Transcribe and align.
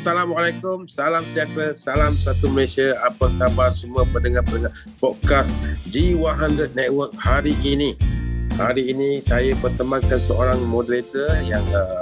Assalamualaikum, 0.00 0.88
salam 0.88 1.28
sejahtera, 1.28 1.76
salam 1.76 2.16
satu 2.16 2.48
Malaysia. 2.48 2.96
Apa 3.04 3.28
khabar 3.36 3.68
semua 3.68 4.08
pendengar-pendengar 4.08 4.72
podcast 4.96 5.52
G100 5.92 6.72
Network 6.72 7.12
hari 7.20 7.52
ini? 7.60 8.00
Hari 8.56 8.96
ini 8.96 9.20
saya 9.20 9.52
bertemankan 9.60 10.16
seorang 10.16 10.56
moderator 10.64 11.28
yang 11.44 11.60
uh, 11.76 12.00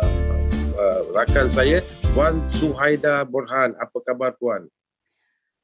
uh, 0.78 1.00
rakan 1.10 1.50
saya, 1.50 1.82
Puan 2.14 2.46
Suhaida 2.46 3.26
Burhan. 3.26 3.74
Apa 3.82 3.98
khabar 4.06 4.30
Puan? 4.38 4.70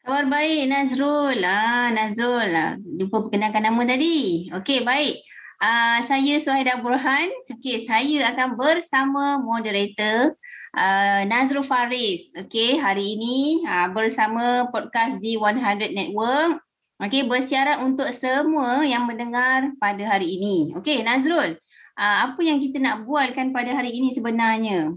Kabar 0.02 0.26
baik 0.26 0.74
Nazrul. 0.74 1.38
Ah, 1.46 1.94
Nazrul. 1.94 2.50
Ah, 2.50 2.74
lupa 2.82 3.30
perkenalkan 3.30 3.62
nama 3.62 3.86
tadi. 3.86 4.50
Okey, 4.50 4.82
baik. 4.82 5.22
Uh, 5.62 6.02
saya 6.02 6.34
Suhaida 6.42 6.82
Burhan. 6.82 7.30
Okey, 7.46 7.78
saya 7.78 8.34
akan 8.34 8.58
bersama 8.58 9.38
moderator 9.38 10.34
uh, 10.74 11.22
Nazrul 11.26 11.64
Faris. 11.64 12.34
Okey, 12.34 12.76
hari 12.76 13.16
ini 13.16 13.62
uh, 13.64 13.88
bersama 13.94 14.68
podcast 14.68 15.22
G100 15.22 15.94
Network. 15.94 16.60
Okey, 17.02 17.26
bersiaran 17.26 17.86
untuk 17.86 18.10
semua 18.14 18.82
yang 18.86 19.06
mendengar 19.06 19.74
pada 19.78 20.02
hari 20.06 20.38
ini. 20.38 20.74
Okey, 20.78 21.02
Nazrul. 21.06 21.58
Uh, 21.94 22.16
apa 22.30 22.40
yang 22.42 22.58
kita 22.58 22.82
nak 22.82 23.06
bualkan 23.06 23.54
pada 23.54 23.70
hari 23.70 23.94
ini 23.94 24.10
sebenarnya? 24.10 24.94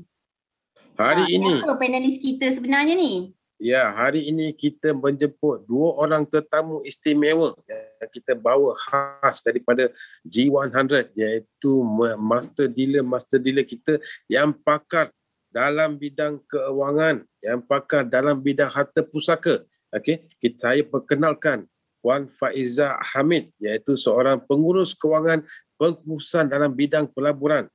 Hari 0.98 1.26
uh, 1.26 1.30
ini. 1.30 1.53
Apa 1.62 1.78
panelis 1.78 2.17
kita 2.17 2.50
sebenarnya 2.50 2.98
ni? 2.98 3.38
Ya, 3.58 3.89
hari 3.89 4.30
ini 4.30 4.53
kita 4.53 4.94
menjemput 4.94 5.66
dua 5.66 5.98
orang 5.98 6.30
tetamu 6.30 6.86
istimewa 6.86 7.58
yang 7.66 8.09
kita 8.14 8.38
bawa 8.38 8.78
khas 8.78 9.41
daripada 9.41 9.89
G100 10.22 11.09
iaitu 11.17 11.81
master 12.22 12.70
dealer 12.70 13.02
master 13.02 13.41
dealer 13.41 13.66
kita 13.66 13.98
yang 14.30 14.53
pakar 14.53 15.09
dalam 15.58 15.97
bidang 15.97 16.38
keuangan, 16.45 17.25
yang 17.41 17.66
pakar 17.66 18.05
dalam 18.05 18.38
bidang 18.38 18.69
harta 18.69 19.02
pusaka. 19.02 19.66
Okey, 19.89 20.30
kita 20.38 20.69
saya 20.69 20.86
perkenalkan 20.86 21.66
Puan 21.97 22.30
Faiza 22.30 22.94
Hamid 23.02 23.49
iaitu 23.58 23.97
seorang 23.97 24.38
pengurus 24.45 24.94
kewangan 24.94 25.41
pengurusan 25.81 26.45
dalam 26.45 26.77
bidang 26.77 27.09
pelaburan. 27.09 27.66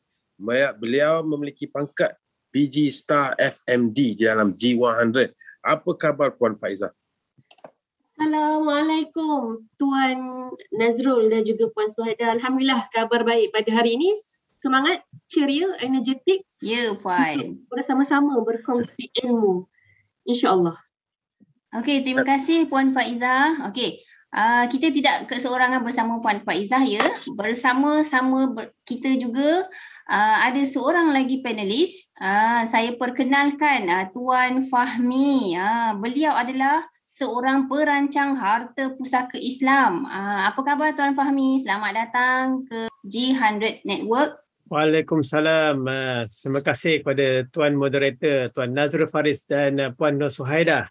Beliau 0.79 1.27
memiliki 1.27 1.67
pangkat 1.67 2.15
PG 2.55 2.87
Star 2.95 3.35
FMD 3.35 4.15
di 4.15 4.25
dalam 4.31 4.55
G100. 4.55 5.35
Apa 5.67 5.91
khabar 5.99 6.39
Puan 6.39 6.55
Faiza? 6.55 6.95
Assalamualaikum 8.15 9.67
Tuan 9.75 10.51
Nazrul 10.71 11.27
dan 11.27 11.43
juga 11.43 11.67
Puan 11.75 11.91
Suhaida. 11.91 12.31
Alhamdulillah 12.39 12.87
kabar 12.95 13.27
baik 13.27 13.51
pada 13.51 13.71
hari 13.75 13.99
ini. 13.99 14.15
Semangat, 14.63 15.03
ceria, 15.27 15.75
energetik. 15.83 16.47
Ya 16.63 16.95
Puan. 16.95 17.67
Bersama-sama 17.67 18.39
berkongsi 18.47 19.11
ilmu. 19.27 19.67
InsyaAllah. 20.23 20.79
Okey, 21.83 22.07
terima 22.07 22.23
kasih 22.23 22.71
Puan 22.71 22.95
Faiza. 22.95 23.59
Okey, 23.67 23.99
uh, 24.31 24.71
kita 24.71 24.95
tidak 24.95 25.27
keseorangan 25.27 25.83
bersama 25.83 26.23
Puan 26.23 26.47
Faizah 26.47 26.79
ya. 26.87 27.03
Bersama-sama 27.35 28.55
ber- 28.55 28.71
kita 28.87 29.19
juga 29.19 29.67
uh, 30.07 30.39
ada 30.47 30.63
seorang 30.63 31.11
lagi 31.11 31.43
panelis. 31.43 32.15
Uh, 32.23 32.63
saya 32.63 32.95
perkenalkan 32.95 33.91
uh, 33.91 34.07
Tuan 34.15 34.63
Fahmi. 34.63 35.59
Uh, 35.59 35.99
beliau 35.99 36.39
adalah 36.39 36.87
seorang 37.03 37.67
perancang 37.67 38.39
harta 38.39 38.95
pusaka 38.95 39.43
Islam. 39.43 40.07
Uh, 40.07 40.55
apa 40.55 40.61
khabar 40.63 40.95
Tuan 40.95 41.19
Fahmi? 41.19 41.59
Selamat 41.59 41.99
datang 41.99 42.63
ke 42.63 42.87
G100 43.03 43.83
Network. 43.83 44.39
Waalaikumsalam. 44.73 45.85
Terima 46.25 46.61
kasih 46.65 47.05
kepada 47.05 47.45
Tuan 47.53 47.77
Moderator, 47.77 48.49
Tuan 48.57 48.73
Nazrul 48.73 49.05
Faris 49.05 49.45
dan 49.45 49.77
uh, 49.77 49.93
Puan 49.93 50.17
Nur 50.17 50.33
Suhaida. 50.33 50.89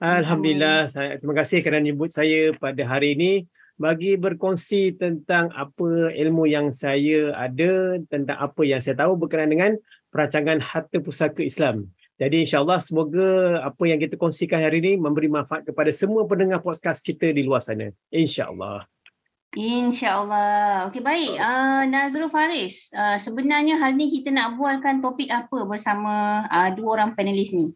Alhamdulillah, 0.00 0.88
saya, 0.88 1.20
terima 1.20 1.36
kasih 1.36 1.60
kerana 1.60 1.84
menyebut 1.84 2.08
saya 2.08 2.56
pada 2.56 2.80
hari 2.88 3.12
ini 3.20 3.32
bagi 3.76 4.16
berkongsi 4.16 4.96
tentang 4.96 5.52
apa 5.52 6.08
ilmu 6.08 6.48
yang 6.48 6.72
saya 6.72 7.36
ada, 7.36 8.00
tentang 8.08 8.40
apa 8.40 8.64
yang 8.64 8.80
saya 8.80 8.96
tahu 8.96 9.20
berkenaan 9.20 9.52
dengan 9.52 9.72
perancangan 10.08 10.64
harta 10.64 10.96
pusaka 10.96 11.44
Islam. 11.44 11.92
Jadi 12.16 12.48
insyaAllah 12.48 12.80
semoga 12.80 13.60
apa 13.60 13.84
yang 13.84 14.00
kita 14.00 14.16
kongsikan 14.16 14.64
hari 14.64 14.80
ini 14.80 14.96
memberi 14.96 15.28
manfaat 15.28 15.68
kepada 15.68 15.92
semua 15.92 16.24
pendengar 16.24 16.64
podcast 16.64 17.04
kita 17.04 17.28
di 17.28 17.44
luar 17.44 17.60
sana. 17.60 17.92
InsyaAllah. 18.08 18.88
InsyaAllah. 19.58 20.86
Okey 20.86 21.02
baik. 21.02 21.34
Uh, 21.34 21.82
Nazrul 21.90 22.30
Faris, 22.30 22.94
uh, 22.94 23.18
sebenarnya 23.18 23.74
hari 23.74 23.98
ini 23.98 24.06
kita 24.22 24.30
nak 24.30 24.54
bualkan 24.54 25.02
topik 25.02 25.26
apa 25.26 25.66
bersama 25.66 26.46
uh, 26.46 26.70
dua 26.70 27.02
orang 27.02 27.18
panelis 27.18 27.50
ni? 27.50 27.74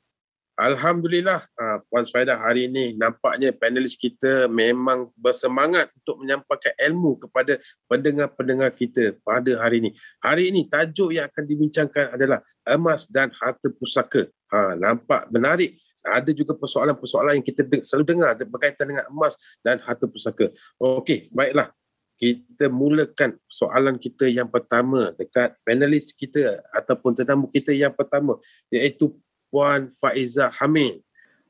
Alhamdulillah 0.54 1.42
uh, 1.58 1.82
Puan 1.90 2.06
Suhaida 2.06 2.38
hari 2.38 2.70
ini 2.70 2.94
nampaknya 2.94 3.50
panelis 3.50 3.98
kita 3.98 4.46
memang 4.46 5.10
bersemangat 5.18 5.90
untuk 5.98 6.22
menyampaikan 6.22 6.70
ilmu 6.86 7.18
kepada 7.18 7.58
pendengar-pendengar 7.90 8.70
kita 8.70 9.18
pada 9.26 9.50
hari 9.58 9.82
ini. 9.82 9.90
Hari 10.22 10.54
ini 10.54 10.70
tajuk 10.70 11.10
yang 11.10 11.26
akan 11.26 11.44
dibincangkan 11.50 12.14
adalah 12.14 12.46
emas 12.62 13.10
dan 13.10 13.34
harta 13.34 13.66
pusaka. 13.74 14.30
Ha, 14.54 14.78
nampak 14.78 15.26
menarik. 15.34 15.74
Ada 16.02 16.34
juga 16.34 16.58
persoalan-persoalan 16.58 17.38
yang 17.38 17.46
kita 17.46 17.62
selalu 17.82 18.04
dengar 18.04 18.34
berkaitan 18.42 18.90
dengan 18.90 19.06
emas 19.06 19.38
dan 19.62 19.78
harta 19.78 20.10
pusaka. 20.10 20.50
Okey, 20.78 21.30
baiklah. 21.30 21.70
Kita 22.18 22.70
mulakan 22.70 23.34
soalan 23.50 23.98
kita 23.98 24.30
yang 24.30 24.46
pertama 24.46 25.10
dekat 25.18 25.58
panelis 25.66 26.14
kita 26.14 26.62
ataupun 26.70 27.18
tetamu 27.18 27.50
kita 27.50 27.74
yang 27.74 27.90
pertama 27.90 28.38
iaitu 28.70 29.10
Puan 29.50 29.90
Faiza 29.90 30.46
Hamid. 30.62 31.02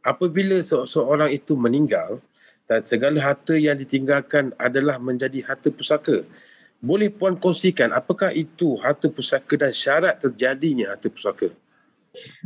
Apabila 0.03 0.59
seorang 0.65 1.31
itu 1.31 1.55
meninggal 1.55 2.19
dan 2.67 2.83
segala 2.83 3.21
harta 3.21 3.55
yang 3.55 3.77
ditinggalkan 3.77 4.51
adalah 4.57 4.97
menjadi 4.97 5.45
harta 5.45 5.69
pusaka, 5.69 6.25
boleh 6.83 7.13
Puan 7.15 7.39
kongsikan 7.39 7.95
apakah 7.95 8.35
itu 8.35 8.75
harta 8.83 9.07
pusaka 9.07 9.55
dan 9.55 9.71
syarat 9.71 10.19
terjadinya 10.19 10.91
harta 10.97 11.07
pusaka? 11.07 11.55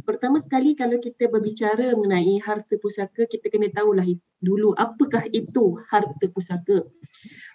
Pertama 0.06 0.38
sekali 0.38 0.78
kalau 0.78 0.98
kita 1.02 1.26
berbicara 1.30 1.94
mengenai 1.98 2.38
harta 2.42 2.74
pusaka, 2.78 3.26
kita 3.26 3.50
kena 3.50 3.70
tahulah 3.70 4.06
dulu 4.38 4.72
apakah 4.78 5.26
itu 5.30 5.80
harta 5.90 6.26
pusaka. 6.30 6.86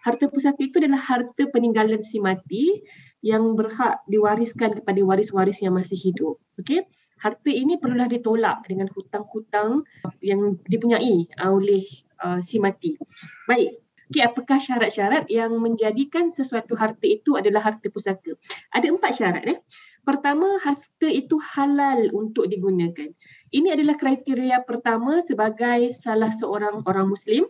Harta 0.04 0.26
pusaka 0.28 0.62
itu 0.62 0.82
adalah 0.82 1.00
harta 1.00 1.48
peninggalan 1.50 2.02
si 2.02 2.18
mati 2.20 2.84
yang 3.22 3.54
berhak 3.54 4.02
diwariskan 4.10 4.76
kepada 4.82 5.00
waris-waris 5.06 5.62
yang 5.62 5.78
masih 5.78 5.98
hidup. 5.98 6.42
Okey? 6.60 6.84
harta 7.22 7.52
ini 7.54 7.78
perlulah 7.78 8.10
ditolak 8.10 8.66
dengan 8.66 8.90
hutang-hutang 8.90 9.86
yang 10.26 10.58
dipunyai 10.66 11.30
uh, 11.38 11.54
oleh 11.54 11.86
uh, 12.26 12.42
si 12.42 12.58
mati. 12.58 12.98
Baik, 13.46 13.78
okay, 14.10 14.26
apakah 14.26 14.58
syarat-syarat 14.58 15.30
yang 15.30 15.54
menjadikan 15.62 16.34
sesuatu 16.34 16.74
harta 16.74 17.06
itu 17.06 17.38
adalah 17.38 17.62
harta 17.62 17.94
pusaka? 17.94 18.34
Ada 18.74 18.90
empat 18.90 19.12
syarat. 19.14 19.44
Eh? 19.46 19.58
Pertama, 20.02 20.58
harta 20.66 21.08
itu 21.08 21.38
halal 21.38 22.10
untuk 22.18 22.50
digunakan. 22.50 23.10
Ini 23.54 23.78
adalah 23.78 23.96
kriteria 24.02 24.66
pertama 24.66 25.22
sebagai 25.22 25.94
salah 25.94 26.34
seorang 26.34 26.82
orang 26.90 27.10
Muslim. 27.14 27.46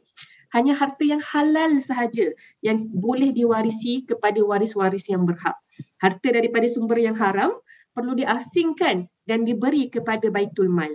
Hanya 0.52 0.76
harta 0.76 1.08
yang 1.08 1.24
halal 1.24 1.80
sahaja 1.80 2.36
yang 2.60 2.92
boleh 2.92 3.32
diwarisi 3.32 4.04
kepada 4.04 4.44
waris-waris 4.44 5.08
yang 5.08 5.24
berhak. 5.24 5.56
Harta 6.04 6.28
daripada 6.28 6.68
sumber 6.68 7.00
yang 7.00 7.16
haram 7.16 7.56
perlu 7.96 8.20
diasingkan 8.20 9.08
dan 9.24 9.48
diberi 9.48 9.88
kepada 9.88 10.28
baitul 10.28 10.68
mal. 10.68 10.92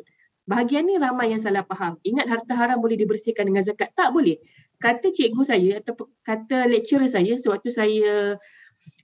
Bahagian 0.46 0.86
ni 0.86 0.94
ramai 1.00 1.34
yang 1.34 1.42
salah 1.42 1.66
faham. 1.66 1.98
Ingat 2.06 2.30
harta 2.30 2.52
haram 2.54 2.78
boleh 2.78 2.94
dibersihkan 2.94 3.50
dengan 3.50 3.66
zakat? 3.66 3.90
Tak 3.98 4.14
boleh. 4.14 4.38
Kata 4.78 5.10
cikgu 5.10 5.42
saya 5.42 5.80
atau 5.80 6.06
kata 6.22 6.68
lecturer 6.68 7.08
saya 7.10 7.34
sewaktu 7.34 7.72
saya 7.72 8.36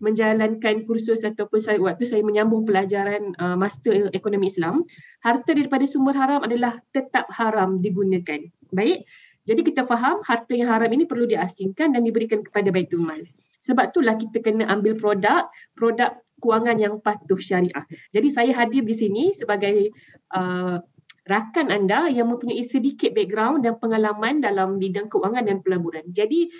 menjalankan 0.03 0.83
kursus 0.83 1.23
ataupun 1.23 1.63
saya 1.63 1.79
waktu 1.79 2.03
saya 2.03 2.23
menyambung 2.27 2.67
pelajaran 2.67 3.35
uh, 3.39 3.55
master 3.55 4.11
ekonomi 4.11 4.51
Islam, 4.51 4.83
harta 5.23 5.55
daripada 5.55 5.87
sumber 5.87 6.19
haram 6.19 6.43
adalah 6.43 6.83
tetap 6.91 7.31
haram 7.31 7.79
digunakan. 7.79 8.43
Baik. 8.75 9.07
Jadi 9.43 9.61
kita 9.67 9.83
faham 9.83 10.23
harta 10.23 10.55
yang 10.55 10.71
haram 10.71 10.87
ini 10.95 11.03
perlu 11.03 11.27
diasingkan 11.27 11.99
dan 11.99 12.07
diberikan 12.07 12.47
kepada 12.47 12.71
Baitul 12.71 13.03
Mal. 13.03 13.27
Sebab 13.63 13.91
itulah 13.91 14.15
kita 14.15 14.39
kena 14.39 14.71
ambil 14.71 14.95
produk, 14.95 15.51
produk 15.75 16.15
kewangan 16.43 16.79
yang 16.79 16.95
patuh 16.99 17.39
syariah. 17.39 17.87
Jadi 18.11 18.29
saya 18.31 18.51
hadir 18.55 18.83
di 18.83 18.95
sini 18.95 19.35
sebagai 19.35 19.91
uh, 20.35 20.83
rakan 21.27 21.71
anda 21.71 22.11
yang 22.11 22.31
mempunyai 22.35 22.67
sedikit 22.67 23.15
background 23.15 23.63
dan 23.63 23.79
pengalaman 23.79 24.43
dalam 24.43 24.83
bidang 24.83 25.07
kewangan 25.07 25.47
dan 25.47 25.63
pelaburan. 25.63 26.03
Jadi 26.11 26.51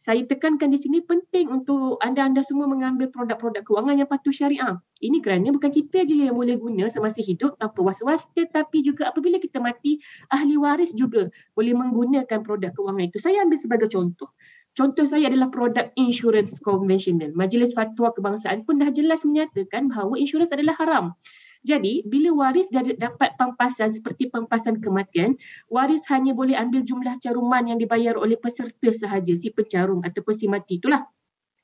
saya 0.00 0.24
tekankan 0.24 0.72
di 0.72 0.80
sini 0.80 1.04
penting 1.04 1.52
untuk 1.52 2.00
anda-anda 2.00 2.40
semua 2.40 2.64
mengambil 2.64 3.12
produk-produk 3.12 3.60
kewangan 3.68 4.00
yang 4.00 4.08
patuh 4.08 4.32
syariah. 4.32 4.80
Ini 4.96 5.20
kerana 5.20 5.52
bukan 5.52 5.68
kita 5.68 6.08
je 6.08 6.24
yang 6.24 6.40
boleh 6.40 6.56
guna 6.56 6.88
semasa 6.88 7.20
hidup 7.20 7.60
tanpa 7.60 7.84
was-was 7.84 8.24
tetapi 8.32 8.80
juga 8.80 9.12
apabila 9.12 9.36
kita 9.36 9.60
mati, 9.60 10.00
ahli 10.32 10.56
waris 10.56 10.96
juga 10.96 11.28
boleh 11.52 11.76
menggunakan 11.76 12.40
produk 12.40 12.72
kewangan 12.72 13.12
itu. 13.12 13.20
Saya 13.20 13.44
ambil 13.44 13.60
sebagai 13.60 13.92
contoh. 13.92 14.32
Contoh 14.72 15.04
saya 15.04 15.28
adalah 15.28 15.52
produk 15.52 15.92
insurans 16.00 16.56
konvensional. 16.64 17.36
Majlis 17.36 17.76
Fatwa 17.76 18.08
Kebangsaan 18.16 18.64
pun 18.64 18.80
dah 18.80 18.88
jelas 18.88 19.28
menyatakan 19.28 19.92
bahawa 19.92 20.16
insurans 20.16 20.48
adalah 20.48 20.80
haram. 20.80 21.12
Jadi 21.60 22.08
bila 22.08 22.32
waris 22.32 22.72
dapat 22.72 23.36
pampasan 23.36 23.92
seperti 23.92 24.32
pampasan 24.32 24.80
kematian, 24.80 25.36
waris 25.68 26.00
hanya 26.08 26.32
boleh 26.32 26.56
ambil 26.56 26.80
jumlah 26.80 27.20
caruman 27.20 27.68
yang 27.68 27.76
dibayar 27.76 28.16
oleh 28.16 28.40
peserta 28.40 28.88
sahaja, 28.88 29.36
si 29.36 29.52
pencarum 29.52 30.00
ataupun 30.00 30.32
si 30.32 30.48
mati 30.48 30.80
itulah. 30.80 31.04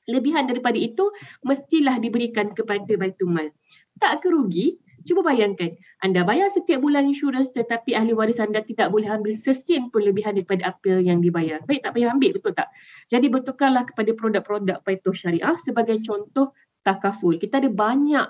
Lebihan 0.07 0.47
daripada 0.47 0.79
itu 0.79 1.11
mestilah 1.43 1.99
diberikan 1.99 2.55
kepada 2.55 2.95
Baitul 2.95 3.27
Mal. 3.27 3.51
Tak 3.99 4.23
kerugi, 4.23 4.79
cuba 5.03 5.19
bayangkan 5.19 5.75
anda 5.99 6.23
bayar 6.23 6.47
setiap 6.47 6.79
bulan 6.79 7.11
insurans 7.11 7.51
tetapi 7.51 7.91
ahli 7.91 8.15
waris 8.15 8.39
anda 8.39 8.63
tidak 8.63 8.87
boleh 8.87 9.11
ambil 9.11 9.35
sesin 9.35 9.91
pun 9.91 10.07
lebihan 10.07 10.31
daripada 10.37 10.71
apa 10.71 11.03
yang 11.03 11.19
dibayar. 11.19 11.59
Baik 11.67 11.83
tak 11.83 11.91
payah 11.97 12.15
ambil 12.15 12.39
betul 12.39 12.55
tak? 12.55 12.71
Jadi 13.11 13.27
bertukarlah 13.27 13.83
kepada 13.83 14.11
produk-produk 14.15 14.77
Paitoh 14.85 15.11
Syariah 15.11 15.59
sebagai 15.59 15.99
contoh 15.99 16.55
takaful. 16.87 17.35
Kita 17.35 17.59
ada 17.59 17.67
banyak 17.67 18.27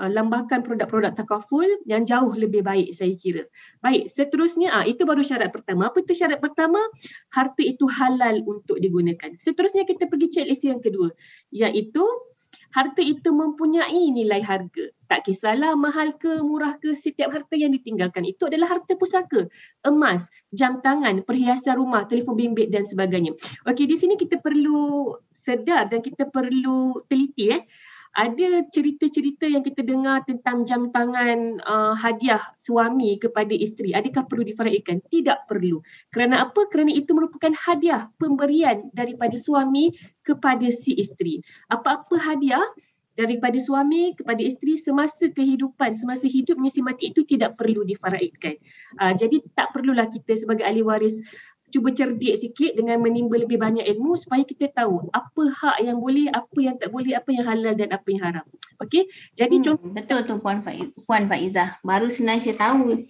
uh, 0.00 0.10
lambakan 0.10 0.62
produk-produk 0.62 1.12
takaful 1.16 1.66
yang 1.88 2.04
jauh 2.04 2.32
lebih 2.32 2.62
baik 2.64 2.92
saya 2.92 3.12
kira. 3.16 3.44
Baik, 3.80 4.08
seterusnya 4.12 4.72
ah 4.72 4.84
itu 4.84 5.02
baru 5.04 5.24
syarat 5.24 5.52
pertama. 5.52 5.88
Apa 5.90 6.04
itu 6.04 6.12
syarat 6.12 6.40
pertama? 6.40 6.78
Harta 7.32 7.62
itu 7.62 7.84
halal 7.88 8.44
untuk 8.44 8.78
digunakan. 8.80 9.32
Seterusnya 9.36 9.84
kita 9.88 10.08
pergi 10.08 10.26
checklist 10.32 10.64
yang 10.64 10.80
kedua 10.80 11.12
iaitu 11.52 12.04
harta 12.74 13.00
itu 13.00 13.30
mempunyai 13.32 14.10
nilai 14.12 14.42
harga. 14.42 14.92
Tak 15.06 15.24
kisahlah 15.24 15.78
mahal 15.78 16.18
ke 16.18 16.42
murah 16.42 16.76
ke 16.82 16.98
setiap 16.98 17.30
harta 17.30 17.54
yang 17.54 17.70
ditinggalkan 17.70 18.26
itu 18.26 18.50
adalah 18.50 18.74
harta 18.76 18.98
pusaka. 18.98 19.46
Emas, 19.86 20.26
jam 20.50 20.82
tangan, 20.82 21.22
perhiasan 21.22 21.78
rumah, 21.78 22.04
telefon 22.10 22.34
bimbit 22.34 22.74
dan 22.74 22.82
sebagainya. 22.82 23.32
Okey, 23.70 23.86
di 23.86 23.96
sini 23.96 24.18
kita 24.18 24.42
perlu 24.42 25.14
sedar 25.46 25.86
dan 25.86 26.02
kita 26.02 26.26
perlu 26.26 27.06
teliti 27.06 27.54
eh 27.54 27.62
ada 28.16 28.64
cerita-cerita 28.72 29.44
yang 29.44 29.60
kita 29.60 29.84
dengar 29.84 30.24
tentang 30.24 30.64
jam 30.64 30.88
tangan 30.88 31.60
uh, 31.68 31.92
hadiah 31.92 32.40
suami 32.56 33.20
kepada 33.20 33.52
isteri. 33.52 33.92
Adakah 33.92 34.24
perlu 34.24 34.40
difaraikan? 34.48 35.04
Tidak 35.12 35.44
perlu. 35.44 35.84
Kerana 36.08 36.48
apa? 36.48 36.64
Kerana 36.72 36.96
itu 36.96 37.12
merupakan 37.12 37.52
hadiah 37.52 38.08
pemberian 38.16 38.88
daripada 38.96 39.36
suami 39.36 39.92
kepada 40.24 40.64
si 40.72 40.96
isteri. 40.96 41.44
Apa-apa 41.68 42.16
hadiah 42.16 42.64
daripada 43.16 43.56
suami 43.56 44.12
kepada 44.16 44.44
isteri 44.44 44.76
semasa 44.76 45.28
kehidupan, 45.32 45.96
semasa 45.96 46.28
hidupnya 46.28 46.68
si 46.72 46.80
mati 46.84 47.12
itu 47.12 47.24
tidak 47.24 47.56
perlu 47.60 47.84
difaraikan. 47.84 48.56
Uh, 48.96 49.12
jadi 49.12 49.44
tak 49.52 49.76
perlulah 49.76 50.08
kita 50.08 50.36
sebagai 50.36 50.64
ahli 50.64 50.80
waris 50.80 51.20
cuba 51.70 51.90
cerdik 51.90 52.34
sikit 52.38 52.72
dengan 52.78 53.02
menimba 53.02 53.36
lebih 53.36 53.58
banyak 53.58 53.84
ilmu 53.84 54.14
supaya 54.14 54.46
kita 54.46 54.70
tahu 54.70 55.10
apa 55.10 55.42
hak 55.50 55.76
yang 55.82 55.98
boleh, 55.98 56.30
apa 56.30 56.58
yang 56.62 56.76
tak 56.78 56.90
boleh, 56.94 57.12
apa 57.18 57.28
yang 57.34 57.44
halal 57.44 57.74
dan 57.74 57.90
apa 57.90 58.06
yang 58.08 58.22
haram. 58.22 58.46
Okey? 58.82 59.10
Jadi 59.34 59.60
hmm, 59.60 59.64
contoh 59.64 59.90
betul 59.90 60.20
tu 60.24 60.34
puan 60.38 60.60
Faiz, 60.62 60.86
puan 61.04 61.26
Faizah. 61.26 61.78
Baru 61.82 62.06
sebenarnya 62.06 62.42
saya 62.42 62.56
tahu 62.56 63.02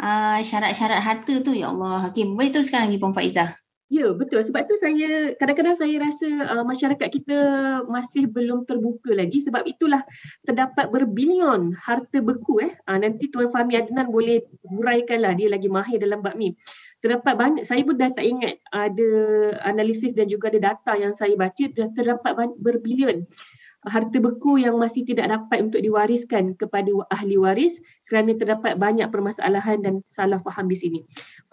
uh, 0.00 0.38
syarat-syarat 0.40 1.00
harta 1.02 1.34
tu 1.42 1.52
ya 1.52 1.72
Allah. 1.72 2.08
Okey, 2.10 2.24
boleh 2.30 2.50
teruskan 2.54 2.86
lagi 2.86 2.96
puan 3.00 3.12
Faizah. 3.12 3.50
Ya, 3.86 4.10
betul. 4.10 4.42
Sebab 4.42 4.66
tu 4.66 4.74
saya 4.82 5.30
kadang-kadang 5.38 5.78
saya 5.78 5.94
rasa 6.02 6.26
uh, 6.58 6.66
masyarakat 6.66 7.06
kita 7.06 7.38
masih 7.86 8.26
belum 8.26 8.66
terbuka 8.66 9.14
lagi 9.14 9.38
sebab 9.38 9.62
itulah 9.62 10.02
terdapat 10.42 10.90
berbilion 10.90 11.70
harta 11.70 12.18
beku 12.18 12.66
eh. 12.66 12.74
Uh, 12.82 12.98
nanti 12.98 13.30
Tuan 13.30 13.46
Fahmi 13.46 13.78
Adnan 13.78 14.10
boleh 14.10 14.42
huraikanlah 14.66 15.38
dia 15.38 15.46
lagi 15.46 15.70
mahir 15.70 16.02
dalam 16.02 16.18
bab 16.18 16.34
ni. 16.34 16.50
Terdapat 17.06 17.38
banyak 17.38 17.62
saya 17.62 17.86
pun 17.86 17.94
dah 17.94 18.10
tak 18.10 18.26
ingat 18.26 18.58
ada 18.74 19.10
analisis 19.62 20.10
dan 20.10 20.26
juga 20.26 20.50
ada 20.50 20.74
data 20.74 20.98
yang 20.98 21.14
saya 21.14 21.38
baca 21.38 21.70
terdapat 21.70 22.50
berbilion 22.58 23.22
harta 23.84 24.18
beku 24.18 24.58
yang 24.58 24.80
masih 24.80 25.04
tidak 25.04 25.30
dapat 25.30 25.68
untuk 25.68 25.80
diwariskan 25.84 26.56
kepada 26.56 26.90
ahli 27.12 27.36
waris 27.38 27.78
kerana 28.08 28.34
terdapat 28.34 28.80
banyak 28.80 29.06
permasalahan 29.12 29.78
dan 29.84 29.94
salah 30.08 30.40
faham 30.42 30.66
di 30.66 30.76
sini. 30.78 31.00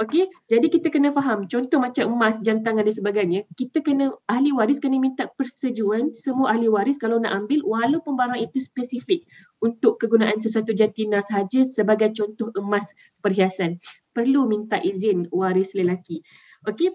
Okey, 0.01 0.29
jadi 0.47 0.65
kita 0.71 0.89
kena 0.89 1.11
faham 1.11 1.45
contoh 1.45 1.77
macam 1.77 2.09
emas, 2.09 2.39
jam 2.41 2.63
tangan 2.65 2.85
dan 2.87 2.95
sebagainya, 2.95 3.39
kita 3.53 3.83
kena 3.85 4.13
ahli 4.31 4.49
waris 4.49 4.79
kena 4.81 4.97
minta 4.97 5.29
persetujuan 5.35 6.13
semua 6.15 6.55
ahli 6.55 6.69
waris 6.69 6.97
kalau 6.97 7.19
nak 7.19 7.33
ambil 7.45 7.61
walaupun 7.65 8.17
barang 8.17 8.39
itu 8.41 8.63
spesifik 8.63 9.25
untuk 9.61 10.01
kegunaan 10.01 10.39
sesuatu 10.39 10.73
jantina 10.73 11.21
sahaja 11.21 11.61
sebagai 11.67 12.13
contoh 12.15 12.49
emas 12.57 12.85
perhiasan. 13.21 13.77
Perlu 14.13 14.45
minta 14.45 14.77
izin 14.77 15.29
waris 15.33 15.73
lelaki. 15.73 16.21
Okey. 16.69 16.93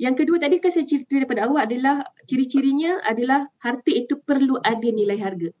Yang 0.00 0.24
kedua 0.24 0.40
tadi 0.40 0.56
kan 0.64 0.72
saya 0.72 0.88
cerita 0.88 1.12
daripada 1.12 1.44
awal 1.44 1.68
adalah 1.68 2.00
ciri-cirinya 2.24 3.04
adalah 3.04 3.44
harta 3.60 3.92
itu 3.92 4.16
perlu 4.24 4.56
ada 4.64 4.88
nilai 4.88 5.20
harga. 5.20 5.52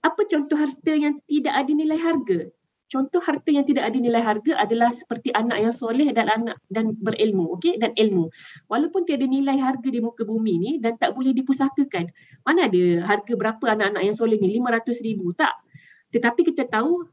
Apa 0.00 0.24
contoh 0.24 0.56
harta 0.56 0.92
yang 0.96 1.20
tidak 1.28 1.52
ada 1.52 1.72
nilai 1.76 2.00
harga? 2.00 2.48
Contoh 2.88 3.20
harta 3.20 3.48
yang 3.52 3.68
tidak 3.68 3.88
ada 3.88 3.98
nilai 4.00 4.20
harga 4.20 4.52
adalah 4.64 4.92
seperti 4.96 5.28
anak 5.32 5.60
yang 5.64 5.72
soleh 5.76 6.08
dan 6.12 6.28
anak 6.28 6.56
dan 6.72 6.96
berilmu, 7.04 7.52
okey 7.56 7.76
dan 7.76 7.92
ilmu. 7.96 8.32
Walaupun 8.72 9.04
tiada 9.04 9.28
nilai 9.28 9.60
harga 9.60 9.88
di 9.88 10.00
muka 10.00 10.24
bumi 10.24 10.54
ni 10.56 10.70
dan 10.80 10.96
tak 10.96 11.12
boleh 11.12 11.36
dipusakakan. 11.36 12.08
Mana 12.48 12.68
ada 12.72 12.84
harga 13.04 13.32
berapa 13.32 13.64
anak-anak 13.76 14.02
yang 14.08 14.16
soleh 14.16 14.40
ni? 14.40 14.56
500 14.56 15.04
ribu 15.04 15.36
tak? 15.36 15.52
Tetapi 16.12 16.40
kita 16.52 16.68
tahu 16.68 17.04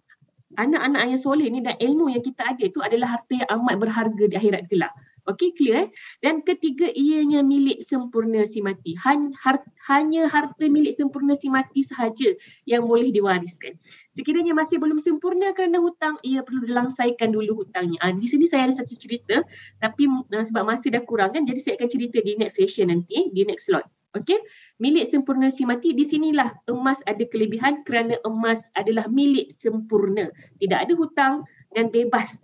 anak-anak 0.59 1.15
yang 1.15 1.19
soleh 1.19 1.47
ni 1.47 1.59
dan 1.63 1.75
ilmu 1.79 2.11
yang 2.11 2.23
kita 2.23 2.55
ada 2.55 2.63
itu 2.63 2.79
adalah 2.83 3.19
harta 3.19 3.35
yang 3.35 3.47
amat 3.47 3.75
berharga 3.79 4.23
di 4.31 4.35
akhirat 4.35 4.67
kelak. 4.67 4.91
Okey, 5.29 5.53
clear 5.53 5.85
eh? 5.85 5.87
Dan 6.25 6.41
ketiga, 6.41 6.89
ianya 6.89 7.45
milik 7.45 7.85
sempurna 7.85 8.41
si 8.49 8.65
mati. 8.65 8.97
Han, 9.05 9.29
har, 9.37 9.61
hanya 9.85 10.25
harta 10.25 10.65
milik 10.65 10.97
sempurna 10.97 11.37
si 11.37 11.53
mati 11.53 11.85
sahaja 11.85 12.33
yang 12.65 12.89
boleh 12.89 13.13
diwariskan. 13.13 13.77
Sekiranya 14.17 14.57
masih 14.57 14.81
belum 14.81 14.97
sempurna 14.97 15.53
kerana 15.53 15.77
hutang, 15.77 16.17
ia 16.25 16.41
perlu 16.41 16.65
dilangsaikan 16.65 17.29
dulu 17.29 17.61
hutangnya. 17.61 18.01
Ah, 18.01 18.09
di 18.09 18.25
sini 18.25 18.49
saya 18.49 18.65
ada 18.65 18.81
satu 18.81 18.97
cerita, 18.97 19.45
tapi 19.77 20.09
uh, 20.09 20.43
sebab 20.43 20.65
masih 20.65 20.89
dah 20.89 21.05
kurang 21.05 21.37
kan, 21.37 21.45
jadi 21.45 21.61
saya 21.61 21.73
akan 21.77 21.89
cerita 21.93 22.17
di 22.25 22.33
next 22.33 22.57
session 22.57 22.89
nanti, 22.89 23.29
di 23.29 23.45
next 23.45 23.69
slot. 23.69 23.85
Okey, 24.17 24.41
milik 24.81 25.05
sempurna 25.05 25.53
si 25.53 25.69
mati 25.69 25.93
di 25.93 26.01
sinilah 26.01 26.65
emas 26.65 26.97
ada 27.05 27.21
kelebihan 27.29 27.85
kerana 27.85 28.17
emas 28.25 28.57
adalah 28.73 29.05
milik 29.05 29.53
sempurna. 29.53 30.33
Tidak 30.57 30.79
ada 30.81 30.93
hutang 30.97 31.45
dan 31.77 31.93
bebas 31.93 32.41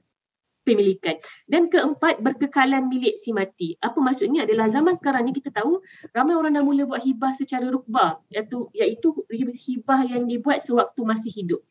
pemilikan. 0.65 1.15
Dan 1.45 1.69
keempat, 1.69 2.19
berkekalan 2.25 2.89
milik 2.89 3.15
si 3.21 3.31
mati. 3.31 3.77
Apa 3.79 4.01
maksudnya 4.01 4.43
adalah 4.43 4.67
zaman 4.67 4.97
sekarang 4.97 5.29
ni 5.29 5.37
kita 5.37 5.53
tahu 5.53 5.79
ramai 6.11 6.33
orang 6.33 6.57
dah 6.57 6.65
mula 6.65 6.89
buat 6.89 7.05
hibah 7.05 7.37
secara 7.37 7.69
rukbah 7.69 8.19
iaitu, 8.33 8.73
iaitu 8.73 9.13
hibah 9.31 10.01
yang 10.09 10.25
dibuat 10.25 10.65
sewaktu 10.65 11.05
masih 11.05 11.31
hidup. 11.31 11.61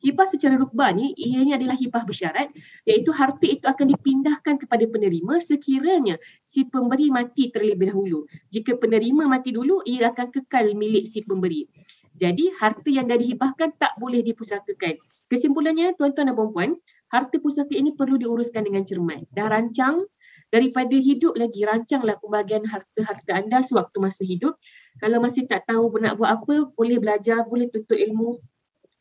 Hibah 0.00 0.24
secara 0.32 0.56
rukbah 0.56 0.96
ni 0.96 1.12
ianya 1.12 1.60
adalah 1.60 1.76
hibah 1.76 2.08
bersyarat 2.08 2.48
iaitu 2.88 3.12
harta 3.12 3.44
itu 3.44 3.68
akan 3.68 3.84
dipindahkan 3.92 4.56
kepada 4.56 4.88
penerima 4.88 5.44
sekiranya 5.44 6.16
si 6.40 6.64
pemberi 6.64 7.12
mati 7.12 7.52
terlebih 7.52 7.92
dahulu. 7.92 8.24
Jika 8.48 8.80
penerima 8.80 9.28
mati 9.28 9.52
dulu, 9.52 9.84
ia 9.84 10.08
akan 10.08 10.32
kekal 10.32 10.72
milik 10.72 11.04
si 11.04 11.20
pemberi. 11.20 11.68
Jadi 12.16 12.48
harta 12.56 12.88
yang 12.88 13.12
dah 13.12 13.20
dihibahkan 13.20 13.76
tak 13.76 13.92
boleh 14.00 14.24
dipusakakan. 14.24 14.96
Kesimpulannya 15.28 15.94
tuan-tuan 15.94 16.32
dan 16.32 16.34
puan-puan, 16.34 16.80
harta 17.10 17.36
pusaka 17.42 17.74
ini 17.74 17.92
perlu 17.98 18.16
diuruskan 18.16 18.62
dengan 18.62 18.86
cermat. 18.86 19.26
Dah 19.34 19.50
rancang 19.50 20.06
daripada 20.54 20.94
hidup 20.94 21.34
lagi 21.34 21.66
rancanglah 21.66 22.16
pembagian 22.22 22.62
harta-harta 22.66 23.30
anda 23.34 23.60
sewaktu 23.60 23.98
masa 23.98 24.22
hidup. 24.22 24.54
Kalau 25.02 25.18
masih 25.18 25.50
tak 25.50 25.66
tahu 25.66 25.90
nak 25.98 26.16
buat 26.16 26.30
apa, 26.38 26.70
boleh 26.74 27.02
belajar, 27.02 27.42
boleh 27.44 27.66
tuntut 27.68 27.98
ilmu. 27.98 28.38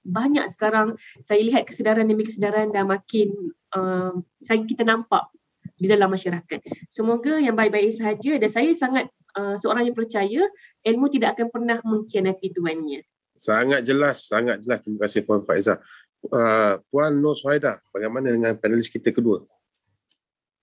Banyak 0.01 0.49
sekarang 0.57 0.97
saya 1.21 1.41
lihat 1.45 1.69
kesedaran 1.69 2.09
demi 2.09 2.25
kesedaran 2.25 2.73
dah 2.73 2.81
makin 2.81 3.53
uh, 3.77 4.17
kita 4.41 4.81
nampak 4.81 5.29
di 5.77 5.85
dalam 5.85 6.09
masyarakat. 6.09 6.59
Semoga 6.89 7.37
yang 7.37 7.53
baik-baik 7.53 7.93
sahaja 7.93 8.41
dan 8.41 8.49
saya 8.49 8.73
sangat 8.73 9.05
uh, 9.37 9.53
seorang 9.53 9.85
yang 9.85 9.95
percaya 9.95 10.41
ilmu 10.81 11.05
tidak 11.13 11.37
akan 11.37 11.47
pernah 11.53 11.77
mengkhianati 11.85 12.57
tuannya. 12.57 13.05
Sangat 13.39 13.87
jelas, 13.87 14.27
sangat 14.27 14.59
jelas. 14.65 14.83
Terima 14.83 15.07
kasih 15.07 15.23
Puan 15.23 15.39
Faizah 15.39 15.79
uh, 16.27 16.81
Puan 16.91 17.15
Nur 17.19 17.35
Suhaida, 17.37 17.79
bagaimana 17.95 18.33
dengan 18.33 18.53
panelis 18.59 18.91
kita 18.91 19.15
kedua? 19.15 19.43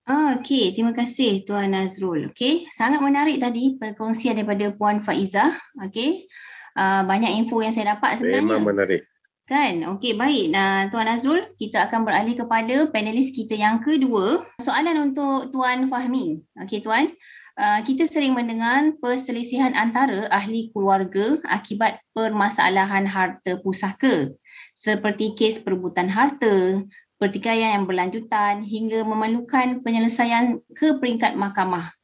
Ah, 0.07 0.39
Okey, 0.39 0.71
terima 0.71 0.95
kasih 0.95 1.43
Tuan 1.43 1.75
Nazrul. 1.75 2.31
Okey, 2.31 2.71
sangat 2.71 3.03
menarik 3.03 3.43
tadi 3.43 3.75
perkongsian 3.75 4.39
daripada 4.39 4.71
Puan 4.71 5.03
Faizah. 5.03 5.51
Okey, 5.83 6.31
uh, 6.79 7.03
banyak 7.03 7.43
info 7.43 7.59
yang 7.59 7.75
saya 7.75 7.99
dapat 7.99 8.23
sebenarnya. 8.23 8.47
Memang 8.47 8.63
menarik. 8.63 9.03
Kan? 9.47 9.83
Okey, 9.99 10.15
baik. 10.15 10.55
Nah, 10.55 10.87
Tuan 10.91 11.11
Nazrul, 11.11 11.47
kita 11.59 11.91
akan 11.91 12.07
beralih 12.07 12.39
kepada 12.39 12.87
panelis 12.91 13.35
kita 13.35 13.59
yang 13.59 13.83
kedua. 13.83 14.47
Soalan 14.63 15.11
untuk 15.11 15.51
Tuan 15.51 15.91
Fahmi. 15.91 16.39
Okey, 16.63 16.87
Tuan. 16.87 17.11
Uh, 17.57 17.81
kita 17.83 18.05
sering 18.07 18.37
mendengar 18.37 18.95
perselisihan 19.01 19.73
antara 19.73 20.29
ahli 20.29 20.69
keluarga 20.77 21.41
akibat 21.49 22.05
permasalahan 22.13 23.09
harta 23.09 23.57
pusaka 23.65 24.37
seperti 24.76 25.33
kes 25.33 25.64
perebutan 25.64 26.12
harta, 26.12 26.85
pertikaian 27.16 27.80
yang 27.80 27.88
berlanjutan 27.88 28.61
hingga 28.61 29.00
memerlukan 29.09 29.80
penyelesaian 29.80 30.61
ke 30.76 31.00
peringkat 31.00 31.33
mahkamah. 31.33 31.97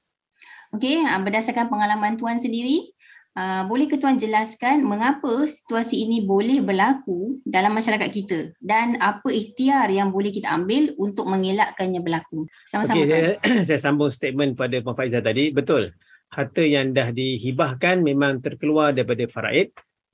Okey, 0.72 1.04
ah, 1.04 1.20
berdasarkan 1.20 1.68
pengalaman 1.68 2.16
tuan 2.16 2.40
sendiri, 2.40 2.96
Uh, 3.32 3.64
boleh 3.64 3.88
ke 3.88 3.96
Tuan 3.96 4.20
jelaskan 4.20 4.84
mengapa 4.84 5.48
situasi 5.48 6.04
ini 6.04 6.20
boleh 6.20 6.60
berlaku 6.60 7.40
dalam 7.48 7.72
masyarakat 7.72 8.12
kita 8.12 8.52
dan 8.60 9.00
apa 9.00 9.24
ikhtiar 9.32 9.88
yang 9.88 10.12
boleh 10.12 10.28
kita 10.28 10.52
ambil 10.52 10.92
untuk 11.00 11.24
mengelakkannya 11.24 12.04
berlaku? 12.04 12.44
Sama-sama 12.68 13.00
okay, 13.00 13.08
saya, 13.08 13.64
saya 13.72 13.80
sambung 13.80 14.12
statement 14.12 14.52
pada 14.52 14.76
Puan 14.84 14.92
Faizah 14.92 15.24
tadi. 15.24 15.48
Betul. 15.48 15.96
Harta 16.28 16.60
yang 16.60 16.92
dah 16.92 17.08
dihibahkan 17.08 18.04
memang 18.04 18.44
terkeluar 18.44 18.92
daripada 18.92 19.24
faraid. 19.24 19.72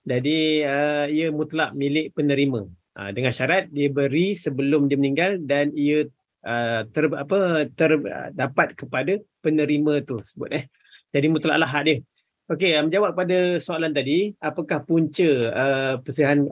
Jadi 0.08 0.64
uh, 0.64 1.04
ia 1.12 1.28
mutlak 1.28 1.76
milik 1.76 2.16
penerima. 2.16 2.64
Uh, 2.96 3.10
dengan 3.12 3.30
syarat 3.30 3.68
dia 3.68 3.92
beri 3.92 4.32
sebelum 4.32 4.88
dia 4.88 4.96
meninggal 4.96 5.38
dan 5.44 5.70
ia 5.76 6.08
uh, 6.48 6.82
ter, 6.88 7.04
apa, 7.12 7.68
terdapat 7.76 8.74
kepada 8.74 9.20
penerima 9.44 10.02
tu 10.08 10.18
sebut 10.24 10.50
eh. 10.56 10.64
Jadi 11.12 11.26
mutlaklah 11.28 11.68
hak 11.68 11.84
dia. 11.84 11.96
Okey, 12.48 12.72
menjawab 12.80 13.12
pada 13.12 13.60
soalan 13.60 13.92
tadi, 13.92 14.32
apakah 14.40 14.80
punca 14.80 15.28
uh, 15.52 15.94
perselisihan 16.00 16.48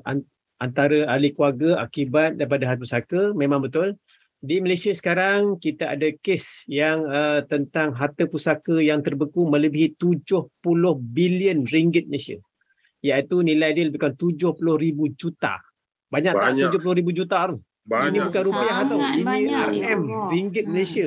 antara 0.61 1.09
ahli 1.09 1.33
keluarga 1.33 1.81
akibat 1.81 2.37
daripada 2.37 2.69
harta 2.69 2.85
pusaka? 2.85 3.21
Memang 3.33 3.65
betul. 3.65 3.97
Di 4.37 4.61
Malaysia 4.61 4.93
sekarang 4.93 5.57
kita 5.57 5.97
ada 5.97 6.13
kes 6.21 6.69
yang 6.69 7.09
uh, 7.09 7.41
tentang 7.49 7.97
harta 7.97 8.29
pusaka 8.29 8.77
yang 8.85 9.01
terbeku 9.01 9.49
melebihi 9.49 9.97
70 9.97 10.53
bilion 11.01 11.65
ringgit 11.65 12.13
Malaysia. 12.13 12.37
Iaitu 13.07 13.47
nilai 13.47 13.71
dia 13.71 13.87
lebih 13.87 14.03
kurang 14.03 14.19
70 14.19 14.59
ribu 14.59 15.07
juta. 15.15 15.63
Banyak, 16.11 16.35
banyak. 16.35 16.71
tak 16.75 16.83
70 16.83 16.99
ribu 16.99 17.11
juta 17.15 17.55
tu? 17.55 17.57
Banyak. 17.87 18.11
Ini 18.11 18.19
bukan 18.27 18.43
rupiah 18.51 18.77
tau. 18.83 18.99
Ini 18.99 19.39
RM, 19.79 20.03
ringgit 20.35 20.67
Malaysia. 20.67 21.07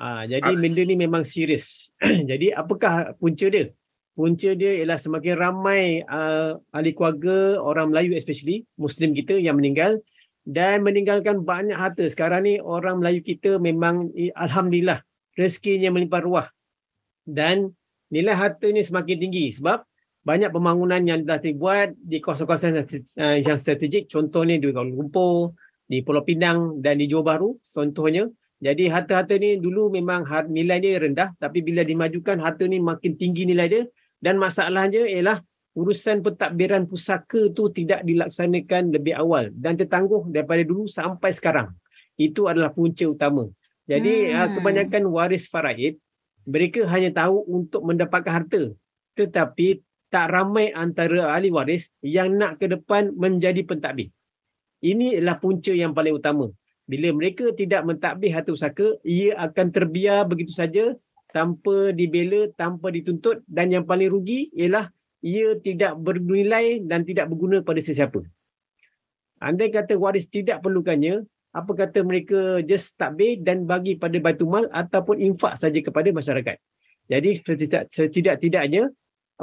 Ha, 0.00 0.24
jadi 0.24 0.50
benda 0.56 0.82
ni 0.88 0.96
memang 0.96 1.22
serius. 1.22 1.92
jadi 2.30 2.56
apakah 2.56 3.12
punca 3.20 3.46
dia? 3.52 3.68
punca 4.12 4.52
dia 4.52 4.72
ialah 4.80 5.00
semakin 5.00 5.34
ramai 5.36 6.04
uh, 6.04 6.60
ahli 6.72 6.92
keluarga 6.92 7.56
orang 7.60 7.92
Melayu 7.92 8.12
especially 8.16 8.68
Muslim 8.76 9.16
kita 9.16 9.40
yang 9.40 9.56
meninggal 9.56 10.04
dan 10.44 10.84
meninggalkan 10.84 11.42
banyak 11.42 11.76
harta. 11.76 12.04
Sekarang 12.12 12.44
ni 12.44 12.60
orang 12.60 13.00
Melayu 13.00 13.24
kita 13.24 13.56
memang 13.56 14.12
alhamdulillah 14.36 15.00
rezekinya 15.38 15.94
melimpah 15.94 16.22
ruah. 16.22 16.46
Dan 17.22 17.72
nilai 18.12 18.34
harta 18.34 18.68
ni 18.68 18.82
semakin 18.82 19.16
tinggi 19.16 19.54
sebab 19.54 19.80
banyak 20.22 20.54
pembangunan 20.54 21.02
yang 21.02 21.26
dah 21.26 21.42
dibuat 21.42 21.98
di 21.98 22.22
kawasan-kawasan 22.22 22.78
uh, 22.78 23.36
yang 23.42 23.58
strategik 23.58 24.06
contohnya 24.06 24.54
di 24.54 24.70
Kuala 24.70 24.86
Lumpur, 24.86 25.58
di 25.90 25.98
Pulau 26.06 26.22
Pinang 26.22 26.78
dan 26.78 27.02
di 27.02 27.10
Johor 27.10 27.26
Bahru 27.26 27.50
contohnya. 27.60 28.30
Jadi 28.62 28.86
harta-harta 28.86 29.34
ni 29.42 29.58
dulu 29.58 29.90
memang 29.90 30.22
nilai 30.46 30.78
dia 30.78 31.02
rendah 31.02 31.34
tapi 31.34 31.66
bila 31.66 31.82
dimajukan 31.82 32.38
harta 32.38 32.62
ni 32.70 32.78
makin 32.78 33.18
tinggi 33.18 33.42
nilai 33.42 33.66
dia 33.66 33.82
dan 34.22 34.38
masalahnya 34.38 35.02
ialah 35.10 35.42
urusan 35.74 36.22
pentadbiran 36.22 36.86
pusaka 36.86 37.50
tu 37.50 37.74
tidak 37.74 38.06
dilaksanakan 38.06 38.94
lebih 38.94 39.18
awal 39.18 39.50
dan 39.50 39.74
tertangguh 39.74 40.30
daripada 40.30 40.62
dulu 40.62 40.86
sampai 40.86 41.34
sekarang. 41.34 41.74
Itu 42.14 42.46
adalah 42.46 42.70
punca 42.70 43.02
utama. 43.02 43.50
Jadi 43.90 44.30
hmm. 44.30 44.38
Ah, 44.38 44.48
kebanyakan 44.54 45.10
waris 45.10 45.50
faraid 45.50 45.98
mereka 46.46 46.86
hanya 46.86 47.10
tahu 47.10 47.42
untuk 47.50 47.82
mendapatkan 47.82 48.30
harta 48.30 48.62
tetapi 49.18 49.82
tak 50.12 50.28
ramai 50.28 50.68
antara 50.76 51.32
ahli 51.32 51.48
waris 51.48 51.88
yang 52.04 52.36
nak 52.36 52.60
ke 52.60 52.68
depan 52.68 53.16
menjadi 53.16 53.64
pentadbir. 53.64 54.12
Ini 54.84 55.16
adalah 55.18 55.40
punca 55.40 55.72
yang 55.72 55.96
paling 55.96 56.20
utama. 56.20 56.52
Bila 56.84 57.08
mereka 57.16 57.48
tidak 57.56 57.88
mentadbir 57.88 58.28
harta 58.36 58.52
pusaka, 58.52 59.00
ia 59.08 59.32
akan 59.40 59.72
terbiar 59.72 60.28
begitu 60.28 60.52
saja 60.52 60.92
tanpa 61.32 61.96
dibela, 61.96 62.52
tanpa 62.60 62.92
dituntut 62.92 63.40
dan 63.48 63.72
yang 63.72 63.88
paling 63.88 64.12
rugi 64.12 64.52
ialah 64.52 64.92
ia 65.24 65.56
tidak 65.56 65.96
bernilai 65.96 66.84
dan 66.84 67.08
tidak 67.08 67.32
berguna 67.32 67.64
pada 67.64 67.80
sesiapa. 67.80 68.20
Andai 69.40 69.72
kata 69.72 69.96
waris 69.96 70.28
tidak 70.28 70.60
perlukannya, 70.60 71.24
apa 71.56 71.72
kata 71.72 72.04
mereka 72.04 72.60
just 72.66 72.98
takbir 73.00 73.40
dan 73.40 73.64
bagi 73.64 73.96
pada 73.96 74.18
Baitul 74.20 74.68
ataupun 74.68 75.16
infak 75.24 75.56
saja 75.56 75.78
kepada 75.80 76.12
masyarakat. 76.12 76.58
Jadi 77.08 77.30
setidak-tidaknya 77.88 78.92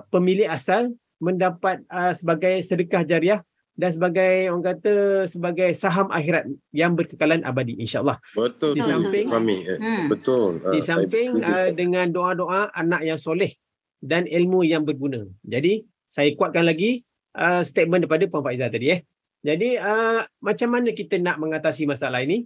pemilik 0.09 0.47
asal 0.47 0.93
mendapat 1.19 1.83
uh, 1.91 2.15
sebagai 2.15 2.63
sedekah 2.63 3.03
jariah 3.03 3.41
dan 3.79 3.95
sebagai 3.95 4.51
orang 4.51 4.75
kata 4.75 4.93
sebagai 5.31 5.71
saham 5.71 6.11
akhirat 6.11 6.51
yang 6.75 6.99
berkekalan 6.99 7.47
abadi 7.47 7.79
insyaallah. 7.79 8.19
Betul 8.35 8.75
di 8.75 8.83
samping 8.83 9.31
kami 9.31 9.63
eh, 9.63 9.79
hmm. 9.79 10.11
betul. 10.11 10.59
Di 10.75 10.79
uh, 10.79 10.83
samping 10.83 11.39
uh, 11.39 11.71
dengan 11.71 12.11
doa-doa 12.11 12.75
anak 12.75 13.07
yang 13.07 13.15
soleh 13.15 13.55
dan 14.03 14.27
ilmu 14.27 14.67
yang 14.67 14.83
berguna. 14.83 15.23
Jadi 15.47 15.87
saya 16.11 16.27
kuatkan 16.35 16.67
lagi 16.67 17.07
uh, 17.39 17.63
statement 17.63 18.03
daripada 18.03 18.27
Puan 18.27 18.43
Faizah 18.43 18.67
tadi 18.67 18.99
eh. 18.99 19.01
Jadi 19.39 19.79
uh, 19.79 20.27
macam 20.43 20.69
mana 20.75 20.91
kita 20.91 21.15
nak 21.15 21.39
mengatasi 21.39 21.87
masalah 21.87 22.19
ini? 22.19 22.43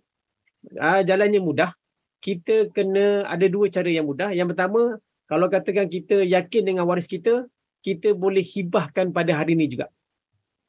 Uh, 0.77 1.01
jalannya 1.01 1.41
mudah. 1.41 1.73
Kita 2.21 2.69
kena 2.69 3.25
ada 3.25 3.49
dua 3.49 3.73
cara 3.73 3.89
yang 3.89 4.05
mudah. 4.05 4.29
Yang 4.31 4.53
pertama, 4.53 5.01
kalau 5.33 5.49
katakan 5.49 5.89
kita 5.89 6.21
yakin 6.21 6.61
dengan 6.61 6.85
waris 6.85 7.09
kita, 7.09 7.49
kita 7.81 8.13
boleh 8.13 8.45
hibahkan 8.45 9.09
pada 9.09 9.41
hari 9.41 9.57
ini 9.57 9.65
juga. 9.65 9.89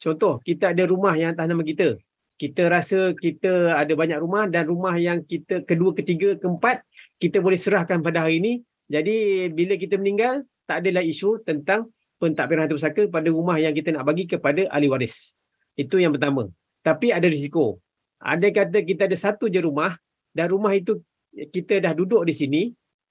Contoh, 0.00 0.40
kita 0.40 0.72
ada 0.72 0.88
rumah 0.88 1.12
yang 1.20 1.36
atas 1.36 1.44
nama 1.44 1.60
kita. 1.60 2.00
Kita 2.40 2.72
rasa 2.72 3.12
kita 3.12 3.76
ada 3.76 3.92
banyak 3.92 4.16
rumah 4.24 4.48
dan 4.48 4.64
rumah 4.64 4.96
yang 4.96 5.20
kita 5.20 5.68
kedua, 5.68 5.92
ketiga, 5.92 6.40
keempat, 6.40 6.80
kita 7.20 7.44
boleh 7.44 7.60
serahkan 7.60 8.00
pada 8.00 8.24
hari 8.24 8.40
ini. 8.40 8.52
Jadi, 8.88 9.52
bila 9.52 9.76
kita 9.76 10.00
meninggal, 10.00 10.48
tak 10.64 10.80
adalah 10.80 11.04
isu 11.04 11.36
tentang 11.44 11.92
pentadbiran 12.16 12.64
harta 12.64 12.72
pusaka 12.72 13.04
pada 13.12 13.28
rumah 13.28 13.60
yang 13.60 13.76
kita 13.76 13.92
nak 13.92 14.08
bagi 14.08 14.24
kepada 14.24 14.64
ahli 14.72 14.88
waris. 14.88 15.36
Itu 15.76 16.00
yang 16.00 16.16
pertama. 16.16 16.48
Tapi 16.80 17.12
ada 17.12 17.28
risiko. 17.28 17.84
Ada 18.16 18.48
kata 18.48 18.80
kita 18.80 19.12
ada 19.12 19.16
satu 19.20 19.52
je 19.52 19.60
rumah 19.60 19.92
dan 20.32 20.48
rumah 20.48 20.72
itu 20.72 21.04
kita 21.52 21.84
dah 21.84 21.92
duduk 21.92 22.24
di 22.24 22.32
sini 22.32 22.62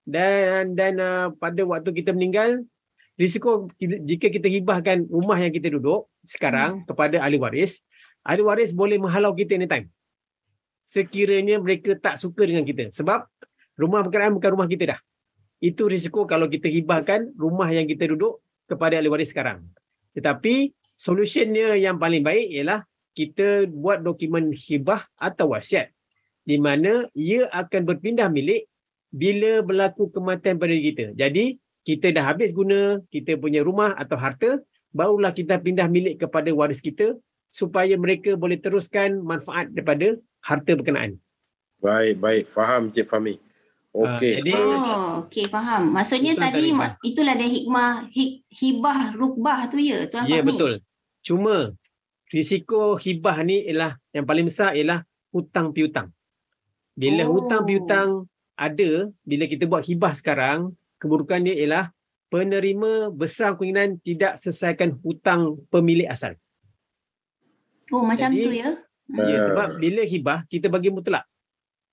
dan 0.04 0.76
dan 0.76 1.00
uh, 1.00 1.28
pada 1.40 1.64
waktu 1.64 1.96
kita 1.96 2.12
meninggal 2.12 2.64
risiko 3.16 3.70
jika 3.80 4.28
kita 4.28 4.50
hibahkan 4.50 5.06
rumah 5.08 5.38
yang 5.40 5.54
kita 5.54 5.72
duduk 5.72 6.10
sekarang 6.26 6.84
hmm. 6.84 6.86
kepada 6.90 7.22
ahli 7.24 7.38
waris, 7.40 7.84
ahli 8.26 8.44
waris 8.44 8.74
boleh 8.74 9.00
menghalau 9.00 9.32
kita 9.32 9.56
anytime. 9.56 9.88
Sekiranya 10.84 11.64
mereka 11.64 11.96
tak 11.96 12.20
suka 12.20 12.44
dengan 12.44 12.68
kita. 12.68 12.92
Sebab 12.92 13.24
rumah 13.80 14.04
berkenaan 14.04 14.36
bukan 14.36 14.52
rumah 14.60 14.68
kita 14.68 14.98
dah. 14.98 15.00
Itu 15.64 15.88
risiko 15.88 16.28
kalau 16.28 16.52
kita 16.52 16.68
hibahkan 16.68 17.32
rumah 17.40 17.72
yang 17.72 17.88
kita 17.88 18.12
duduk 18.12 18.44
kepada 18.68 19.00
ahli 19.00 19.08
waris 19.08 19.32
sekarang. 19.32 19.64
Tetapi 20.12 20.76
solusinya 21.00 21.80
yang 21.80 21.96
paling 21.96 22.20
baik 22.20 22.52
ialah 22.52 22.84
kita 23.16 23.70
buat 23.70 24.04
dokumen 24.04 24.52
hibah 24.52 25.06
atau 25.16 25.54
wasiat 25.54 25.94
di 26.44 26.60
mana 26.60 27.08
ia 27.16 27.48
akan 27.48 27.88
berpindah 27.88 28.28
milik 28.28 28.68
bila 29.14 29.62
berlaku 29.62 30.10
kematian 30.10 30.58
pada 30.58 30.74
kita. 30.74 31.06
Jadi 31.14 31.62
kita 31.86 32.10
dah 32.10 32.34
habis 32.34 32.50
guna 32.50 32.98
kita 33.14 33.38
punya 33.38 33.62
rumah 33.62 33.94
atau 33.94 34.18
harta, 34.18 34.58
barulah 34.90 35.30
kita 35.30 35.62
pindah 35.62 35.86
milik 35.86 36.18
kepada 36.26 36.50
waris 36.50 36.82
kita 36.82 37.14
supaya 37.54 37.94
mereka 37.94 38.34
boleh 38.34 38.58
teruskan 38.58 39.22
manfaat 39.22 39.70
daripada 39.70 40.18
harta 40.42 40.74
berkenaan. 40.74 41.22
Baik, 41.78 42.18
baik. 42.18 42.44
Faham 42.50 42.90
Cik 42.90 43.06
Fahmi. 43.06 43.38
Okey. 43.94 44.34
Uh, 44.34 44.38
jadi, 44.42 44.52
oh, 44.58 45.08
okey 45.28 45.46
faham. 45.54 45.94
Maksudnya 45.94 46.34
tadi 46.34 46.74
ma- 46.74 46.98
itulah 47.06 47.38
ada 47.38 47.46
hikmah 47.46 48.10
hik, 48.10 48.42
hibah 48.50 49.14
rukbah 49.14 49.70
tu 49.70 49.78
ya, 49.78 50.10
tuan 50.10 50.26
Ya, 50.26 50.42
betul. 50.42 50.82
Cuma 51.22 51.78
risiko 52.34 52.98
hibah 52.98 53.46
ni 53.46 53.62
ialah 53.70 54.02
yang 54.10 54.26
paling 54.26 54.50
besar 54.50 54.74
ialah 54.74 55.06
hutang 55.30 55.70
piutang. 55.70 56.10
Bila 56.98 57.30
oh. 57.30 57.38
hutang 57.38 57.70
piutang 57.70 58.10
ada, 58.54 59.10
bila 59.26 59.46
kita 59.50 59.66
buat 59.66 59.86
hibah 59.86 60.14
sekarang, 60.14 60.74
keburukan 61.02 61.42
dia 61.44 61.56
ialah 61.58 61.86
penerima 62.34 63.14
besar 63.14 63.54
kemungkinan 63.54 64.02
tidak 64.02 64.42
selesaikan 64.42 64.98
hutang 65.06 65.62
pemilik 65.70 66.10
asal. 66.10 66.34
Oh 67.94 68.02
macam 68.02 68.34
Jadi, 68.34 68.42
tu 68.42 68.52
ya? 68.54 68.70
Ya 69.14 69.38
sebab 69.46 69.78
bila 69.78 70.02
hibah 70.02 70.40
kita 70.50 70.72
bagi 70.72 70.90
mutlak. 70.90 71.28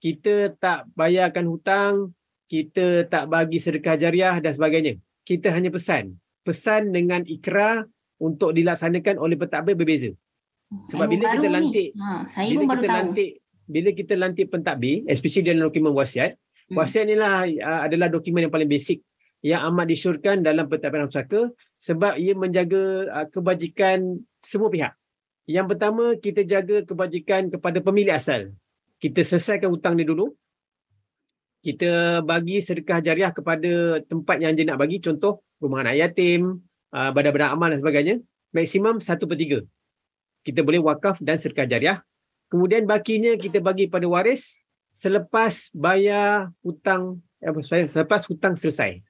Kita 0.01 0.57
tak 0.57 0.89
bayarkan 0.97 1.45
hutang, 1.45 2.17
kita 2.49 3.05
tak 3.05 3.29
bagi 3.29 3.61
sedekah 3.61 4.01
jariah 4.01 4.41
dan 4.41 4.53
sebagainya. 4.57 4.97
Kita 5.29 5.53
hanya 5.53 5.69
pesan. 5.69 6.17
Pesan 6.41 6.89
dengan 6.89 7.21
ikrar 7.29 7.85
untuk 8.17 8.57
dilaksanakan 8.57 9.21
oleh 9.21 9.37
pentadbir 9.37 9.77
berbeza. 9.77 10.09
Sebab 10.89 11.05
Ilmu 11.05 11.13
bila 11.21 11.27
kita 11.37 11.49
lantik, 11.53 11.89
ha, 12.01 12.25
saya 12.25 12.49
bila 12.49 12.65
kita 12.65 12.87
tahu. 12.89 12.97
lantik, 12.97 13.31
bila 13.69 13.89
kita 13.93 14.15
lantik 14.17 14.47
pentadbir, 14.49 14.97
especially 15.11 15.53
dalam 15.53 15.69
dokumen 15.69 15.93
wasiat. 15.93 16.40
Wasiat 16.71 17.05
ni 17.11 17.19
lah 17.19 17.43
uh, 17.43 17.81
adalah 17.91 18.07
dokumen 18.07 18.47
yang 18.47 18.55
paling 18.55 18.71
basic 18.71 19.03
yang 19.41 19.65
amat 19.73 19.89
disyorkan 19.89 20.45
dalam 20.45 20.69
pentadbiran 20.69 21.09
pusaka 21.09 21.51
sebab 21.81 22.15
ia 22.21 22.37
menjaga 22.37 23.09
uh, 23.11 23.27
kebajikan 23.27 24.23
semua 24.39 24.71
pihak. 24.71 24.93
Yang 25.51 25.67
pertama, 25.75 26.15
kita 26.15 26.47
jaga 26.47 26.87
kebajikan 26.87 27.51
kepada 27.51 27.83
pemilik 27.83 28.15
asal. 28.15 28.55
Kita 29.03 29.19
selesaikan 29.27 29.67
hutang 29.73 29.99
ni 29.99 30.07
dulu. 30.07 30.31
Kita 31.61 32.23
bagi 32.23 32.63
sedekah 32.63 33.03
jariah 33.03 33.35
kepada 33.35 33.99
tempat 34.07 34.37
yang 34.39 34.55
dia 34.55 34.71
nak 34.71 34.79
bagi. 34.79 35.03
Contoh, 35.03 35.43
rumah 35.59 35.83
anak 35.83 35.99
yatim, 35.99 36.63
uh, 36.95 37.11
badan-badan 37.11 37.51
amal 37.51 37.69
dan 37.75 37.83
sebagainya, 37.83 38.17
maksimum 38.55 39.03
satu 39.03 39.27
per 39.27 39.37
tiga. 39.41 39.59
Kita 40.47 40.63
boleh 40.63 40.79
wakaf 40.79 41.19
dan 41.19 41.43
sedekah 41.43 41.67
jariah. 41.67 41.99
Kemudian 42.47 42.87
bakinya 42.87 43.35
kita 43.35 43.59
bagi 43.59 43.91
pada 43.91 44.07
waris 44.07 44.63
selepas 44.91 45.71
bayar 45.73 46.51
hutang 46.61 47.23
apa 47.41 47.59
selepas 47.65 48.27
hutang 48.29 48.55
selesai. 48.55 49.01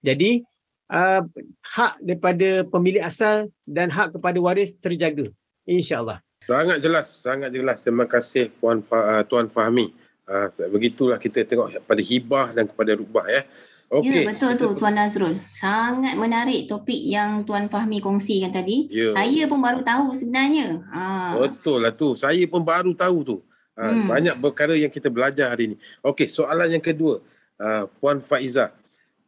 Jadi 0.00 0.40
uh, 0.88 1.22
hak 1.64 2.00
daripada 2.00 2.64
pemilik 2.68 3.04
asal 3.04 3.48
dan 3.68 3.92
hak 3.92 4.16
kepada 4.16 4.38
waris 4.40 4.72
terjaga 4.80 5.28
insya-Allah. 5.68 6.20
Sangat 6.44 6.78
jelas, 6.80 7.08
sangat 7.24 7.50
jelas. 7.52 7.80
Terima 7.80 8.04
kasih 8.04 8.52
Puan 8.60 8.84
uh, 8.84 9.24
Tuan 9.24 9.48
Fahmi. 9.48 9.92
Uh, 10.24 10.48
begitulah 10.72 11.20
kita 11.20 11.44
tengok 11.44 11.84
pada 11.84 12.00
hibah 12.00 12.52
dan 12.52 12.64
kepada 12.68 12.96
rubah 12.96 13.24
ya. 13.28 13.44
Okay. 13.92 14.24
Ya 14.24 14.32
betul 14.32 14.56
tu 14.56 14.72
Tuan 14.74 14.96
Nazrul. 14.96 15.38
Sangat 15.52 16.16
menarik 16.16 16.66
topik 16.66 16.98
yang 16.98 17.44
Tuan 17.44 17.68
Fahmi 17.68 18.00
kongsikan 18.00 18.50
tadi. 18.50 18.88
Ya. 18.88 19.12
Saya 19.12 19.44
pun 19.44 19.60
baru 19.60 19.84
tahu 19.84 20.16
sebenarnya. 20.16 20.82
Ha. 20.88 21.36
Betul 21.36 21.84
lah 21.84 21.92
tu. 21.92 22.16
Saya 22.16 22.42
pun 22.48 22.64
baru 22.64 22.96
tahu 22.96 23.18
tu. 23.22 23.36
Ha, 23.74 23.90
hmm. 23.90 24.06
Banyak 24.06 24.36
perkara 24.38 24.74
yang 24.78 24.90
kita 24.90 25.10
belajar 25.10 25.50
hari 25.50 25.74
ini. 25.74 25.76
Okey, 26.02 26.30
soalan 26.30 26.78
yang 26.78 26.84
kedua. 26.84 27.18
Uh, 27.58 27.86
Puan 27.98 28.22
Faiza. 28.22 28.70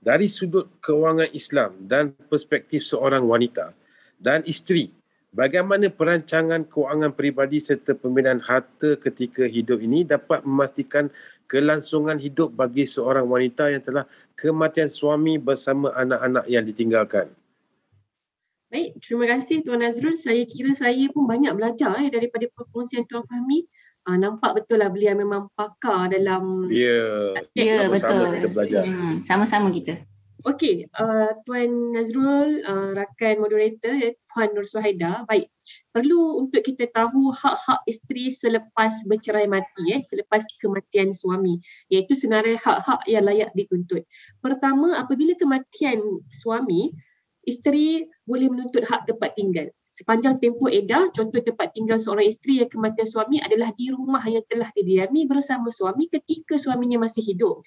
Dari 0.03 0.31
sudut 0.31 0.71
kewangan 0.79 1.27
Islam 1.35 1.75
dan 1.83 2.15
perspektif 2.31 2.87
seorang 2.87 3.27
wanita 3.27 3.75
dan 4.23 4.47
isteri 4.47 4.95
Bagaimana 5.37 5.93
perancangan 5.93 6.65
kewangan 6.65 7.13
peribadi 7.13 7.61
serta 7.61 7.93
pembinaan 7.93 8.41
harta 8.41 8.97
ketika 8.97 9.45
hidup 9.45 9.85
ini 9.85 10.01
dapat 10.01 10.41
memastikan 10.49 11.13
kelangsungan 11.45 12.17
hidup 12.17 12.57
bagi 12.57 12.89
seorang 12.89 13.29
wanita 13.29 13.69
yang 13.69 13.85
telah 13.85 14.09
kematian 14.33 14.89
suami 14.89 15.37
bersama 15.37 15.93
anak-anak 15.93 16.49
yang 16.49 16.65
ditinggalkan? 16.65 17.29
Baik, 18.73 18.97
terima 19.05 19.29
kasih 19.29 19.61
Tuan 19.61 19.85
Azrul. 19.85 20.17
Saya 20.17 20.41
kira 20.49 20.73
saya 20.73 21.05
pun 21.13 21.29
banyak 21.29 21.53
belajar 21.53 22.01
eh, 22.01 22.09
daripada 22.09 22.49
perkongsian 22.57 23.05
Tuan 23.05 23.29
Fahmi. 23.29 23.69
Uh, 24.07 24.15
nampak 24.15 24.55
betul 24.55 24.79
lah 24.79 24.87
beliau 24.87 25.19
memang 25.19 25.51
pakar 25.59 26.15
dalam... 26.15 26.71
Ya, 26.71 27.43
yeah. 27.59 27.83
yeah, 27.83 27.83
betul. 27.91 28.39
Kita 28.39 28.51
belajar. 28.55 28.83
Hmm, 28.87 29.19
sama-sama 29.27 29.75
kita. 29.75 29.99
Okey, 30.47 30.87
uh, 30.95 31.35
Tuan 31.43 31.91
Nazrul, 31.91 32.63
uh, 32.63 32.95
rakan 32.95 33.43
moderator, 33.43 33.91
ya, 33.99 34.15
Puan 34.31 34.55
Nur 34.55 34.63
Suhaida, 34.63 35.27
baik. 35.27 35.51
Perlu 35.91 36.39
untuk 36.39 36.63
kita 36.63 36.87
tahu 36.87 37.35
hak-hak 37.35 37.83
isteri 37.91 38.31
selepas 38.31 39.03
bercerai 39.11 39.51
mati, 39.51 39.91
eh, 39.91 40.07
selepas 40.07 40.47
kematian 40.63 41.11
suami. 41.11 41.59
Iaitu 41.91 42.15
senarai 42.15 42.55
hak-hak 42.55 43.11
yang 43.11 43.27
layak 43.27 43.51
dituntut. 43.59 44.07
Pertama, 44.39 45.03
apabila 45.03 45.35
kematian 45.35 45.99
suami, 46.31 46.95
isteri 47.43 48.07
boleh 48.23 48.47
menuntut 48.47 48.87
hak 48.87 49.11
tempat 49.11 49.35
tinggal. 49.35 49.67
Sepanjang 49.97 50.37
tempoh 50.37 50.69
edah, 50.69 51.09
contoh 51.09 51.41
tempat 51.41 51.73
tinggal 51.73 51.97
seorang 51.97 52.29
isteri 52.29 52.61
yang 52.61 52.69
kematian 52.69 53.09
suami 53.09 53.41
adalah 53.41 53.73
di 53.73 53.89
rumah 53.89 54.21
yang 54.29 54.45
telah 54.45 54.69
didiami 54.77 55.25
bersama 55.25 55.73
suami 55.73 56.13
ketika 56.13 56.61
suaminya 56.61 57.01
masih 57.01 57.25
hidup. 57.25 57.65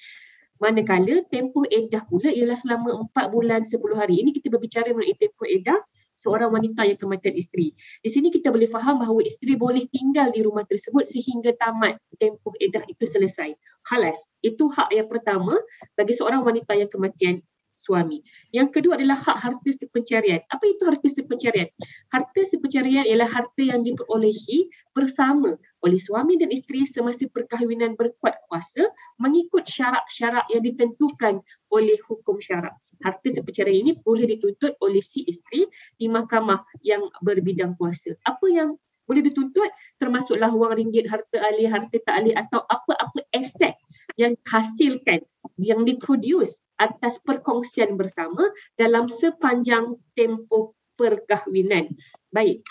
Manakala 0.61 1.25
tempoh 1.25 1.65
edah 1.65 2.05
pula 2.05 2.29
ialah 2.29 2.53
selama 2.53 3.09
4 3.09 3.33
bulan 3.33 3.65
10 3.65 3.81
hari. 3.97 4.21
Ini 4.21 4.29
kita 4.29 4.53
berbicara 4.53 4.93
mengenai 4.93 5.17
tempoh 5.17 5.49
edah 5.49 5.81
seorang 6.19 6.53
wanita 6.53 6.85
yang 6.85 6.99
kematian 7.01 7.33
isteri. 7.33 7.73
Di 8.03 8.09
sini 8.13 8.29
kita 8.29 8.53
boleh 8.53 8.69
faham 8.69 9.01
bahawa 9.01 9.25
isteri 9.25 9.57
boleh 9.57 9.89
tinggal 9.89 10.29
di 10.29 10.45
rumah 10.45 10.69
tersebut 10.69 11.09
sehingga 11.09 11.57
tamat 11.57 11.97
tempoh 12.21 12.53
edah 12.61 12.85
itu 12.85 13.09
selesai. 13.09 13.57
Halas. 13.89 14.21
Itu 14.45 14.69
hak 14.69 14.93
yang 14.93 15.09
pertama 15.09 15.57
bagi 15.97 16.13
seorang 16.13 16.45
wanita 16.45 16.77
yang 16.77 16.93
kematian 16.93 17.41
suami. 17.79 18.19
Yang 18.51 18.75
kedua 18.75 18.99
adalah 18.99 19.15
hak 19.15 19.37
harta 19.39 19.69
sepencarian. 19.71 20.43
Apa 20.51 20.63
itu 20.67 20.83
harta 20.83 21.07
sepencarian? 21.07 21.71
Harta 22.11 22.41
sepencarian 22.43 23.07
ialah 23.07 23.29
harta 23.31 23.63
yang 23.63 23.87
diperolehi 23.87 24.67
bersama 24.91 25.55
oleh 25.79 25.99
suami 25.99 26.35
dan 26.35 26.51
isteri 26.51 26.83
semasa 26.83 27.25
perkahwinan 27.31 27.95
berkuat 27.95 28.35
kuasa 28.51 28.83
mengikut 29.23 29.63
syarat-syarat 29.63 30.43
yang 30.51 30.67
ditentukan 30.67 31.39
oleh 31.71 31.95
hukum 32.03 32.43
syarak. 32.43 32.75
Harta 32.99 33.31
sepencarian 33.31 33.87
ini 33.87 33.91
boleh 34.03 34.27
dituntut 34.27 34.75
oleh 34.83 34.99
si 34.99 35.23
isteri 35.23 35.63
di 35.95 36.11
mahkamah 36.11 36.67
yang 36.83 37.07
berbidang 37.23 37.79
kuasa. 37.79 38.11
Apa 38.27 38.51
yang 38.51 38.75
boleh 39.09 39.25
dituntut 39.25 39.71
termasuklah 39.97 40.53
wang 40.53 40.77
ringgit, 40.77 41.09
harta 41.09 41.41
ahli, 41.41 41.65
harta 41.65 41.97
tak 42.05 42.13
ahli 42.21 42.35
atau 42.37 42.61
apa-apa 42.69 43.25
aset 43.33 43.73
yang 44.21 44.37
hasilkan 44.45 45.25
yang 45.57 45.81
diproduce 45.81 46.53
atas 46.79 47.19
perkongsian 47.21 47.99
bersama 47.99 48.47
dalam 48.79 49.11
sepanjang 49.11 49.99
tempoh 50.15 50.73
perkahwinan. 50.95 51.91
Baik. 52.31 52.63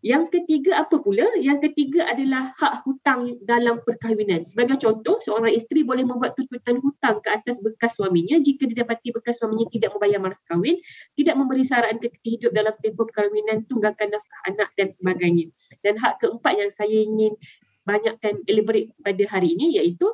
Yang 0.00 0.32
ketiga 0.32 0.80
apa 0.80 0.96
pula? 0.96 1.28
Yang 1.36 1.68
ketiga 1.68 2.08
adalah 2.08 2.56
hak 2.56 2.88
hutang 2.88 3.36
dalam 3.44 3.84
perkahwinan. 3.84 4.48
Sebagai 4.48 4.80
contoh, 4.80 5.20
seorang 5.20 5.52
isteri 5.52 5.84
boleh 5.84 6.08
membuat 6.08 6.32
tuntutan 6.40 6.80
hutang 6.80 7.20
ke 7.20 7.28
atas 7.28 7.60
bekas 7.60 8.00
suaminya 8.00 8.40
jika 8.40 8.64
didapati 8.64 9.12
bekas 9.12 9.44
suaminya 9.44 9.68
tidak 9.68 9.92
membayar 9.92 10.16
mas 10.24 10.40
kahwin, 10.48 10.80
tidak 11.20 11.36
memberi 11.36 11.68
saran 11.68 12.00
ketika 12.00 12.28
hidup 12.32 12.50
dalam 12.56 12.72
tempoh 12.80 13.04
perkahwinan, 13.04 13.68
tunggakan 13.68 14.08
nafkah 14.08 14.40
anak 14.48 14.72
dan 14.72 14.88
sebagainya. 14.88 15.52
Dan 15.84 16.00
hak 16.00 16.24
keempat 16.24 16.54
yang 16.56 16.72
saya 16.72 16.96
ingin 16.96 17.36
banyakkan 17.84 18.40
elaborate 18.48 18.96
pada 19.04 19.24
hari 19.28 19.52
ini 19.52 19.76
iaitu 19.76 20.08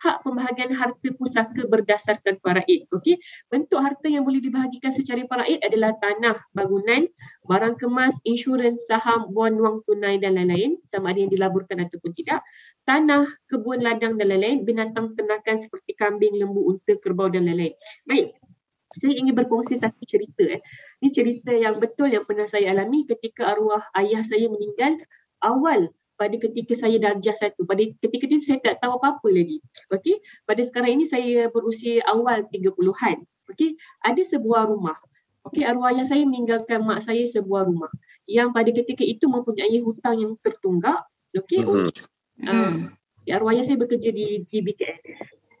hak 0.00 0.24
pembahagian 0.24 0.72
harta 0.72 1.08
pusaka 1.16 1.68
berdasarkan 1.68 2.40
faraid. 2.40 2.88
Okey, 2.90 3.20
bentuk 3.52 3.80
harta 3.84 4.08
yang 4.08 4.24
boleh 4.24 4.40
dibahagikan 4.40 4.90
secara 4.96 5.24
faraid 5.28 5.60
adalah 5.60 5.92
tanah, 6.00 6.40
bangunan, 6.56 7.04
barang 7.44 7.76
kemas, 7.76 8.16
insurans, 8.24 8.88
saham, 8.88 9.28
wang 9.36 9.60
wang 9.60 9.84
tunai 9.84 10.16
dan 10.16 10.40
lain-lain 10.40 10.80
sama 10.88 11.12
ada 11.12 11.20
yang 11.20 11.32
dilaburkan 11.32 11.84
ataupun 11.84 12.16
tidak. 12.16 12.40
Tanah, 12.88 13.28
kebun 13.52 13.84
ladang 13.84 14.16
dan 14.16 14.32
lain-lain, 14.32 14.64
binatang 14.64 15.12
ternakan 15.14 15.60
seperti 15.60 15.92
kambing, 15.94 16.40
lembu, 16.40 16.64
unta, 16.64 16.96
kerbau 16.96 17.28
dan 17.28 17.44
lain-lain. 17.44 17.76
Baik, 18.08 18.34
saya 18.96 19.14
ingin 19.14 19.36
berkongsi 19.36 19.78
satu 19.78 20.02
cerita. 20.02 20.42
Eh. 20.48 20.60
Ini 21.04 21.08
cerita 21.14 21.52
yang 21.54 21.78
betul 21.78 22.10
yang 22.10 22.26
pernah 22.26 22.48
saya 22.50 22.74
alami 22.74 23.06
ketika 23.06 23.54
arwah 23.54 23.86
ayah 23.94 24.24
saya 24.26 24.50
meninggal 24.50 24.98
awal 25.44 25.88
pada 26.20 26.36
ketika 26.36 26.76
saya 26.76 27.00
darjah 27.00 27.32
satu. 27.32 27.64
Pada 27.64 27.80
ketika 27.80 28.28
itu 28.28 28.44
saya 28.44 28.60
tak 28.60 28.84
tahu 28.84 29.00
apa-apa 29.00 29.24
lagi. 29.32 29.64
Okey. 29.88 30.20
Pada 30.44 30.60
sekarang 30.60 31.00
ini 31.00 31.08
saya 31.08 31.48
berusia 31.48 32.04
awal 32.04 32.44
30-an. 32.52 33.24
Okey. 33.48 33.80
Ada 34.04 34.36
sebuah 34.36 34.68
rumah. 34.68 35.00
Okey, 35.48 35.64
arwah 35.64 35.88
ayah 35.88 36.04
saya 36.04 36.28
meninggalkan 36.28 36.84
mak 36.84 37.00
saya 37.00 37.24
sebuah 37.24 37.64
rumah 37.64 37.88
yang 38.28 38.52
pada 38.52 38.68
ketika 38.68 39.00
itu 39.00 39.24
mempunyai 39.24 39.80
hutang 39.80 40.20
yang 40.20 40.32
tertunggak. 40.44 41.00
Okey. 41.32 41.64
Mm-hmm. 41.64 42.44
Uh, 42.44 42.92
arwah 43.32 43.56
ayah 43.56 43.64
saya 43.64 43.80
bekerja 43.80 44.12
di, 44.12 44.44
di 44.44 44.58
BKN. 44.60 45.00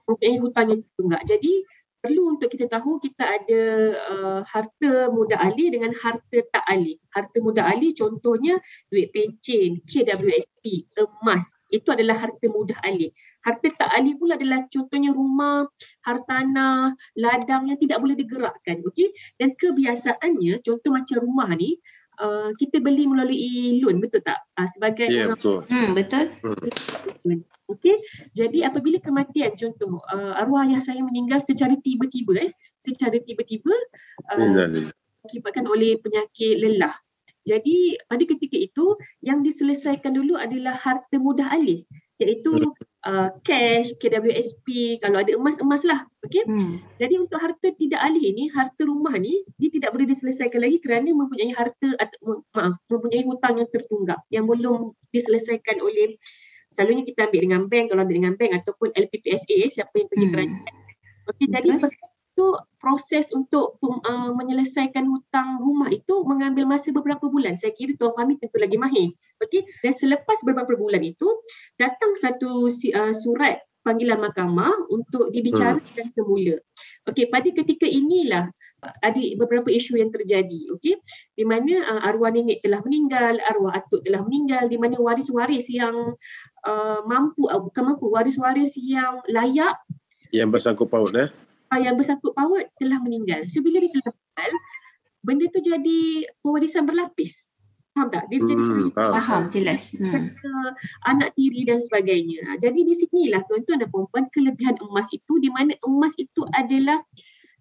Mempunyai 0.04 0.36
hutang 0.36 0.66
yang 0.76 0.80
tertunggak. 0.84 1.22
Jadi 1.24 1.64
perlu 2.00 2.36
untuk 2.36 2.48
kita 2.48 2.66
tahu 2.66 2.96
kita 2.98 3.24
ada 3.24 3.62
uh, 4.08 4.40
harta 4.48 5.12
muda 5.12 5.36
ahli 5.36 5.76
dengan 5.76 5.92
harta 5.92 6.38
tak 6.48 6.64
ahli. 6.64 6.96
Harta 7.12 7.38
muda 7.44 7.68
ahli 7.68 7.92
contohnya 7.92 8.56
duit 8.88 9.12
pencen, 9.12 9.84
KWSP, 9.84 10.96
emas. 10.96 11.44
Itu 11.70 11.94
adalah 11.94 12.18
harta 12.18 12.50
muda 12.50 12.74
ahli. 12.82 13.12
Harta 13.44 13.68
tak 13.70 13.90
ahli 13.92 14.16
pula 14.18 14.34
adalah 14.34 14.66
contohnya 14.66 15.14
rumah, 15.14 15.68
hartanah, 16.02 16.96
ladang 17.14 17.70
yang 17.70 17.78
tidak 17.78 18.02
boleh 18.02 18.16
digerakkan. 18.18 18.82
Okay? 18.82 19.12
Dan 19.38 19.54
kebiasaannya, 19.54 20.64
contoh 20.66 20.90
macam 20.90 21.16
rumah 21.22 21.52
ni, 21.54 21.78
uh, 22.18 22.50
kita 22.56 22.82
beli 22.82 23.06
melalui 23.06 23.78
loan, 23.78 24.02
betul 24.02 24.24
tak? 24.24 24.40
Uh, 24.58 24.68
sebagai 24.68 25.08
yeah, 25.08 25.30
betul. 25.30 25.62
Hmm, 25.68 25.94
betul. 25.94 26.26
Hmm. 27.24 27.40
Okey, 27.70 28.02
jadi 28.34 28.66
apabila 28.66 28.98
kematian 28.98 29.54
contoh 29.54 30.02
uh, 30.10 30.34
arwah 30.42 30.66
ayah 30.66 30.82
saya 30.82 31.06
meninggal 31.06 31.38
secara 31.46 31.78
tiba-tiba 31.78 32.50
eh, 32.50 32.52
secara 32.82 33.14
tiba-tiba 33.22 33.70
uh, 34.26 34.90
akibatkan 35.22 35.70
oleh 35.70 35.94
penyakit 36.02 36.58
lelah. 36.58 36.94
Jadi 37.46 37.96
pada 38.10 38.24
ketika 38.26 38.58
itu 38.58 38.98
yang 39.24 39.46
diselesaikan 39.46 40.12
dulu 40.12 40.34
adalah 40.36 40.76
harta 40.76 41.16
mudah 41.16 41.48
alih 41.48 41.86
iaitu 42.20 42.52
uh, 43.08 43.32
cash, 43.40 43.96
KWSP, 43.96 45.00
kalau 45.00 45.24
ada 45.24 45.32
emas 45.32 45.56
emas 45.56 45.82
lah. 45.88 46.04
Okey. 46.20 46.44
Hmm. 46.44 46.76
Jadi 47.00 47.16
untuk 47.16 47.40
harta 47.40 47.72
tidak 47.72 47.96
alih 47.96 48.20
ini, 48.20 48.52
harta 48.52 48.84
rumah 48.84 49.16
ni 49.16 49.40
dia 49.56 49.72
tidak 49.72 49.96
boleh 49.96 50.04
diselesaikan 50.04 50.60
lagi 50.60 50.78
kerana 50.84 51.08
mempunyai 51.16 51.48
harta 51.56 51.88
atau 51.96 52.44
maaf, 52.52 52.76
mempunyai 52.92 53.24
hutang 53.24 53.56
yang 53.56 53.68
tertunggak 53.72 54.20
yang 54.28 54.44
belum 54.44 54.92
diselesaikan 55.16 55.80
oleh 55.80 56.20
selalunya 56.74 57.04
kita 57.06 57.28
ambil 57.28 57.40
dengan 57.42 57.62
bank 57.66 57.84
kalau 57.90 58.00
ambil 58.06 58.16
dengan 58.16 58.34
bank 58.38 58.50
ataupun 58.62 58.88
LPPSA 58.94 59.56
siapa 59.74 59.94
yang 59.94 60.08
pergi 60.08 60.26
hmm. 60.26 60.32
kerajaan. 60.34 60.74
Okey 61.30 61.46
jadi 61.50 61.68
itu 62.30 62.46
proses 62.80 63.28
untuk 63.36 63.76
uh, 63.84 64.32
menyelesaikan 64.32 65.04
hutang 65.04 65.60
rumah 65.60 65.92
itu 65.92 66.24
mengambil 66.24 66.64
masa 66.64 66.94
beberapa 66.94 67.28
bulan. 67.28 67.60
Saya 67.60 67.76
kira 67.76 67.98
Tuan 68.00 68.16
Fahmi 68.16 68.40
tentu 68.40 68.56
lagi 68.56 68.80
mahir. 68.80 69.12
Okey 69.42 69.66
dan 69.84 69.92
selepas 69.92 70.40
beberapa 70.46 70.78
bulan 70.78 71.04
itu 71.04 71.28
datang 71.76 72.16
satu 72.16 72.70
uh, 72.70 73.12
surat 73.12 73.60
panggilan 73.80 74.20
mahkamah 74.20 74.88
untuk 74.92 75.32
dibicarakan 75.32 76.06
hmm. 76.06 76.12
semula. 76.12 76.56
Okey, 77.08 77.32
pada 77.32 77.48
ketika 77.48 77.88
inilah 77.88 78.52
ada 78.80 79.20
beberapa 79.36 79.68
isu 79.68 80.00
yang 80.00 80.08
terjadi, 80.08 80.72
okey. 80.76 80.96
Di 81.36 81.44
mana 81.44 81.84
uh, 81.84 82.00
arwah 82.08 82.32
nenek 82.32 82.64
telah 82.64 82.80
meninggal, 82.80 83.36
arwah 83.44 83.76
atuk 83.76 84.00
telah 84.04 84.24
meninggal, 84.24 84.66
di 84.72 84.80
mana 84.80 84.96
waris-waris 84.96 85.68
yang 85.68 86.16
uh, 86.64 87.00
mampu 87.04 87.48
uh, 87.48 87.60
bukan 87.60 87.92
mampu, 87.92 88.08
waris-waris 88.08 88.72
yang 88.80 89.20
layak 89.28 89.76
yang 90.30 90.48
bersangkut 90.48 90.86
paut 90.86 91.10
eh 91.18 91.28
uh, 91.70 91.80
yang 91.80 91.94
bersangkut 91.98 92.32
paut 92.32 92.64
telah 92.78 92.98
meninggal. 93.02 93.46
So 93.50 93.62
bila 93.62 93.82
dia 93.82 93.90
telah 93.94 94.14
meninggal, 94.14 94.50
benda 95.22 95.44
tu 95.52 95.60
jadi 95.62 95.98
pewarisan 96.40 96.84
berlapis. 96.86 97.50
Faham 97.90 98.06
tak? 98.06 98.30
Dia 98.30 98.38
jadi 98.38 98.64
hmm, 98.86 98.94
faham, 98.94 99.50
jelas. 99.50 99.98
Hmm. 99.98 100.30
Anak 101.10 101.34
tiri 101.34 101.66
dan 101.66 101.82
sebagainya. 101.82 102.54
Jadi 102.62 102.86
di 102.86 102.94
sinilah 102.94 103.42
tuan-tuan 103.50 103.82
dan 103.82 103.90
puan 103.90 104.30
kelebihan 104.30 104.78
emas 104.78 105.10
itu 105.10 105.42
di 105.42 105.50
mana 105.50 105.74
emas 105.82 106.14
itu 106.14 106.46
adalah 106.54 107.02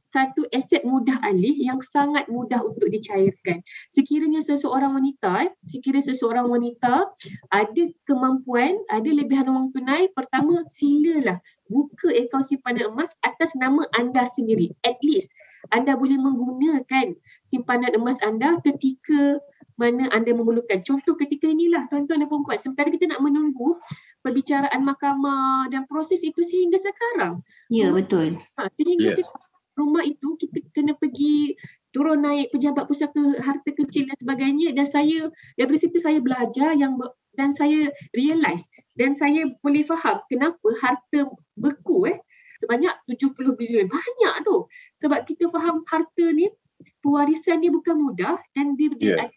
satu 0.10 0.42
aset 0.50 0.82
mudah 0.82 1.22
alih 1.22 1.54
yang 1.54 1.78
sangat 1.86 2.26
mudah 2.34 2.58
untuk 2.66 2.90
dicairkan. 2.90 3.62
Sekiranya 3.94 4.42
seseorang 4.42 4.98
wanita, 4.98 5.46
eh, 5.46 5.52
sekiranya 5.62 6.10
seseorang 6.10 6.50
wanita 6.50 7.14
ada 7.54 7.84
kemampuan, 8.10 8.82
ada 8.90 9.06
lebihan 9.06 9.46
wang 9.54 9.70
tunai, 9.70 10.10
pertama 10.18 10.66
silalah 10.74 11.38
buka 11.70 12.10
akaun 12.10 12.42
simpanan 12.42 12.90
emas 12.90 13.14
atas 13.22 13.54
nama 13.54 13.86
anda 13.94 14.26
sendiri. 14.26 14.74
At 14.82 14.98
least 15.06 15.30
anda 15.70 15.94
boleh 15.94 16.18
menggunakan 16.18 17.14
simpanan 17.46 17.94
emas 17.94 18.18
anda 18.26 18.58
ketika 18.66 19.38
mana 19.78 20.10
anda 20.12 20.34
memerlukan. 20.36 20.84
Contoh 20.84 21.16
ketika 21.16 21.48
inilah 21.48 21.88
tuan-tuan 21.88 22.26
dan 22.26 22.28
puan-puan, 22.28 22.60
sementara 22.60 22.92
kita 22.92 23.08
nak 23.08 23.24
menunggu 23.24 23.80
perbicaraan 24.26 24.84
mahkamah 24.84 25.72
dan 25.72 25.88
proses 25.88 26.20
itu 26.26 26.44
sehingga 26.44 26.76
sekarang. 26.82 27.40
Ya, 27.72 27.94
betul. 27.96 28.36
Ha, 28.60 28.68
sehingga 28.76 29.16
yeah. 29.16 29.49
Rumah 29.80 30.04
itu 30.04 30.36
kita 30.36 30.60
kena 30.76 30.94
pergi 31.00 31.56
turun 31.96 32.22
naik 32.22 32.52
pejabat 32.52 32.86
pusaka 32.86 33.40
harta 33.40 33.72
kecil 33.72 34.12
dan 34.12 34.18
sebagainya. 34.20 34.76
Dan 34.76 34.86
saya 34.86 35.32
dari 35.56 35.78
situ 35.80 35.98
saya 36.04 36.20
belajar 36.20 36.76
yang 36.76 37.00
dan 37.40 37.56
saya 37.56 37.88
realise 38.12 38.68
dan 39.00 39.16
saya 39.16 39.48
boleh 39.64 39.88
faham 39.88 40.20
kenapa 40.28 40.68
harta 40.84 41.32
beku 41.56 42.12
eh. 42.12 42.20
Sebanyak 42.60 42.92
70 43.08 43.56
bilion. 43.56 43.88
Banyak 43.88 44.44
tu. 44.44 44.68
Sebab 45.00 45.24
kita 45.24 45.48
faham 45.48 45.88
harta 45.88 46.26
ni 46.36 46.52
pewarisan 47.00 47.64
dia 47.64 47.72
bukan 47.72 47.96
mudah 47.96 48.36
dan 48.56 48.76
dia 48.76 48.92
yeah. 49.00 49.28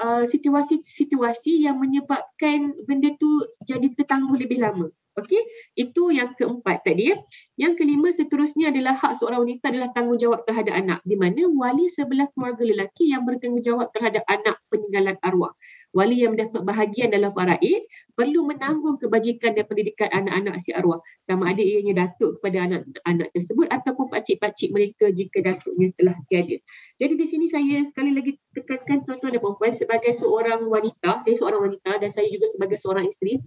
uh, 0.00 0.24
situasi-situasi 0.24 1.64
yang 1.64 1.80
menyebabkan 1.80 2.76
benda 2.84 3.12
tu 3.16 3.44
jadi 3.64 3.92
tertangguh 3.92 4.36
lebih 4.36 4.60
lama 4.60 4.88
Okey, 5.12 5.44
itu 5.76 6.08
yang 6.08 6.32
keempat 6.32 6.88
tadi. 6.88 7.12
Yang 7.60 7.72
kelima 7.84 8.08
seterusnya 8.08 8.72
adalah 8.72 8.96
hak 8.96 9.12
seorang 9.20 9.44
wanita 9.44 9.68
adalah 9.68 9.92
tanggungjawab 9.92 10.40
terhadap 10.48 10.72
anak. 10.72 10.98
Di 11.04 11.20
mana 11.20 11.52
wali 11.52 11.92
sebelah 11.92 12.32
keluarga 12.32 12.64
lelaki 12.64 13.12
yang 13.12 13.28
bertanggungjawab 13.28 13.92
terhadap 13.92 14.24
anak 14.24 14.56
peninggalan 14.72 15.20
arwah 15.20 15.52
wali 15.92 16.24
yang 16.24 16.34
mendapat 16.34 16.64
bahagian 16.64 17.12
dalam 17.12 17.30
faraid 17.32 17.84
perlu 18.16 18.48
menanggung 18.48 18.96
kebajikan 18.96 19.52
dan 19.52 19.68
pendidikan 19.68 20.08
anak-anak 20.12 20.56
si 20.58 20.72
arwah 20.72 20.98
sama 21.20 21.52
ada 21.52 21.60
ianya 21.60 21.92
datuk 21.92 22.40
kepada 22.40 22.68
anak-anak 22.68 23.28
tersebut 23.36 23.68
ataupun 23.68 24.08
pakcik-pakcik 24.08 24.72
mereka 24.72 25.12
jika 25.12 25.44
datuknya 25.44 25.92
telah 26.00 26.16
tiada. 26.32 26.56
Jadi 26.96 27.14
di 27.14 27.26
sini 27.28 27.46
saya 27.46 27.84
sekali 27.84 28.16
lagi 28.16 28.40
tekankan 28.56 29.04
tuan-tuan 29.04 29.36
dan 29.36 29.40
puan-puan 29.40 29.72
sebagai 29.76 30.12
seorang 30.16 30.64
wanita, 30.66 31.20
saya 31.20 31.36
seorang 31.36 31.60
wanita 31.70 32.00
dan 32.00 32.10
saya 32.10 32.28
juga 32.32 32.48
sebagai 32.48 32.80
seorang 32.80 33.06
isteri 33.06 33.38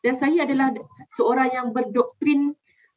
dan 0.00 0.16
saya 0.16 0.48
adalah 0.48 0.72
seorang 1.12 1.52
yang 1.52 1.66
berdoktrin 1.76 2.56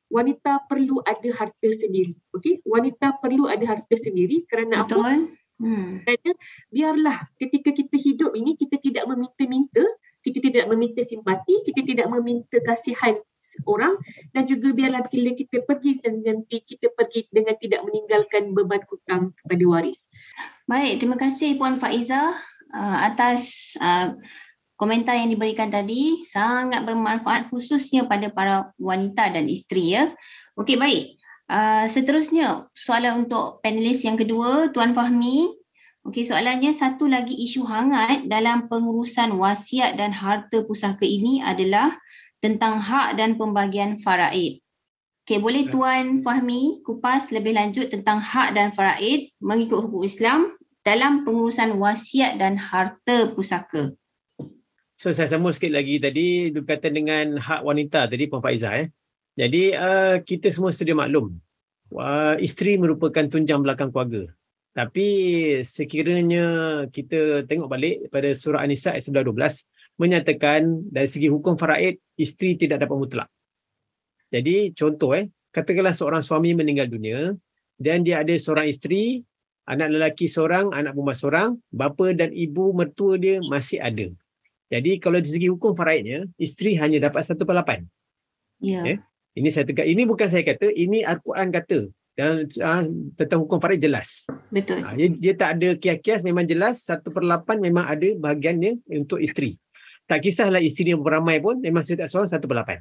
wanita 0.10 0.64
perlu 0.70 1.02
ada 1.04 1.30
harta 1.36 1.70
sendiri. 1.70 2.16
Okey, 2.32 2.62
wanita 2.64 3.20
perlu 3.20 3.52
ada 3.52 3.66
harta 3.66 3.96
sendiri 4.00 4.48
kerana 4.48 4.86
Betul. 4.86 5.04
apa? 5.04 5.12
Hmm. 5.56 6.04
Kerana 6.04 6.32
biarlah 6.68 7.18
ketika 7.40 7.72
kita 7.72 7.96
hidup 7.96 8.32
ini 8.36 8.60
kita 8.60 8.76
tidak 8.76 9.08
meminta-minta, 9.08 9.84
kita 10.20 10.42
tidak 10.42 10.66
meminta 10.68 11.00
simpati, 11.06 11.64
kita 11.64 11.86
tidak 11.86 12.08
meminta 12.12 12.58
kasihan 12.66 13.16
orang 13.70 13.94
dan 14.34 14.44
juga 14.50 14.74
biarlah 14.74 15.06
bila 15.08 15.32
kita 15.38 15.64
pergi 15.64 16.02
nanti 16.04 16.66
kita 16.66 16.92
pergi 16.98 17.30
dengan 17.30 17.56
tidak 17.62 17.86
meninggalkan 17.86 18.52
beban 18.52 18.84
hutang 18.90 19.32
kepada 19.38 19.64
waris. 19.70 20.10
Baik, 20.66 21.00
terima 21.00 21.16
kasih 21.16 21.56
Puan 21.56 21.78
Faiza 21.78 22.34
uh, 22.74 22.98
atas 23.06 23.74
uh, 23.78 24.18
komentar 24.76 25.16
yang 25.16 25.32
diberikan 25.32 25.72
tadi 25.72 26.26
sangat 26.28 26.84
bermanfaat 26.84 27.48
khususnya 27.48 28.04
pada 28.10 28.28
para 28.28 28.76
wanita 28.76 29.32
dan 29.32 29.48
isteri 29.48 29.96
ya. 29.96 30.12
Okey 30.60 30.76
baik. 30.76 31.22
Uh, 31.46 31.86
seterusnya 31.86 32.74
soalan 32.74 33.30
untuk 33.30 33.62
panelis 33.62 34.02
yang 34.02 34.18
kedua 34.18 34.74
Tuan 34.74 34.98
Fahmi. 34.98 35.54
Okey 36.06 36.26
soalannya 36.26 36.74
satu 36.74 37.06
lagi 37.06 37.38
isu 37.38 37.66
hangat 37.66 38.26
dalam 38.26 38.66
pengurusan 38.66 39.38
wasiat 39.38 39.98
dan 39.98 40.10
harta 40.10 40.66
pusaka 40.66 41.06
ini 41.06 41.46
adalah 41.46 41.94
tentang 42.42 42.82
hak 42.82 43.18
dan 43.18 43.38
pembagian 43.38 44.02
faraid. 44.02 44.58
Okey 45.26 45.38
boleh 45.38 45.70
ya. 45.70 45.72
Tuan 45.74 46.18
Fahmi 46.26 46.82
kupas 46.82 47.30
lebih 47.30 47.54
lanjut 47.54 47.94
tentang 47.94 48.22
hak 48.22 48.58
dan 48.58 48.74
faraid 48.74 49.30
mengikut 49.38 49.86
hukum 49.86 50.02
Islam 50.02 50.50
dalam 50.82 51.26
pengurusan 51.26 51.78
wasiat 51.78 52.42
dan 52.42 52.58
harta 52.58 53.30
pusaka. 53.38 53.94
So 54.98 55.14
saya 55.14 55.30
sambung 55.30 55.54
sikit 55.54 55.78
lagi 55.78 56.02
tadi 56.02 56.50
berkaitan 56.50 56.94
dengan 56.98 57.38
hak 57.38 57.62
wanita 57.62 58.10
tadi 58.10 58.26
Puan 58.26 58.42
Faizah 58.42 58.82
eh. 58.82 58.90
Jadi 59.36 59.76
uh, 59.76 60.24
kita 60.24 60.48
semua 60.48 60.72
sedia 60.72 60.96
maklum 60.96 61.36
uh, 61.92 62.36
isteri 62.40 62.80
merupakan 62.80 63.28
tunjang 63.28 63.60
belakang 63.62 63.92
keluarga. 63.92 64.32
Tapi 64.76 65.08
sekiranya 65.64 66.46
kita 66.92 67.48
tengok 67.48 67.72
balik 67.72 67.96
pada 68.12 68.32
surah 68.36 68.64
An-Nisa 68.64 68.92
ayat 68.92 69.08
11 69.08 69.64
menyatakan 69.96 70.92
dari 70.92 71.08
segi 71.08 71.32
hukum 71.32 71.56
faraid 71.56 72.00
isteri 72.20 72.60
tidak 72.60 72.84
dapat 72.84 72.96
mutlak. 73.00 73.30
Jadi 74.32 74.76
contoh 74.76 75.16
eh 75.16 75.32
katakanlah 75.56 75.96
seorang 75.96 76.20
suami 76.20 76.52
meninggal 76.52 76.92
dunia 76.92 77.32
dan 77.80 78.04
dia 78.04 78.20
ada 78.20 78.36
seorang 78.36 78.68
isteri, 78.68 79.24
anak 79.64 79.96
lelaki 79.96 80.28
seorang, 80.28 80.76
anak 80.76 80.92
perempuan 80.92 81.16
seorang, 81.16 81.50
bapa 81.72 82.12
dan 82.12 82.36
ibu 82.36 82.76
mertua 82.76 83.16
dia 83.16 83.40
masih 83.48 83.80
ada. 83.80 84.12
Jadi 84.68 85.00
kalau 85.00 85.24
dari 85.24 85.32
segi 85.32 85.48
hukum 85.48 85.72
faraidnya 85.72 86.28
isteri 86.36 86.76
hanya 86.76 87.08
dapat 87.08 87.24
satu 87.24 87.48
per 87.48 87.56
lapan. 87.56 87.88
Ya. 88.60 88.84
Eh? 88.84 89.00
Ini 89.36 89.52
saya 89.52 89.68
tegak. 89.68 89.84
Ini 89.84 90.08
bukan 90.08 90.28
saya 90.32 90.48
kata, 90.48 90.72
ini 90.72 91.04
Al-Quran 91.04 91.52
kata. 91.52 91.80
Dan 92.16 92.48
uh, 92.64 92.84
tentang 93.20 93.44
hukum 93.44 93.60
farid 93.60 93.84
jelas. 93.84 94.24
Betul. 94.48 94.80
Uh, 94.88 94.96
dia, 94.96 95.08
dia 95.12 95.34
tak 95.36 95.60
ada 95.60 95.76
kias-kias 95.76 96.24
memang 96.24 96.48
jelas 96.48 96.88
satu 96.88 97.12
per 97.12 97.28
lapan 97.28 97.60
memang 97.60 97.84
ada 97.84 98.08
bahagiannya 98.16 98.80
untuk 98.96 99.20
isteri. 99.20 99.60
Tak 100.08 100.24
kisahlah 100.24 100.64
isteri 100.64 100.96
yang 100.96 101.04
beramai 101.04 101.44
pun 101.44 101.60
memang 101.60 101.84
saya 101.84 102.08
tak 102.08 102.16
seorang 102.16 102.32
satu 102.32 102.48
per 102.48 102.64
lapan. 102.64 102.80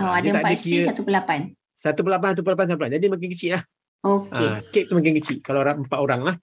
Oh, 0.00 0.08
uh, 0.08 0.16
ada 0.16 0.40
empat 0.40 0.56
isteri 0.56 0.88
satu 0.88 1.04
per 1.04 1.12
lapan. 1.12 1.52
Satu 1.76 2.00
per 2.00 2.12
lapan, 2.16 2.28
satu 2.32 2.42
per 2.42 2.52
lapan, 2.56 2.64
satu 2.64 2.78
per 2.80 2.84
lapan. 2.88 2.94
Jadi 2.96 3.06
makin 3.12 3.28
kecil 3.36 3.50
lah. 3.60 3.62
Okey. 4.08 4.48
Uh, 4.48 4.58
kek 4.72 4.84
tu 4.88 4.92
makin 4.96 5.12
kecil 5.20 5.36
kalau 5.44 5.60
empat 5.60 5.98
orang 6.00 6.20
lah. 6.24 6.36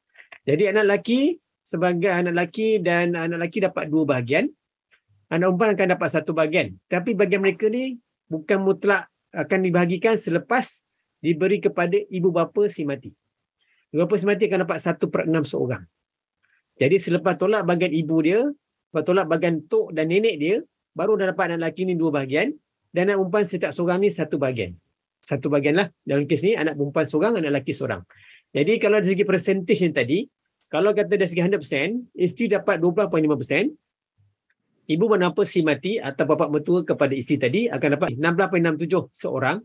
Jadi 0.46 0.70
anak 0.70 0.86
lelaki 0.86 1.42
sebagai 1.66 2.14
anak 2.14 2.38
lelaki 2.38 2.78
dan 2.78 3.18
anak 3.18 3.42
lelaki 3.42 3.58
dapat 3.58 3.90
dua 3.90 4.06
bahagian. 4.06 4.54
Anak 5.34 5.50
perempuan 5.50 5.74
akan 5.74 5.88
dapat 5.98 6.10
satu 6.14 6.38
bahagian. 6.38 6.78
Tapi 6.86 7.18
bagian 7.18 7.42
mereka 7.42 7.74
ni 7.74 7.98
bukan 8.32 8.64
mutlak 8.64 9.12
akan 9.36 9.60
dibahagikan 9.68 10.16
selepas 10.16 10.88
diberi 11.20 11.60
kepada 11.60 12.00
ibu 12.08 12.32
bapa 12.32 12.72
si 12.72 12.88
mati. 12.88 13.12
Ibu 13.92 14.08
bapa 14.08 14.16
si 14.16 14.24
mati 14.24 14.48
akan 14.48 14.64
dapat 14.64 14.80
satu 14.80 15.12
per 15.12 15.28
enam 15.28 15.44
seorang. 15.44 15.84
Jadi 16.80 16.96
selepas 16.96 17.36
tolak 17.36 17.68
bagian 17.68 17.92
ibu 17.92 18.16
dia, 18.24 18.42
selepas 18.48 19.04
tolak 19.04 19.26
bagian 19.28 19.68
tok 19.68 19.92
dan 19.92 20.08
nenek 20.08 20.36
dia, 20.40 20.56
baru 20.96 21.20
dah 21.20 21.36
dapat 21.36 21.52
anak 21.52 21.76
lelaki 21.76 21.82
ni 21.92 21.94
dua 22.00 22.10
bahagian 22.16 22.56
dan 22.96 23.12
anak 23.12 23.22
perempuan 23.22 23.44
setiap 23.46 23.72
seorang 23.76 24.00
ni 24.02 24.10
satu 24.10 24.40
bahagian. 24.40 24.80
Satu 25.22 25.52
bahagian 25.52 25.78
lah. 25.78 25.88
Dalam 26.02 26.26
kes 26.26 26.42
ni 26.42 26.58
anak 26.58 26.80
perempuan 26.80 27.06
seorang, 27.06 27.32
anak 27.38 27.52
lelaki 27.54 27.76
seorang. 27.76 28.02
Jadi 28.52 28.74
kalau 28.82 28.98
dari 29.00 29.14
segi 29.14 29.24
persentage 29.28 29.80
yang 29.84 29.94
tadi, 29.94 30.20
kalau 30.72 30.96
kata 30.96 31.20
dari 31.20 31.28
segi 31.28 31.44
100%, 31.44 32.16
isteri 32.16 32.46
dapat 32.56 32.80
12.5%, 32.80 33.12
ibu 34.92 35.06
bernapa 35.08 35.42
si 35.48 35.64
mati 35.64 35.96
atau 35.98 36.28
bapa 36.28 36.52
mertua 36.52 36.84
kepada 36.84 37.16
isteri 37.16 37.38
tadi 37.40 37.62
akan 37.72 37.90
dapat 37.96 38.10
16.67 38.20 39.12
seorang 39.16 39.58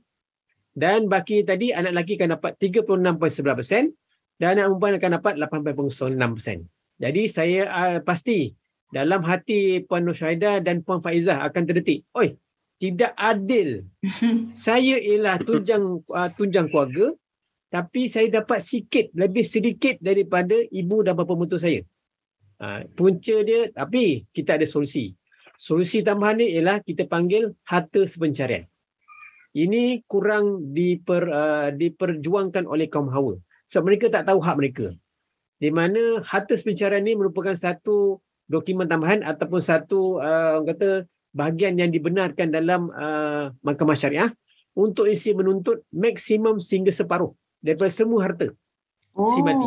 dan 0.77 1.09
baki 1.09 1.43
tadi 1.43 1.73
anak 1.73 1.97
lelaki 1.97 2.21
akan 2.21 2.37
dapat 2.39 2.53
36.11% 2.61 3.97
dan 4.37 4.49
anak 4.61 4.65
perempuan 4.69 4.95
akan 5.01 5.11
dapat 5.19 5.35
8.96%. 5.41 6.69
Jadi 7.01 7.23
saya 7.33 7.63
uh, 7.69 7.99
pasti 8.05 8.53
dalam 8.93 9.25
hati 9.25 9.83
Puan 9.89 10.05
Nushaida 10.05 10.61
dan 10.61 10.85
Puan 10.85 11.01
Faizah 11.01 11.41
akan 11.49 11.63
terdetik. 11.65 12.05
Oi, 12.13 12.37
tidak 12.77 13.17
adil. 13.17 13.89
saya 14.53 15.01
ialah 15.01 15.41
tunjang 15.41 16.05
uh, 16.13 16.31
tunjang 16.37 16.69
keluarga 16.69 17.17
tapi 17.67 18.07
saya 18.07 18.31
dapat 18.31 18.63
sikit 18.63 19.11
lebih 19.13 19.43
sedikit 19.43 19.99
daripada 19.99 20.55
ibu 20.71 21.03
dan 21.03 21.19
bapa 21.19 21.35
mertua 21.35 21.61
saya. 21.61 21.83
Ha, 22.57 22.89
punca 22.97 23.37
dia 23.45 23.69
tapi 23.69 24.25
kita 24.33 24.57
ada 24.57 24.65
solusi. 24.65 25.13
Solusi 25.57 26.01
tambahan 26.05 26.41
ni 26.41 26.53
ialah 26.57 26.81
kita 26.85 27.05
panggil 27.09 27.53
harta 27.65 28.05
sepencarian. 28.05 28.65
ini 29.57 30.05
kurang 30.05 30.77
diper, 30.77 31.33
uh, 31.33 31.69
diperjuangkan 31.73 32.69
oleh 32.69 32.93
kaum 32.93 33.09
hawa. 33.09 33.41
Sebab 33.65 33.89
mereka 33.89 34.13
tak 34.13 34.29
tahu 34.29 34.37
hak 34.45 34.57
mereka. 34.61 34.93
Di 35.57 35.73
mana 35.73 36.21
harta 36.21 36.53
pencarian 36.61 37.01
ini 37.01 37.17
merupakan 37.17 37.57
satu 37.57 38.21
dokumen 38.45 38.85
tambahan 38.85 39.25
ataupun 39.25 39.61
satu 39.65 40.21
uh, 40.21 40.61
kata 40.61 41.09
bahagian 41.33 41.81
yang 41.81 41.89
dibenarkan 41.89 42.53
dalam 42.53 42.93
uh, 42.93 43.49
mahkamah 43.65 43.97
syariah 43.97 44.29
untuk 44.77 45.09
isi 45.09 45.33
menuntut 45.33 45.81
maksimum 45.89 46.61
sehingga 46.61 46.93
separuh 46.93 47.33
daripada 47.65 47.89
semua 47.89 48.29
harta. 48.29 48.53
Oh, 49.17 49.33
Si 49.33 49.41
mati. 49.41 49.65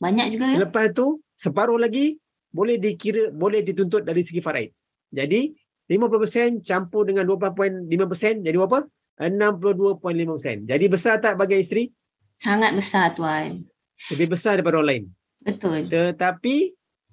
banyak 0.00 0.26
juga. 0.32 0.44
ya? 0.48 0.56
Selepas 0.64 0.88
tu 0.96 1.20
separuh 1.38 1.78
lagi 1.78 2.18
boleh 2.50 2.82
dikira 2.82 3.30
boleh 3.30 3.62
dituntut 3.62 4.02
dari 4.02 4.26
segi 4.26 4.42
faraid. 4.42 4.74
Jadi 5.14 5.54
50% 5.86 6.60
campur 6.66 7.06
dengan 7.06 7.24
20.5% 7.24 8.42
jadi 8.42 8.56
berapa? 8.58 8.82
62.5%. 9.18 10.68
Jadi 10.68 10.84
besar 10.90 11.18
tak 11.22 11.38
bagi 11.38 11.58
isteri? 11.62 11.90
Sangat 12.38 12.74
besar 12.74 13.14
tuan. 13.18 13.66
Lebih 14.14 14.34
besar 14.34 14.58
daripada 14.58 14.78
orang 14.78 14.90
lain. 14.90 15.04
Betul. 15.42 15.90
Tetapi 15.90 16.56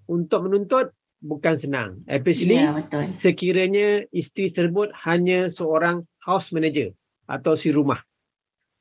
untuk 0.06 0.46
menuntut 0.46 0.94
bukan 1.18 1.56
senang. 1.58 1.90
Especially 2.06 2.62
Ya, 2.62 2.70
betul. 2.76 3.10
sekiranya 3.10 4.06
isteri 4.14 4.54
tersebut 4.54 4.94
hanya 5.08 5.50
seorang 5.50 6.06
house 6.22 6.54
manager 6.54 6.94
atau 7.26 7.58
si 7.58 7.74
rumah. 7.74 8.06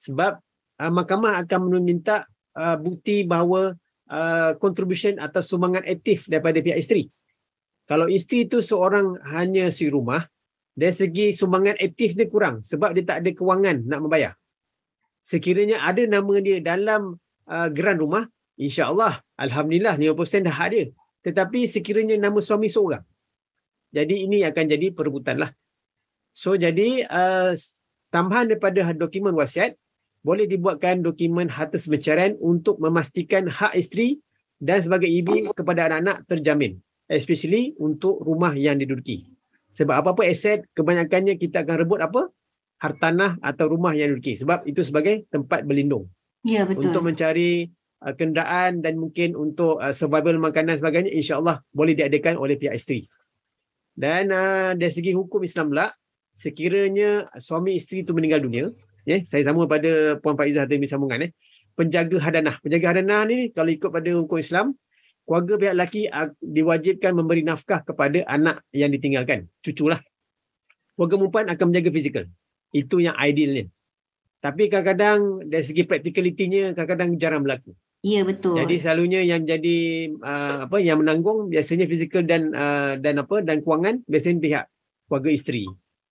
Sebab 0.05 0.37
uh, 0.85 0.93
mahkamah 0.93 1.41
akan 1.45 1.81
meminta 1.81 2.29
uh, 2.53 2.77
bukti 2.77 3.25
bahawa 3.25 3.73
uh, 4.11 4.57
contribution 4.61 5.17
atau 5.21 5.40
sumbangan 5.40 5.85
aktif 5.87 6.29
daripada 6.29 6.61
pihak 6.61 6.81
isteri. 6.81 7.09
Kalau 7.85 8.09
isteri 8.09 8.49
itu 8.49 8.64
seorang 8.64 9.21
hanya 9.37 9.69
si 9.69 9.93
rumah, 9.93 10.25
dari 10.75 10.90
segi 10.90 11.27
sumbangan 11.31 11.79
aktif 11.79 12.19
dia 12.19 12.27
kurang 12.27 12.64
sebab 12.67 12.97
dia 12.97 13.05
tak 13.07 13.23
ada 13.23 13.31
kewangan 13.31 13.87
nak 13.87 14.01
membayar. 14.03 14.33
Sekiranya 15.25 15.85
ada 15.85 16.03
nama 16.05 16.35
dia 16.43 16.59
dalam 16.61 17.17
uh, 17.49 17.69
geran 17.71 18.01
rumah, 18.01 18.25
insya-Allah 18.59 19.23
alhamdulillah 19.38 19.97
50% 19.97 20.49
dah 20.49 20.55
hak 20.55 20.69
dia. 20.75 20.85
Tetapi 21.25 21.64
sekiranya 21.64 22.21
nama 22.21 22.37
suami 22.43 22.69
seorang. 22.69 23.01
Jadi 23.95 24.27
ini 24.27 24.43
akan 24.43 24.64
jadi 24.69 24.90
perebutan 24.90 25.38
lah. 25.40 25.51
So 26.35 26.59
jadi 26.59 27.07
uh, 27.07 27.55
tambahan 28.11 28.51
daripada 28.51 28.90
dokumen 28.90 29.33
wasiat 29.38 29.79
boleh 30.25 30.49
dibuatkan 30.49 31.05
dokumen 31.05 31.53
harta 31.53 31.77
semencarian 31.77 32.35
untuk 32.41 32.81
memastikan 32.81 33.45
hak 33.45 33.77
isteri 33.77 34.19
dan 34.57 34.81
sebagai 34.81 35.07
ibu 35.07 35.53
kepada 35.53 35.93
anak-anak 35.93 36.25
terjamin. 36.25 36.81
Especially 37.05 37.77
untuk 37.77 38.25
rumah 38.25 38.57
yang 38.57 38.81
diduduki. 38.81 39.29
Sebab 39.77 40.01
apa-apa 40.01 40.25
aset 40.25 40.65
kebanyakannya 40.73 41.37
kita 41.37 41.61
akan 41.61 41.85
rebut 41.85 42.01
apa? 42.01 42.33
Hartanah 42.81 43.37
atau 43.45 43.69
rumah 43.69 43.93
yang 43.93 44.17
diduduki. 44.17 44.41
Sebab 44.41 44.65
itu 44.65 44.81
sebagai 44.81 45.29
tempat 45.29 45.69
berlindung 45.69 46.09
Ya, 46.45 46.65
betul. 46.65 46.89
untuk 46.89 47.05
mencari 47.05 47.69
uh, 48.01 48.13
kenderaan 48.17 48.81
dan 48.81 48.97
mungkin 48.97 49.37
untuk 49.37 49.81
uh, 49.81 49.93
survival 49.93 50.41
makanan 50.41 50.81
sebagainya 50.81 51.13
insya-Allah 51.13 51.61
boleh 51.73 51.93
diadakan 51.93 52.41
oleh 52.41 52.57
pihak 52.57 52.77
isteri. 52.77 53.05
Dan 53.93 54.33
uh, 54.33 54.73
dari 54.73 54.93
segi 54.93 55.13
hukum 55.13 55.45
Islam 55.45 55.73
pula 55.73 55.93
sekiranya 56.37 57.29
suami 57.37 57.77
isteri 57.77 58.01
itu 58.01 58.13
meninggal 58.17 58.41
dunia, 58.45 58.73
ya, 59.05 59.23
saya 59.25 59.45
sama 59.45 59.69
pada 59.69 60.17
Puan 60.21 60.37
Faizah 60.37 60.69
tadi 60.69 60.85
sambungan 60.88 61.29
eh. 61.29 61.31
Penjaga 61.75 62.19
hadanah. 62.23 62.57
Penjaga 62.62 62.95
hadanah 62.95 63.27
ni 63.27 63.51
kalau 63.51 63.71
ikut 63.71 63.90
pada 63.90 64.11
hukum 64.14 64.38
Islam, 64.38 64.67
keluarga 65.27 65.55
pihak 65.59 65.75
lelaki 65.75 66.03
diwajibkan 66.40 67.12
memberi 67.17 67.43
nafkah 67.43 67.83
kepada 67.83 68.23
anak 68.29 68.62
yang 68.71 68.93
ditinggalkan, 68.95 69.51
cuculah. 69.64 69.99
Keluarga 70.95 71.14
perempuan 71.19 71.47
akan 71.51 71.64
menjaga 71.73 71.90
fizikal. 71.90 72.25
Itu 72.71 73.03
yang 73.03 73.19
idealnya. 73.19 73.67
Tapi 74.45 74.69
kadang-kadang 74.69 75.49
dari 75.49 75.64
segi 75.64 75.83
practicality-nya 75.88 76.77
kadang-kadang 76.77 77.17
jarang 77.17 77.43
berlaku. 77.43 77.73
Ya, 78.05 78.21
betul. 78.21 78.61
Jadi 78.61 78.77
selalunya 78.77 79.25
yang 79.25 79.49
jadi 79.49 80.12
uh, 80.21 80.69
apa 80.69 80.77
yang 80.77 81.01
menanggung 81.01 81.49
biasanya 81.49 81.88
fizikal 81.88 82.21
dan 82.21 82.53
uh, 82.53 83.01
dan 83.01 83.25
apa 83.25 83.40
dan 83.40 83.64
kewangan 83.64 84.05
biasanya 84.05 84.38
pihak 84.45 84.64
keluarga 85.09 85.31
isteri. 85.33 85.64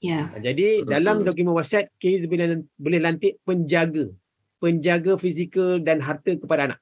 Ya. 0.04 0.28
Jadi 0.36 0.84
Betul. 0.84 0.92
dalam 0.92 1.16
dokumen 1.24 1.56
wasiat 1.56 1.88
kita 1.96 2.28
boleh 2.28 2.68
boleh 2.76 3.00
lantik 3.00 3.40
penjaga 3.48 4.12
penjaga 4.64 5.20
fizikal 5.20 5.80
dan 5.84 6.00
harta 6.00 6.40
kepada 6.40 6.72
anak. 6.72 6.80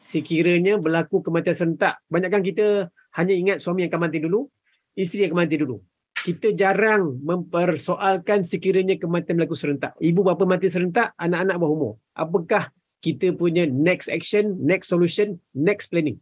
Sekiranya 0.00 0.80
berlaku 0.80 1.20
kematian 1.20 1.52
serentak, 1.52 2.00
banyakkan 2.08 2.40
kita 2.40 2.88
hanya 3.12 3.34
ingat 3.36 3.60
suami 3.60 3.84
yang 3.84 3.92
akan 3.92 4.08
mati 4.08 4.24
dulu, 4.24 4.48
isteri 4.96 5.28
yang 5.28 5.36
akan 5.36 5.40
mati 5.44 5.56
dulu. 5.60 5.76
Kita 6.16 6.56
jarang 6.56 7.20
mempersoalkan 7.20 8.40
sekiranya 8.40 8.96
kematian 8.96 9.36
berlaku 9.36 9.52
serentak. 9.52 9.92
Ibu 10.00 10.24
bapa 10.24 10.48
mati 10.48 10.72
serentak, 10.72 11.12
anak-anak 11.20 11.56
bawah 11.60 11.72
umur. 11.76 11.92
Apakah 12.16 12.72
kita 13.04 13.36
punya 13.36 13.68
next 13.68 14.08
action, 14.08 14.56
next 14.64 14.88
solution, 14.88 15.36
next 15.52 15.92
planning? 15.92 16.16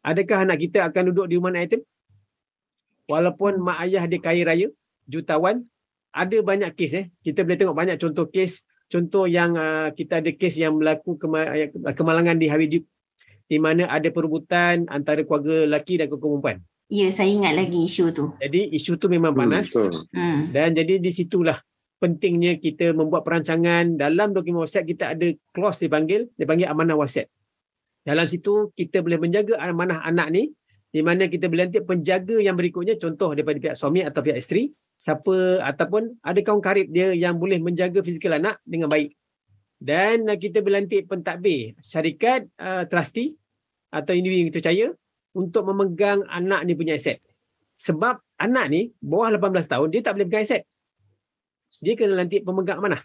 Adakah 0.00 0.48
anak 0.48 0.64
kita 0.64 0.88
akan 0.88 1.12
duduk 1.12 1.28
di 1.28 1.36
rumah 1.36 1.52
anak 1.52 1.68
yatim? 1.68 1.82
Walaupun 3.12 3.60
mak 3.60 3.84
ayah 3.84 4.08
dia 4.08 4.20
kaya 4.22 4.42
raya, 4.48 4.68
jutawan, 5.06 5.64
ada 6.10 6.36
banyak 6.42 6.74
kes 6.74 6.92
eh. 6.98 7.06
Kita 7.22 7.46
boleh 7.46 7.58
tengok 7.58 7.76
banyak 7.76 7.96
contoh 8.00 8.26
kes. 8.28 8.64
Contoh 8.90 9.30
yang 9.30 9.54
uh, 9.54 9.94
kita 9.94 10.18
ada 10.18 10.30
kes 10.34 10.58
yang 10.58 10.74
berlaku 10.74 11.14
kema- 11.14 11.46
uh, 11.46 11.94
kemalangan 11.94 12.34
di 12.34 12.50
Hawiji 12.50 12.82
di 13.46 13.58
mana 13.58 13.86
ada 13.86 14.10
perebutan 14.10 14.86
antara 14.90 15.22
keluarga 15.22 15.66
lelaki 15.66 15.98
dan 15.98 16.10
keluarga 16.10 16.26
perempuan. 16.26 16.58
Ya, 16.90 17.06
saya 17.14 17.30
ingat 17.30 17.54
lagi 17.54 17.86
isu 17.86 18.10
tu. 18.10 18.34
Jadi 18.42 18.74
isu 18.74 18.98
tu 18.98 19.06
memang 19.06 19.30
panas. 19.30 19.70
Betul. 19.70 20.10
Hmm. 20.10 20.50
Dan 20.50 20.74
jadi 20.74 20.98
di 20.98 21.10
situlah 21.14 21.58
pentingnya 22.02 22.58
kita 22.58 22.90
membuat 22.90 23.22
perancangan 23.22 23.94
dalam 23.94 24.34
dokumen 24.34 24.66
wasiat 24.66 24.82
kita 24.82 25.14
ada 25.14 25.28
clause 25.54 25.86
dipanggil 25.86 26.26
dipanggil 26.34 26.66
amanah 26.66 26.98
wasiat. 26.98 27.30
Dalam 28.02 28.26
situ 28.26 28.74
kita 28.74 29.06
boleh 29.06 29.22
menjaga 29.22 29.60
amanah 29.62 30.02
anak 30.02 30.34
ni 30.34 30.50
di 30.90 31.00
mana 31.06 31.30
kita 31.30 31.46
boleh 31.46 31.70
lantik 31.70 31.86
penjaga 31.86 32.42
yang 32.42 32.58
berikutnya 32.58 32.98
contoh 32.98 33.38
daripada 33.38 33.62
pihak 33.62 33.76
suami 33.78 34.02
atau 34.02 34.18
pihak 34.26 34.42
isteri 34.42 34.66
siapa 35.00 35.64
ataupun 35.64 36.20
ada 36.20 36.36
kawan 36.44 36.60
karib 36.60 36.92
dia 36.92 37.16
yang 37.16 37.40
boleh 37.40 37.56
menjaga 37.56 38.04
fizikal 38.04 38.36
anak 38.36 38.60
dengan 38.68 38.92
baik. 38.92 39.16
Dan 39.80 40.28
uh, 40.28 40.36
kita 40.36 40.60
boleh 40.60 40.84
lantik 40.84 41.08
pentadbir 41.08 41.72
syarikat 41.80 42.44
uh, 42.60 42.84
trustee 42.84 43.32
atau 43.88 44.12
individu 44.12 44.44
yang 44.44 44.52
terpercaya 44.52 44.86
untuk 45.32 45.64
memegang 45.72 46.20
anak 46.28 46.68
ni 46.68 46.76
punya 46.76 47.00
aset. 47.00 47.16
Sebab 47.80 48.20
anak 48.36 48.66
ni 48.68 48.92
bawah 49.00 49.32
18 49.40 49.72
tahun 49.72 49.88
dia 49.88 50.04
tak 50.04 50.20
boleh 50.20 50.28
pegang 50.28 50.44
aset. 50.44 50.62
Dia 51.80 51.96
kena 51.96 52.20
lantik 52.20 52.44
pemegang 52.44 52.84
amanah. 52.84 53.00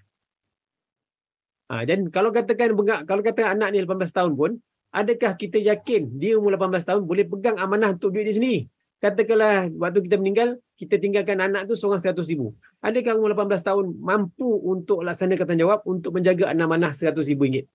Ha, 1.71 1.88
dan 1.88 2.12
kalau 2.12 2.29
katakan 2.29 2.75
pegang, 2.75 3.08
kalau 3.08 3.23
kata 3.23 3.55
anak 3.55 3.71
ni 3.71 3.79
18 3.81 4.12
tahun 4.12 4.36
pun, 4.36 4.51
adakah 4.91 5.34
kita 5.39 5.63
yakin 5.63 6.19
dia 6.19 6.36
umur 6.36 6.60
18 6.60 6.84
tahun 6.84 7.01
boleh 7.08 7.23
pegang 7.23 7.55
amanah 7.55 7.95
untuk 7.95 8.12
duit 8.12 8.27
dia 8.27 8.36
sendiri? 8.36 8.60
Katakanlah 8.99 9.71
waktu 9.79 10.03
kita 10.05 10.19
meninggal, 10.19 10.60
kita 10.76 11.00
tinggalkan 11.00 11.40
anak 11.40 11.72
tu 11.72 11.74
seorang 11.74 12.04
100 12.04 12.20
ribu. 12.36 12.52
Adakah 12.84 13.16
umur 13.16 13.32
18 13.32 13.64
tahun 13.64 13.86
mampu 13.96 14.48
untuk 14.68 15.08
laksanakan 15.08 15.48
tanggungjawab 15.48 15.80
untuk 15.88 16.12
menjaga 16.12 16.52
amanah 16.52 16.92
100 16.92 17.16
ribu 17.32 17.48
ringgit? 17.48 17.66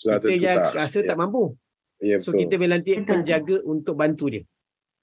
Kita 0.00 0.32
yang 0.32 0.72
tak. 0.72 0.72
rasa 0.80 0.98
tak 1.04 1.18
mampu. 1.18 1.52
Ya, 1.98 2.22
So 2.22 2.30
betul. 2.30 2.46
kita 2.46 2.54
boleh 2.62 2.70
lantik 2.78 2.96
Betul. 3.02 3.10
penjaga 3.10 3.56
untuk 3.66 3.94
bantu 3.98 4.26
dia. 4.30 4.42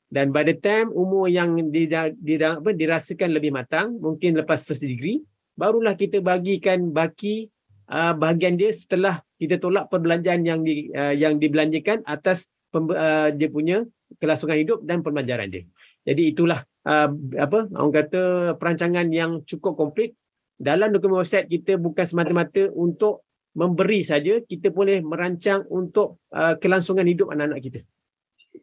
Dan 0.07 0.31
by 0.31 0.47
the 0.47 0.55
time 0.55 0.87
umur 0.95 1.27
yang 1.27 1.59
di, 1.69 1.91
di, 1.91 2.33
apa, 2.39 2.71
dirasakan 2.71 3.35
lebih 3.35 3.51
matang, 3.51 3.99
mungkin 3.99 4.39
lepas 4.39 4.63
first 4.63 4.87
degree, 4.87 5.19
barulah 5.59 5.99
kita 5.99 6.23
bagikan 6.23 6.95
baki 6.95 7.51
uh, 7.91 8.15
bahagian 8.15 8.55
dia 8.55 8.71
setelah 8.71 9.19
kita 9.35 9.59
tolak 9.59 9.91
perbelanjaan 9.91 10.47
yang 10.47 10.63
di, 10.63 10.87
uh, 10.95 11.11
yang 11.11 11.35
dibelanjakan 11.35 11.99
atas 12.07 12.47
pembe, 12.71 12.95
uh, 12.95 13.27
dia 13.35 13.51
punya 13.51 13.83
kelangsungan 14.21 14.55
hidup 14.61 14.79
dan 14.87 15.03
pembelajaran 15.03 15.51
dia. 15.51 15.63
Jadi 16.07 16.31
itulah 16.31 16.63
uh, 16.85 17.09
apa 17.41 17.59
orang 17.73 17.93
kata 17.93 18.21
perancangan 18.55 19.09
yang 19.11 19.41
cukup 19.43 19.75
komplit. 19.75 20.13
Dalam 20.55 20.95
dokumen 20.95 21.19
wasiat 21.19 21.51
kita 21.51 21.75
bukan 21.75 22.07
semata-mata 22.07 22.71
untuk 22.71 23.27
memberi 23.51 23.99
saja, 24.07 24.39
kita 24.39 24.71
boleh 24.71 25.03
merancang 25.03 25.67
untuk 25.67 26.23
uh, 26.31 26.55
kelangsungan 26.55 27.03
hidup 27.03 27.35
anak-anak 27.35 27.59
kita. 27.59 27.79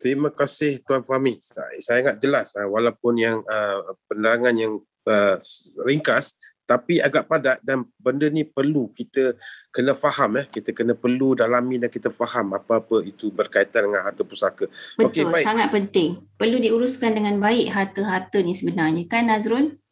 Terima 0.01 0.33
kasih 0.33 0.81
Tuan 0.89 1.05
Fahmi. 1.05 1.37
Saya 1.45 1.77
saya 1.85 1.99
ingat 2.01 2.17
jelas 2.17 2.57
ah, 2.57 2.65
walaupun 2.65 3.13
yang 3.21 3.45
uh, 3.45 3.93
penerangan 4.09 4.55
yang 4.57 4.81
uh, 5.05 5.37
ringkas 5.85 6.33
tapi 6.63 7.03
agak 7.03 7.27
padat 7.27 7.59
dan 7.61 7.83
benda 7.99 8.31
ni 8.31 8.47
perlu 8.47 8.89
kita 8.95 9.35
kena 9.75 9.93
faham 9.99 10.39
eh 10.39 10.47
kita 10.47 10.71
kena 10.71 10.95
perlu 10.95 11.35
dalami 11.35 11.77
dan 11.83 11.91
kita 11.91 12.09
faham 12.09 12.55
apa-apa 12.55 13.03
itu 13.03 13.29
berkaitan 13.35 13.91
dengan 13.91 14.07
harta 14.07 14.23
pusaka. 14.23 14.71
Betul, 14.97 15.11
Okey, 15.11 15.25
baik. 15.27 15.45
sangat 15.47 15.69
penting. 15.75 16.23
Perlu 16.39 16.63
diuruskan 16.63 17.19
dengan 17.19 17.37
baik 17.43 17.67
harta-harta 17.75 18.39
ni 18.41 18.55
sebenarnya. 18.55 19.05
Kan 19.11 19.27
Nazrul? 19.29 19.83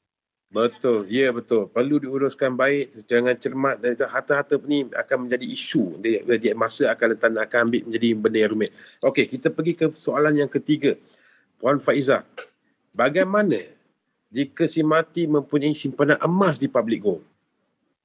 Betul, 0.51 1.07
ya 1.07 1.31
betul. 1.31 1.71
Perlu 1.71 2.03
diuruskan 2.03 2.59
baik 2.59 2.91
jangan 3.07 3.39
cermat 3.39 3.79
dan 3.79 3.95
harta-harta 3.95 4.59
ni 4.67 4.83
akan 4.91 5.27
menjadi 5.27 5.47
isu. 5.47 6.03
Dia, 6.03 6.27
dia 6.27 6.55
masa 6.59 6.91
akan 6.91 7.15
datang 7.15 7.39
akan 7.39 7.59
ambil 7.71 7.83
menjadi 7.87 8.09
benda 8.19 8.39
yang 8.43 8.51
rumit. 8.59 8.71
Okey, 8.99 9.31
kita 9.31 9.51
pergi 9.55 9.79
ke 9.79 9.87
soalan 9.95 10.35
yang 10.35 10.51
ketiga. 10.51 10.99
Puan 11.61 11.79
Faiza, 11.79 12.27
bagaimana 12.91 13.80
jika 14.31 14.65
si 14.71 14.81
mati 14.81 15.27
mempunyai 15.27 15.75
simpanan 15.75 16.17
emas 16.23 16.57
di 16.57 16.71
public 16.71 17.03
gold, 17.03 17.23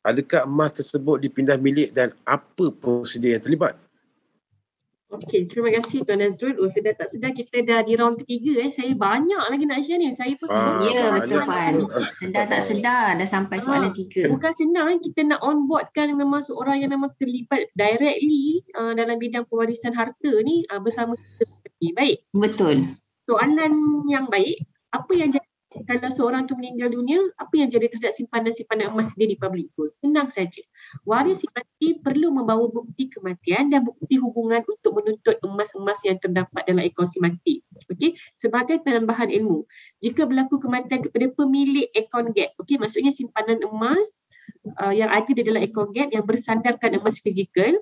adakah 0.01 0.49
emas 0.49 0.73
tersebut 0.73 1.21
dipindah 1.21 1.55
milik 1.55 1.93
dan 1.93 2.11
apa 2.25 2.73
prosedur 2.73 3.29
yang 3.29 3.41
terlibat? 3.41 3.77
Okey, 5.05 5.47
terima 5.47 5.69
kasih 5.69 6.01
Tuan 6.03 6.19
Nazrul. 6.19 6.57
Oh, 6.59 6.67
sedar 6.67 6.97
tak 6.97 7.07
sedar 7.07 7.31
kita 7.31 7.61
dah 7.63 7.85
di 7.85 7.93
round 7.95 8.19
ketiga 8.25 8.67
eh. 8.67 8.73
Saya 8.73 8.91
banyak 8.97 9.37
lagi 9.47 9.63
nak 9.63 9.79
share 9.85 10.01
ni. 10.01 10.09
Saya 10.11 10.33
pun 10.35 10.49
Ah, 10.49 10.81
Ya, 10.81 11.13
banyak 11.13 11.29
betul 11.29 11.39
Puan. 11.45 11.73
betul. 11.87 12.03
Sedar 12.19 12.45
tak 12.49 12.61
sedar 12.65 13.05
dah 13.15 13.27
sampai 13.29 13.57
soalan 13.61 13.93
Ah, 13.93 13.95
tiga. 13.95 14.27
Bukan 14.27 14.51
senang 14.51 14.85
kan 14.91 14.97
kita 14.99 15.21
nak 15.23 15.39
on 15.45 15.69
board 15.69 15.87
kan 15.95 16.09
memang 16.11 16.41
seorang 16.43 16.83
yang 16.83 16.91
memang 16.91 17.13
terlibat 17.15 17.69
directly 17.77 18.65
uh, 18.75 18.91
dalam 18.91 19.15
bidang 19.15 19.45
pewarisan 19.47 19.93
harta 19.93 20.31
ni 20.41 20.65
uh, 20.67 20.81
bersama 20.81 21.15
kita. 21.15 21.47
Baik, 21.95 22.25
Betul. 22.33 22.97
soalan 23.29 23.71
yang 24.09 24.25
baik, 24.25 24.57
apa 24.89 25.11
yang 25.13 25.29
jadi 25.29 25.44
kalau 25.83 26.07
seorang 26.07 26.47
tu 26.47 26.55
meninggal 26.55 26.87
dunia, 26.87 27.19
apa 27.35 27.51
yang 27.59 27.67
jadi 27.67 27.91
terhadap 27.91 28.15
simpanan-simpanan 28.15 28.95
emas 28.95 29.11
dia 29.19 29.27
di 29.27 29.35
public 29.35 29.75
gold? 29.75 29.91
Senang 29.99 30.31
saja. 30.31 30.63
Waris 31.03 31.43
mati 31.51 31.99
perlu 31.99 32.31
membawa 32.31 32.71
bukti 32.71 33.11
kematian 33.11 33.67
dan 33.67 33.83
bukti 33.83 34.15
hubungan 34.15 34.63
untuk 34.63 34.95
menuntut 34.95 35.35
emas-emas 35.43 35.99
yang 36.07 36.15
terdapat 36.23 36.63
dalam 36.63 36.87
akaun 36.87 37.09
si 37.11 37.19
mati. 37.19 37.59
Okey, 37.91 38.15
sebagai 38.31 38.79
penambahan 38.87 39.27
ilmu. 39.27 39.67
Jika 39.99 40.23
berlaku 40.23 40.63
kematian 40.63 41.03
kepada 41.03 41.27
pemilik 41.35 41.91
akaun 41.91 42.31
gap, 42.31 42.55
okey, 42.63 42.79
maksudnya 42.79 43.11
simpanan 43.11 43.59
emas 43.67 44.31
uh, 44.79 44.95
yang 44.95 45.11
ada 45.11 45.27
di 45.27 45.43
dalam 45.43 45.59
akaun 45.59 45.91
gap 45.91 46.07
yang 46.15 46.23
bersandarkan 46.23 47.03
emas 47.03 47.19
fizikal, 47.19 47.75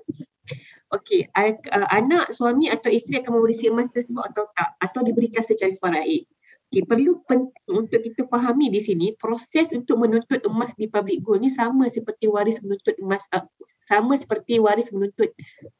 Okey, 0.92 1.26
uh, 1.32 1.88
anak, 1.88 2.30
suami 2.30 2.68
atau 2.68 2.92
isteri 2.92 3.18
akan 3.18 3.40
mewarisi 3.40 3.72
emas 3.72 3.88
tersebut 3.90 4.20
atau 4.20 4.44
tak 4.52 4.76
atau 4.78 5.00
diberikan 5.00 5.40
secara 5.40 5.72
faraid. 5.80 6.28
Okey, 6.74 6.90
perlu 6.90 7.22
penting 7.30 7.54
untuk 7.70 8.02
kita 8.02 8.26
fahami 8.26 8.66
di 8.66 8.82
sini 8.82 9.14
proses 9.14 9.70
untuk 9.70 9.94
menuntut 9.94 10.42
emas 10.42 10.74
di 10.74 10.90
public 10.90 11.22
gold 11.22 11.46
ni 11.46 11.46
sama 11.46 11.86
seperti 11.86 12.26
waris 12.26 12.58
menuntut 12.66 12.98
emas 12.98 13.22
uh, 13.30 13.46
sama 13.86 14.18
seperti 14.18 14.58
waris 14.58 14.90
menuntut 14.90 15.30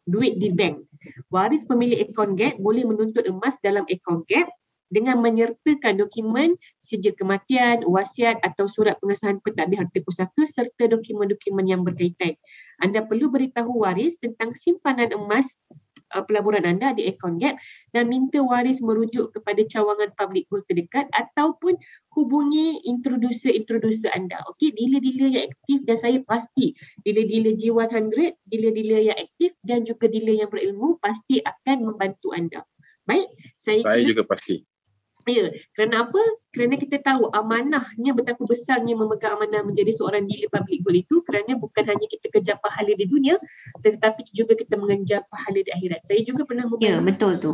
duit 0.07 0.39
di 0.39 0.55
bank. 0.55 0.87
Waris 1.35 1.67
pemilik 1.67 1.99
akaun 1.99 2.39
gap 2.39 2.55
boleh 2.63 2.87
menuntut 2.87 3.27
emas 3.27 3.59
dalam 3.59 3.83
akaun 3.91 4.23
gap 4.31 4.47
dengan 4.87 5.19
menyertakan 5.19 5.99
dokumen 5.99 6.55
sijil 6.79 7.19
kematian, 7.19 7.83
wasiat 7.83 8.39
atau 8.47 8.71
surat 8.71 8.95
pengesahan 9.03 9.43
pentadbir 9.43 9.83
harta 9.83 9.99
pusaka 9.99 10.47
serta 10.47 10.95
dokumen-dokumen 10.95 11.67
yang 11.67 11.83
berkaitan. 11.83 12.39
Anda 12.79 13.03
perlu 13.03 13.35
beritahu 13.35 13.83
waris 13.83 14.23
tentang 14.23 14.55
simpanan 14.55 15.11
emas 15.11 15.59
pelaburan 16.23 16.63
anda 16.63 16.95
di 16.95 17.11
akaun 17.11 17.43
gap 17.43 17.59
dan 17.91 18.07
minta 18.07 18.39
waris 18.39 18.79
merujuk 18.79 19.35
kepada 19.35 19.67
cawangan 19.67 20.15
public 20.15 20.47
gold 20.47 20.63
terdekat 20.71 21.11
ataupun 21.11 21.75
hubungi 22.15 22.79
introducer-introducer 22.87 24.15
anda. 24.15 24.39
Okey, 24.55 24.71
dealer-dealer 24.71 25.31
yang 25.35 25.47
aktif 25.51 25.79
dan 25.83 25.99
saya 25.99 26.19
pasti 26.23 26.79
dealer-dealer 27.03 27.59
G100, 27.59 28.39
dealer-dealer 28.47 29.01
yang 29.11 29.19
aktif 29.19 29.59
dan 29.67 29.83
juga 29.83 30.07
dealer 30.07 30.47
yang 30.47 30.51
berilmu 30.53 31.03
pasti 31.03 31.43
akan 31.43 31.91
membantu 31.91 32.31
anda. 32.31 32.63
Baik, 33.05 33.29
saya 33.59 33.83
Saya 33.83 34.01
kira 34.01 34.11
juga 34.15 34.25
pasti. 34.25 34.65
Ya, 35.25 35.49
kerana 35.73 36.05
apa? 36.09 36.21
Kerana 36.53 36.77
kita 36.77 37.01
tahu 37.01 37.33
amanahnya 37.33 38.13
betapa 38.13 38.45
besarnya 38.45 38.93
memegang 38.93 39.41
amanah 39.41 39.65
menjadi 39.65 39.91
seorang 39.91 40.29
dealer 40.29 40.53
public 40.53 40.85
gold 40.85 40.99
itu 41.01 41.17
kerana 41.25 41.57
bukan 41.57 41.85
hanya 41.89 42.07
kita 42.07 42.27
kejar 42.29 42.57
pahala 42.61 42.93
di 42.93 43.09
dunia 43.09 43.41
tetapi 43.81 44.29
juga 44.37 44.53
kita 44.55 44.77
mengejar 44.77 45.25
pahala 45.33 45.61
di 45.65 45.71
akhirat. 45.73 46.05
Saya 46.05 46.21
juga 46.23 46.45
pernah 46.45 46.69
Ya, 46.81 47.01
betul 47.01 47.41
tu. 47.41 47.53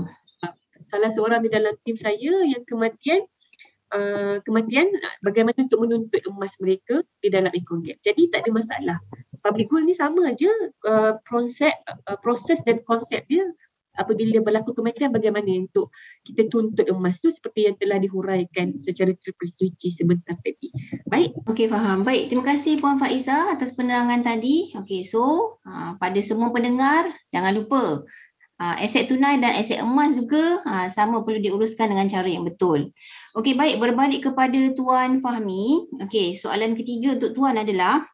salah 0.91 1.13
seorang 1.13 1.47
di 1.47 1.51
dalam 1.55 1.79
tim 1.87 1.95
saya 1.95 2.43
yang 2.51 2.67
kematian 2.67 3.23
uh, 3.95 4.43
kematian 4.43 4.91
uh, 4.91 5.17
bagaimana 5.23 5.55
untuk 5.63 5.87
menuntut 5.87 6.23
emas 6.27 6.59
mereka 6.59 7.03
di 7.23 7.31
dalam 7.31 7.51
akaun 7.55 7.87
gap. 7.87 7.99
Jadi 8.03 8.27
tak 8.31 8.47
ada 8.47 8.51
masalah. 8.51 8.99
Public 9.41 9.73
gold 9.73 9.87
ni 9.89 9.95
sama 9.97 10.35
aja 10.35 10.51
uh, 10.85 11.17
proses 11.25 11.73
uh, 11.89 12.19
proses 12.21 12.61
dan 12.67 12.83
konsep 12.85 13.25
dia 13.31 13.47
apabila 14.01 14.41
berlaku 14.41 14.73
kematian 14.73 15.13
bagaimana 15.13 15.47
untuk 15.61 15.93
kita 16.25 16.49
tuntut 16.49 16.89
emas 16.89 17.21
tu 17.21 17.29
seperti 17.29 17.69
yang 17.69 17.77
telah 17.77 18.01
dihuraikan 18.01 18.81
secara 18.81 19.13
terperinci 19.13 19.93
sebentar 19.93 20.41
tadi. 20.41 20.73
Baik, 21.05 21.37
Okey, 21.45 21.69
faham. 21.69 22.03
Baik, 22.03 22.33
terima 22.33 22.57
kasih 22.57 22.81
Puan 22.81 22.97
Faiza 22.97 23.53
atas 23.53 23.77
penerangan 23.77 24.25
tadi. 24.25 24.73
Okey, 24.73 25.05
so 25.05 25.57
uh, 25.69 25.99
pada 26.01 26.21
semua 26.25 26.49
pendengar, 26.49 27.05
jangan 27.29 27.53
lupa 27.53 28.07
uh, 28.61 28.77
aset 28.79 29.09
tunai 29.09 29.41
dan 29.41 29.57
aset 29.57 29.81
emas 29.81 30.21
juga 30.21 30.61
uh, 30.63 30.87
sama 30.87 31.25
perlu 31.25 31.41
diuruskan 31.41 31.91
dengan 31.91 32.07
cara 32.07 32.29
yang 32.29 32.45
betul. 32.45 32.93
Okey, 33.35 33.57
baik. 33.57 33.81
Berbalik 33.81 34.31
kepada 34.31 34.61
Tuan 34.77 35.19
Fahmi. 35.19 35.91
Okey, 36.05 36.37
soalan 36.37 36.77
ketiga 36.77 37.17
untuk 37.17 37.33
Tuan 37.35 37.57
adalah 37.57 38.05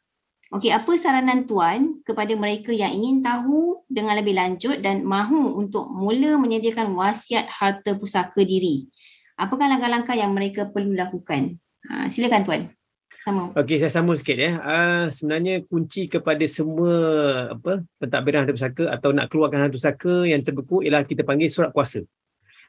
Okey, 0.54 0.70
apa 0.70 0.94
saranan 0.94 1.42
Tuan 1.42 1.98
kepada 2.06 2.30
mereka 2.38 2.70
yang 2.70 2.94
ingin 2.94 3.18
tahu 3.18 3.82
dengan 3.90 4.14
lebih 4.14 4.38
lanjut 4.38 4.78
dan 4.78 5.02
mahu 5.02 5.58
untuk 5.58 5.90
mula 5.90 6.38
menyediakan 6.38 6.94
wasiat 6.94 7.50
harta 7.50 7.98
pusaka 7.98 8.46
diri? 8.46 8.86
Apakah 9.34 9.66
langkah-langkah 9.66 10.14
yang 10.14 10.30
mereka 10.30 10.70
perlu 10.70 10.94
lakukan? 10.94 11.58
Ha, 11.90 12.06
silakan 12.06 12.46
Tuan. 12.46 12.62
Sama. 13.26 13.50
Okey, 13.58 13.82
saya 13.82 13.90
sambung 13.90 14.14
sikit 14.14 14.38
ya. 14.38 14.54
Uh, 14.62 15.04
sebenarnya 15.10 15.66
kunci 15.66 16.06
kepada 16.06 16.46
semua 16.46 16.94
apa 17.50 17.82
pentadbiran 17.98 18.46
harta 18.46 18.54
pusaka 18.54 18.84
atau 18.86 19.10
nak 19.10 19.26
keluarkan 19.26 19.66
harta 19.66 19.74
pusaka 19.74 20.30
yang 20.30 20.46
terbeku 20.46 20.78
ialah 20.86 21.02
kita 21.02 21.26
panggil 21.26 21.50
surat 21.50 21.74
kuasa. 21.74 22.06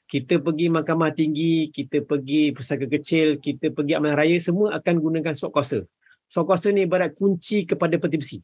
Kita 0.09 0.41
pergi 0.41 0.73
mahkamah 0.73 1.13
tinggi, 1.13 1.69
kita 1.69 2.01
pergi 2.01 2.57
pusaka 2.57 2.89
kecil, 2.89 3.37
kita 3.37 3.69
pergi 3.69 3.93
amanah 3.93 4.17
raya 4.17 4.33
semua 4.41 4.73
akan 4.81 4.97
gunakan 4.97 5.37
surat 5.37 5.53
kuasa. 5.53 5.85
Surat 6.27 6.45
kuasa 6.53 6.71
ni 6.75 6.83
ibarat 6.83 7.15
kunci 7.15 7.63
kepada 7.63 7.95
peti 7.95 8.17
besi. 8.19 8.37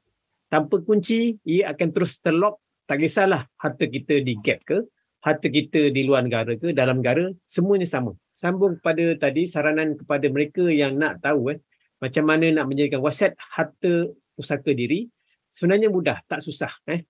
Tanpa 0.48 0.80
kunci, 0.84 1.36
ia 1.44 1.72
akan 1.76 1.88
terus 1.92 2.20
terlock. 2.24 2.60
Tak 2.84 3.00
kisahlah 3.00 3.48
harta 3.60 3.88
kita 3.88 4.20
di 4.20 4.36
gap 4.44 4.60
ke, 4.68 4.84
harta 5.24 5.48
kita 5.48 5.88
di 5.88 6.04
luar 6.04 6.28
negara 6.28 6.52
ke, 6.60 6.76
dalam 6.76 7.00
negara, 7.00 7.32
semuanya 7.48 7.88
sama. 7.88 8.12
Sambung 8.36 8.76
kepada 8.76 9.16
tadi 9.16 9.48
saranan 9.48 9.96
kepada 9.96 10.28
mereka 10.28 10.68
yang 10.68 11.00
nak 11.00 11.24
tahu 11.24 11.56
eh, 11.56 11.64
macam 12.04 12.28
mana 12.28 12.52
nak 12.52 12.68
menjadikan 12.68 13.00
wasiat 13.00 13.32
harta 13.40 14.12
pusaka 14.36 14.76
diri 14.76 15.08
sebenarnya 15.48 15.88
mudah 15.88 16.20
tak 16.28 16.44
susah 16.44 16.76
eh 16.92 17.08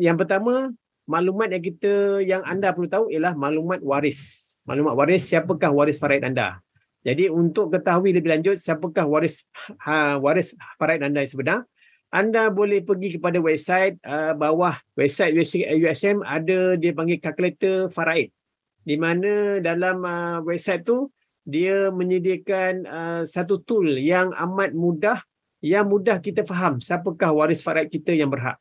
yang 0.00 0.16
pertama 0.16 0.72
maklumat 1.04 1.52
yang 1.52 1.60
kita 1.60 1.92
yang 2.24 2.42
anda 2.46 2.72
perlu 2.72 2.88
tahu 2.88 3.04
ialah 3.12 3.36
maklumat 3.36 3.84
waris 3.84 4.40
maklumat 4.64 4.94
waris 4.96 5.28
siapakah 5.28 5.68
waris 5.68 6.00
faraid 6.00 6.24
anda 6.24 6.64
jadi 7.02 7.30
untuk 7.30 7.74
ketahui 7.74 8.14
lebih 8.14 8.38
lanjut 8.38 8.56
siapakah 8.58 9.06
waris 9.06 9.46
ha, 9.82 10.16
waris 10.22 10.54
faraid 10.78 11.02
anda 11.02 11.22
yang 11.22 11.30
sebenar 11.30 11.60
anda 12.12 12.52
boleh 12.52 12.84
pergi 12.84 13.16
kepada 13.16 13.40
website 13.40 13.96
uh, 14.04 14.36
bawah 14.36 14.76
website 14.94 15.32
USM 15.78 16.20
ada 16.22 16.78
dia 16.78 16.92
panggil 16.92 17.18
calculator 17.18 17.90
faraid 17.90 18.30
di 18.82 18.98
mana 18.98 19.62
dalam 19.62 20.02
uh, 20.02 20.38
website 20.42 20.82
tu 20.82 21.08
dia 21.42 21.90
menyediakan 21.90 22.72
uh, 22.86 23.22
satu 23.26 23.58
tool 23.66 23.98
yang 23.98 24.30
amat 24.34 24.74
mudah 24.74 25.18
yang 25.62 25.86
mudah 25.86 26.18
kita 26.18 26.42
faham 26.42 26.82
siapakah 26.82 27.30
waris 27.30 27.62
faraid 27.62 27.86
kita 27.90 28.10
yang 28.10 28.30
berhak. 28.30 28.58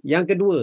Yang 0.00 0.24
kedua, 0.32 0.58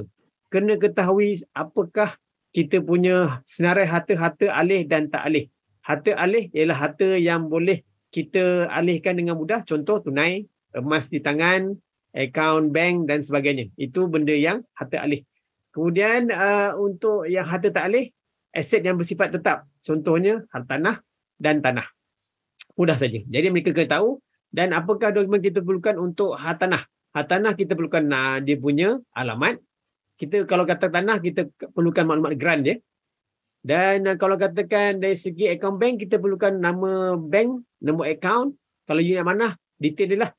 kena 0.49 0.77
ketahui 0.77 1.41
apakah 1.53 2.17
kita 2.53 2.82
punya 2.82 3.41
senarai 3.45 3.86
harta-harta 3.86 4.49
alih 4.49 4.86
dan 4.86 5.10
tak 5.10 5.25
alih. 5.25 5.45
Harta 5.83 6.15
alih 6.15 6.47
ialah 6.55 6.77
harta 6.79 7.19
yang 7.19 7.51
boleh 7.51 7.83
kita 8.13 8.71
alihkan 8.71 9.19
dengan 9.19 9.35
mudah, 9.35 9.67
contoh 9.67 9.99
tunai, 9.99 10.47
emas 10.71 11.09
di 11.09 11.19
tangan, 11.19 11.75
akaun 12.13 12.69
bank 12.69 13.09
dan 13.09 13.25
sebagainya. 13.25 13.73
Itu 13.75 14.05
benda 14.05 14.31
yang 14.31 14.61
harta 14.77 15.01
alih. 15.01 15.25
Kemudian 15.73 16.29
uh, 16.29 16.77
untuk 16.77 17.25
yang 17.25 17.49
harta 17.49 17.73
tak 17.73 17.89
alih, 17.89 18.13
aset 18.53 18.85
yang 18.85 18.95
bersifat 19.01 19.33
tetap. 19.33 19.65
Contohnya 19.81 20.45
harta 20.53 20.77
tanah 20.77 20.95
dan 21.41 21.59
tanah. 21.65 21.89
Mudah 22.77 22.95
saja. 23.01 23.19
Jadi 23.25 23.49
mereka 23.49 23.73
kena 23.73 23.99
tahu 23.99 24.21
dan 24.53 24.71
apakah 24.77 25.09
dokumen 25.09 25.41
kita 25.41 25.65
perlukan 25.65 25.97
untuk 25.97 26.37
hak 26.37 26.61
tanah. 26.61 26.85
Hak 27.13 27.25
tanah 27.29 27.53
kita 27.57 27.73
perlukan 27.73 28.05
uh, 28.13 28.38
dia 28.45 28.55
punya 28.61 29.01
alamat. 29.17 29.57
Kita 30.21 30.45
kalau 30.45 30.69
kata 30.69 30.93
tanah 30.93 31.17
kita 31.17 31.49
perlukan 31.73 32.05
maklumat 32.05 32.38
grant 32.38 32.61
dia. 32.61 32.77
Dan 33.64 34.03
uh, 34.03 34.16
kalau 34.20 34.36
katakan 34.36 34.99
dari 34.99 35.16
segi 35.16 35.47
akaun 35.47 35.80
bank 35.80 36.03
kita 36.03 36.20
perlukan 36.20 36.51
nama 36.51 37.16
bank, 37.16 37.64
nombor 37.80 38.11
akaun. 38.11 38.51
Kalau 38.84 38.99
unit 38.99 39.24
mana 39.24 39.55
detail 39.80 40.07
dia 40.11 40.20
lah. 40.28 40.32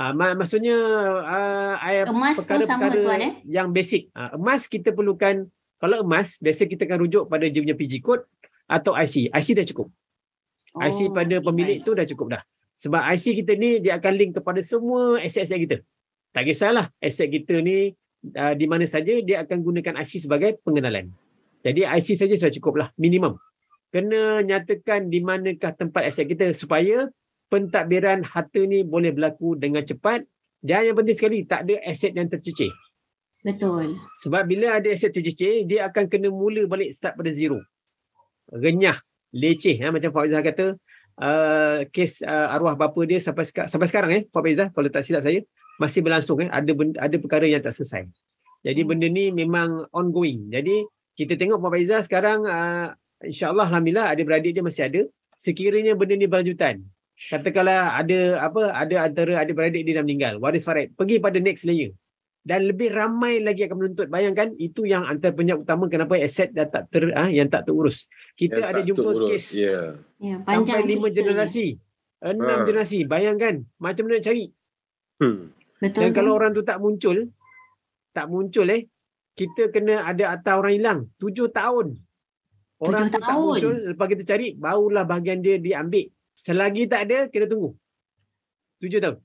Uh, 0.00 0.16
mak- 0.16 0.36
maksudnya 0.40 0.76
uh, 1.20 2.08
Emas 2.08 2.40
pun 2.40 2.64
sama 2.64 2.88
tuan 2.88 3.20
eh. 3.20 3.32
yang 3.44 3.68
basic. 3.68 4.08
Uh, 4.16 4.32
emas 4.40 4.64
kita 4.64 4.96
perlukan 4.96 5.44
kalau 5.76 6.00
emas 6.00 6.40
biasa 6.40 6.64
kita 6.64 6.88
akan 6.88 7.04
rujuk 7.04 7.24
pada 7.28 7.44
dia 7.44 7.60
punya 7.60 7.76
PG 7.76 8.00
code 8.00 8.24
atau 8.64 8.96
IC. 8.96 9.28
IC 9.28 9.48
dah 9.60 9.66
cukup. 9.68 9.88
Oh, 10.72 10.80
IC 10.80 11.12
pada 11.12 11.36
pemilik 11.44 11.82
baik. 11.82 11.86
tu 11.86 11.92
dah 11.92 12.06
cukup 12.08 12.26
dah. 12.38 12.42
Sebab 12.80 13.02
IC 13.12 13.44
kita 13.44 13.52
ni 13.60 13.82
dia 13.84 14.00
akan 14.00 14.12
link 14.16 14.32
kepada 14.40 14.64
semua 14.64 15.20
aset-aset 15.20 15.58
kita. 15.68 15.76
Tak 16.32 16.48
kisahlah 16.48 16.88
aset 16.96 17.28
kita 17.28 17.60
ni 17.60 17.92
uh, 18.32 18.54
di 18.56 18.64
mana 18.64 18.88
saja 18.88 19.20
dia 19.20 19.44
akan 19.44 19.58
gunakan 19.60 20.00
IC 20.00 20.24
sebagai 20.24 20.56
pengenalan. 20.64 21.12
Jadi 21.60 21.84
IC 21.84 22.08
saja 22.16 22.34
sudah 22.36 22.52
cukup 22.56 22.74
lah 22.80 22.88
minimum. 22.96 23.36
kena 23.90 24.38
nyatakan 24.46 25.10
di 25.10 25.18
manakah 25.18 25.74
tempat 25.74 26.06
aset 26.06 26.30
kita 26.30 26.54
supaya 26.54 27.10
pentadbiran 27.50 28.22
harta 28.22 28.62
ni 28.62 28.86
boleh 28.86 29.10
berlaku 29.10 29.58
dengan 29.58 29.82
cepat 29.82 30.22
dan 30.62 30.86
yang 30.86 30.96
penting 30.96 31.16
sekali 31.16 31.38
tak 31.42 31.66
ada 31.66 31.80
aset 31.82 32.12
yang 32.14 32.28
tercicir. 32.28 32.70
Betul. 33.40 33.96
Sebab 34.20 34.44
bila 34.44 34.76
ada 34.76 34.88
aset 34.92 35.08
tercicir, 35.08 35.64
dia 35.64 35.88
akan 35.88 36.04
kena 36.12 36.28
mula 36.28 36.68
balik 36.68 36.92
start 36.92 37.16
pada 37.16 37.32
zero. 37.32 37.56
Renyah, 38.52 39.00
leceh. 39.32 39.80
Ha? 39.80 39.88
Macam 39.88 40.12
Pak 40.12 40.24
Izzah 40.28 40.42
kata, 40.44 40.66
uh, 41.16 41.78
kes 41.88 42.20
uh, 42.20 42.52
arwah 42.52 42.76
bapa 42.76 43.00
dia 43.08 43.16
sampai 43.16 43.48
sampai 43.48 43.88
sekarang 43.88 44.10
eh 44.12 44.22
Pak 44.28 44.44
Izzah, 44.44 44.68
kalau 44.70 44.92
tak 44.92 45.02
silap 45.08 45.24
saya, 45.24 45.40
masih 45.80 46.04
berlangsung. 46.04 46.44
Eh? 46.44 46.48
Ada, 46.52 46.70
benda, 46.76 46.96
ada 47.00 47.16
perkara 47.16 47.48
yang 47.48 47.64
tak 47.64 47.72
selesai. 47.72 48.04
Jadi 48.60 48.80
benda 48.84 49.08
ni 49.08 49.32
memang 49.32 49.88
ongoing. 49.96 50.52
Jadi 50.52 50.84
kita 51.20 51.36
tengok 51.36 51.60
Pak 51.60 51.76
Izzah 51.76 52.00
sekarang, 52.00 52.48
uh, 52.48 52.96
insyaAllah 53.20 53.68
Alhamdulillah 53.68 54.08
adik-beradik 54.16 54.56
dia 54.56 54.64
masih 54.64 54.88
ada. 54.88 55.02
Sekiranya 55.36 55.92
benda 55.92 56.16
ni 56.16 56.24
berlanjutan, 56.24 56.84
katakanlah 57.28 58.00
ada 58.00 58.40
apa 58.40 58.72
ada 58.72 58.96
antara 59.04 59.40
adik-beradik 59.40 59.84
dia 59.84 60.00
dah 60.00 60.04
meninggal, 60.04 60.40
waris 60.40 60.64
faraid, 60.64 60.96
pergi 60.96 61.20
pada 61.20 61.36
next 61.40 61.68
layer 61.68 61.92
dan 62.40 62.64
lebih 62.64 62.88
ramai 62.92 63.40
lagi 63.44 63.68
akan 63.68 63.76
menuntut. 63.76 64.08
Bayangkan 64.08 64.56
itu 64.56 64.88
yang 64.88 65.04
antara 65.04 65.36
penyebab 65.36 65.68
utama 65.68 65.84
kenapa 65.92 66.16
aset 66.16 66.48
dah 66.56 66.64
tak 66.64 66.88
ter 66.88 67.12
ah 67.12 67.28
yang 67.28 67.52
tak 67.52 67.68
terurus. 67.68 68.08
Kita 68.32 68.56
yang 68.56 68.68
ada 68.72 68.80
jumpa 68.80 69.10
kes 69.28 69.44
yeah. 69.52 70.00
Ya, 70.16 70.40
sampai 70.44 70.88
lima 70.88 71.12
generasi, 71.12 71.76
enam 72.24 72.64
ha. 72.64 72.64
generasi. 72.64 73.04
Bayangkan 73.04 73.64
macam 73.76 74.08
mana 74.08 74.20
nak 74.20 74.24
cari. 74.24 74.44
Hmm. 75.20 75.52
Betul. 75.80 76.00
Dan 76.00 76.10
kalau 76.16 76.32
orang 76.36 76.52
tu 76.56 76.64
tak 76.64 76.80
muncul, 76.80 77.28
tak 78.12 78.26
muncul 78.28 78.68
eh, 78.72 78.88
kita 79.34 79.70
kena 79.72 80.04
ada 80.04 80.34
atas 80.36 80.54
orang 80.54 80.74
hilang 80.74 81.00
tujuh 81.16 81.48
tahun. 81.50 81.96
Orang 82.80 83.06
Tujuh 83.06 83.12
tu 83.12 83.16
tak 83.20 83.22
tahun. 83.28 83.44
muncul, 83.44 83.74
lepas 83.92 84.06
kita 84.08 84.22
cari, 84.24 84.46
barulah 84.56 85.04
bahagian 85.04 85.44
dia 85.44 85.60
diambil. 85.60 86.08
Selagi 86.32 86.88
tak 86.88 87.00
ada, 87.04 87.28
kena 87.28 87.44
tunggu. 87.44 87.76
Tujuh 88.80 88.96
tahun. 89.04 89.16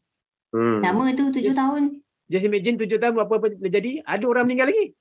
Hmm. 0.52 0.80
Lama 0.84 1.04
tu 1.16 1.32
tujuh 1.32 1.56
Yes. 1.56 1.60
tahun. 1.60 1.84
Just 2.28 2.46
imagine 2.52 2.76
tujuh 2.76 3.00
tahun 3.00 3.16
apa-apa 3.16 3.56
boleh 3.56 3.72
jadi, 3.72 4.04
ada 4.04 4.26
orang 4.28 4.44
meninggal 4.52 4.68
lagi. 4.76 4.92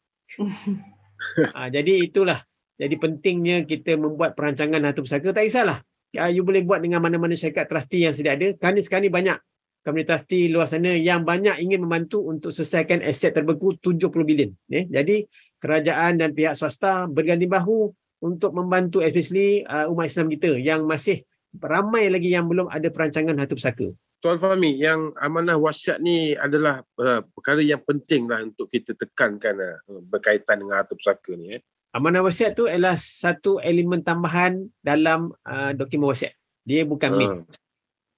ha, 1.51 1.67
jadi 1.75 1.93
itulah. 2.07 2.47
Jadi 2.75 2.95
pentingnya 2.99 3.67
kita 3.67 3.95
membuat 3.99 4.35
perancangan 4.35 4.83
harta 4.83 4.99
pusaka. 5.03 5.31
Tak 5.31 5.47
kisahlah. 5.47 5.79
Ya, 6.15 6.31
you 6.31 6.47
boleh 6.47 6.63
buat 6.63 6.79
dengan 6.79 7.03
mana-mana 7.03 7.35
syarikat 7.35 7.67
trustee 7.67 8.07
yang 8.07 8.15
sedia 8.15 8.39
ada. 8.39 8.55
Kerana 8.55 8.79
sekarang 8.83 9.07
ni 9.07 9.13
banyak 9.15 9.39
company 9.85 10.09
trustee 10.09 10.49
luar 10.49 10.65
sana 10.65 10.97
yang 10.97 11.23
banyak 11.23 11.61
ingin 11.61 11.85
membantu 11.85 12.25
untuk 12.25 12.51
selesaikan 12.51 13.05
aset 13.05 13.37
terbeku 13.37 13.77
70 13.77 14.09
bilion. 14.25 14.51
Eh? 14.73 14.89
Jadi 14.89 15.29
kerajaan 15.61 16.19
dan 16.19 16.33
pihak 16.33 16.57
swasta 16.57 17.05
berganding 17.05 17.53
bahu 17.53 17.93
untuk 18.25 18.57
membantu 18.57 19.05
especially 19.05 19.61
uh, 19.69 19.85
umat 19.93 20.09
Islam 20.09 20.33
kita 20.33 20.57
yang 20.57 20.89
masih 20.89 21.29
ramai 21.61 22.09
lagi 22.09 22.33
yang 22.33 22.49
belum 22.49 22.73
ada 22.73 22.89
perancangan 22.89 23.37
harta 23.37 23.53
pusaka. 23.53 23.93
Tuan 24.25 24.41
Fahmi, 24.41 24.81
yang 24.81 25.13
amanah 25.21 25.61
wasiat 25.61 26.01
ni 26.01 26.33
adalah 26.33 26.81
uh, 26.97 27.21
perkara 27.37 27.61
yang 27.61 27.85
penting 27.85 28.25
lah 28.25 28.41
untuk 28.41 28.73
kita 28.73 28.97
tekankan 28.97 29.53
uh, 29.61 30.01
berkaitan 30.09 30.65
dengan 30.65 30.81
harta 30.81 30.97
pusaka 30.97 31.37
ni. 31.37 31.61
Eh. 31.61 31.63
Amanah 31.93 32.25
wasiat 32.25 32.57
tu 32.57 32.65
adalah 32.67 32.97
satu 32.97 33.61
elemen 33.61 34.01
tambahan 34.01 34.65
dalam 34.81 35.31
uh, 35.45 35.77
dokumen 35.77 36.11
wasiat. 36.11 36.33
Dia 36.65 36.89
bukan 36.89 37.11
main. 37.13 37.45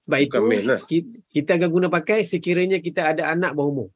Sebab 0.06 0.18
bukan 0.22 0.40
itu 0.54 0.68
lah. 0.70 0.80
ki- 0.86 1.10
kita 1.34 1.58
akan 1.58 1.68
guna 1.68 1.86
pakai 1.90 2.22
sekiranya 2.22 2.78
kita 2.78 3.02
ada 3.10 3.34
anak 3.34 3.58
berumur. 3.58 3.90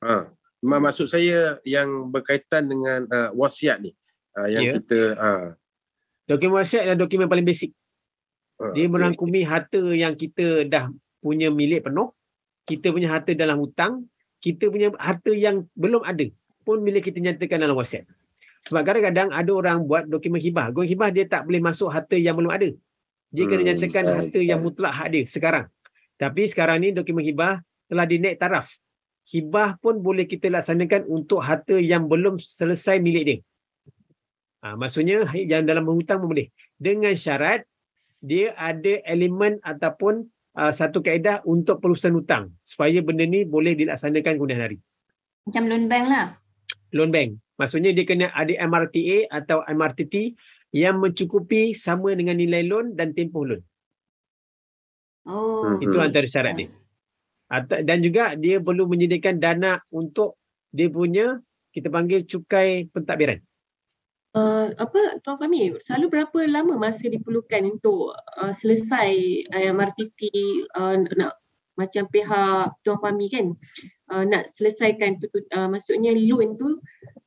Ha. 0.00 0.30
Ma- 0.62 0.78
Maksud 0.80 1.10
saya 1.10 1.58
yang 1.66 2.08
berkaitan 2.14 2.70
dengan 2.70 3.04
uh, 3.10 3.34
wasiat 3.34 3.82
ni. 3.82 3.90
Uh, 4.38 4.48
yang 4.48 4.62
Ya. 4.70 4.72
kita... 4.78 4.98
Uh, 5.18 5.46
Dokumen 6.24 6.62
wasiat 6.62 6.88
adalah 6.88 7.04
dokumen 7.04 7.28
paling 7.28 7.44
basic. 7.44 7.74
uh, 8.62 8.72
Dia 8.72 8.88
merangkumi 8.88 9.44
harta 9.44 9.82
yang 9.92 10.14
kita 10.16 10.64
dah 10.64 10.88
punya 11.20 11.50
milik 11.52 11.84
penuh, 11.84 12.14
kita 12.64 12.88
punya 12.94 13.12
harta 13.12 13.36
dalam 13.36 13.60
hutang, 13.60 14.08
kita 14.40 14.72
punya 14.72 14.88
harta 14.96 15.34
yang 15.34 15.68
belum 15.76 16.00
ada 16.06 16.24
pun 16.64 16.80
bila 16.80 17.02
kita 17.02 17.20
nyatakan 17.20 17.60
dalam 17.60 17.76
wasiat. 17.76 18.08
Sebab 18.64 18.80
kadang-kadang 18.88 19.28
ada 19.28 19.52
orang 19.52 19.84
buat 19.84 20.08
dokumen 20.08 20.40
hibah. 20.40 20.72
Dokumen 20.72 20.88
hibah 20.88 21.08
dia 21.12 21.28
tak 21.28 21.44
boleh 21.44 21.60
masuk 21.60 21.92
harta 21.92 22.16
yang 22.16 22.32
belum 22.38 22.48
ada. 22.48 22.72
Dia 23.34 23.50
kena 23.50 23.66
Hmm, 23.66 23.68
nyatakan 23.74 24.04
betul, 24.06 24.14
harta 24.14 24.40
yang 24.40 24.60
mutlak 24.62 24.92
hak 24.94 25.08
dia 25.10 25.22
sekarang. 25.26 25.66
Tapi 26.14 26.42
sekarang 26.46 26.78
ni 26.78 26.94
dokumen 26.94 27.26
hibah 27.26 27.58
telah 27.90 28.06
dinaik 28.06 28.38
taraf. 28.38 28.70
Hibah 29.26 29.74
pun 29.82 29.98
boleh 29.98 30.22
kita 30.30 30.46
laksanakan 30.46 31.10
untuk 31.10 31.42
harta 31.42 31.74
yang 31.74 32.06
belum 32.06 32.38
selesai 32.38 33.02
milik 33.02 33.24
dia. 33.26 33.38
Ha, 34.62 34.78
maksudnya 34.78 35.26
yang 35.34 35.66
dalam 35.66 35.82
berhutang 35.82 36.22
pun 36.22 36.30
boleh. 36.30 36.48
Dengan 36.78 37.10
syarat 37.18 37.66
dia 38.22 38.54
ada 38.54 39.02
elemen 39.02 39.58
ataupun 39.60 40.30
uh, 40.54 40.72
satu 40.72 41.02
kaedah 41.02 41.42
untuk 41.44 41.82
perusahaan 41.82 42.14
hutang 42.14 42.54
supaya 42.62 43.02
benda 43.02 43.26
ni 43.26 43.42
boleh 43.42 43.74
dilaksanakan 43.74 44.38
kemudian 44.38 44.62
hari. 44.62 44.78
Macam 45.44 45.66
loan 45.66 45.90
bank 45.90 46.06
lah. 46.08 46.26
Loan 46.94 47.10
bank. 47.10 47.36
Maksudnya 47.58 47.90
dia 47.90 48.06
kena 48.06 48.30
ada 48.32 48.50
MRTA 48.50 49.30
atau 49.30 49.62
MRTT 49.66 50.34
yang 50.74 50.98
mencukupi 50.98 51.70
sama 51.70 52.18
dengan 52.18 52.34
nilai 52.34 52.66
loan 52.66 52.98
dan 52.98 53.14
tempoh 53.14 53.46
loan. 53.46 53.62
Oh. 55.22 55.78
Itu 55.78 56.02
antara 56.02 56.26
syarat 56.26 56.58
dia. 56.58 56.68
Atau, 57.46 57.78
dan 57.86 58.02
juga 58.02 58.34
dia 58.34 58.58
perlu 58.58 58.90
menyediakan 58.90 59.38
dana 59.38 59.78
untuk 59.94 60.34
dia 60.74 60.90
punya 60.90 61.38
kita 61.70 61.86
panggil 61.86 62.26
cukai 62.26 62.90
pentadbiran. 62.90 63.38
Uh, 64.34 64.74
apa 64.82 65.22
Tuan 65.22 65.38
Fahmi, 65.38 65.78
selalu 65.78 66.10
berapa 66.10 66.38
lama 66.50 66.74
masa 66.74 67.06
diperlukan 67.06 67.78
untuk 67.78 68.18
uh, 68.34 68.50
selesai 68.50 69.14
uh, 69.54 69.62
MRTT 69.70 70.20
uh, 70.74 71.06
nak 71.14 71.38
macam 71.78 72.10
pihak 72.10 72.74
Tuan 72.82 72.98
Fahmi 72.98 73.30
kan 73.30 73.54
uh, 74.10 74.24
nak 74.24 74.50
selesaikan 74.50 75.20
tu, 75.22 75.30
uh, 75.32 75.68
maksudnya 75.70 76.12
loan 76.12 76.56
tu 76.58 76.80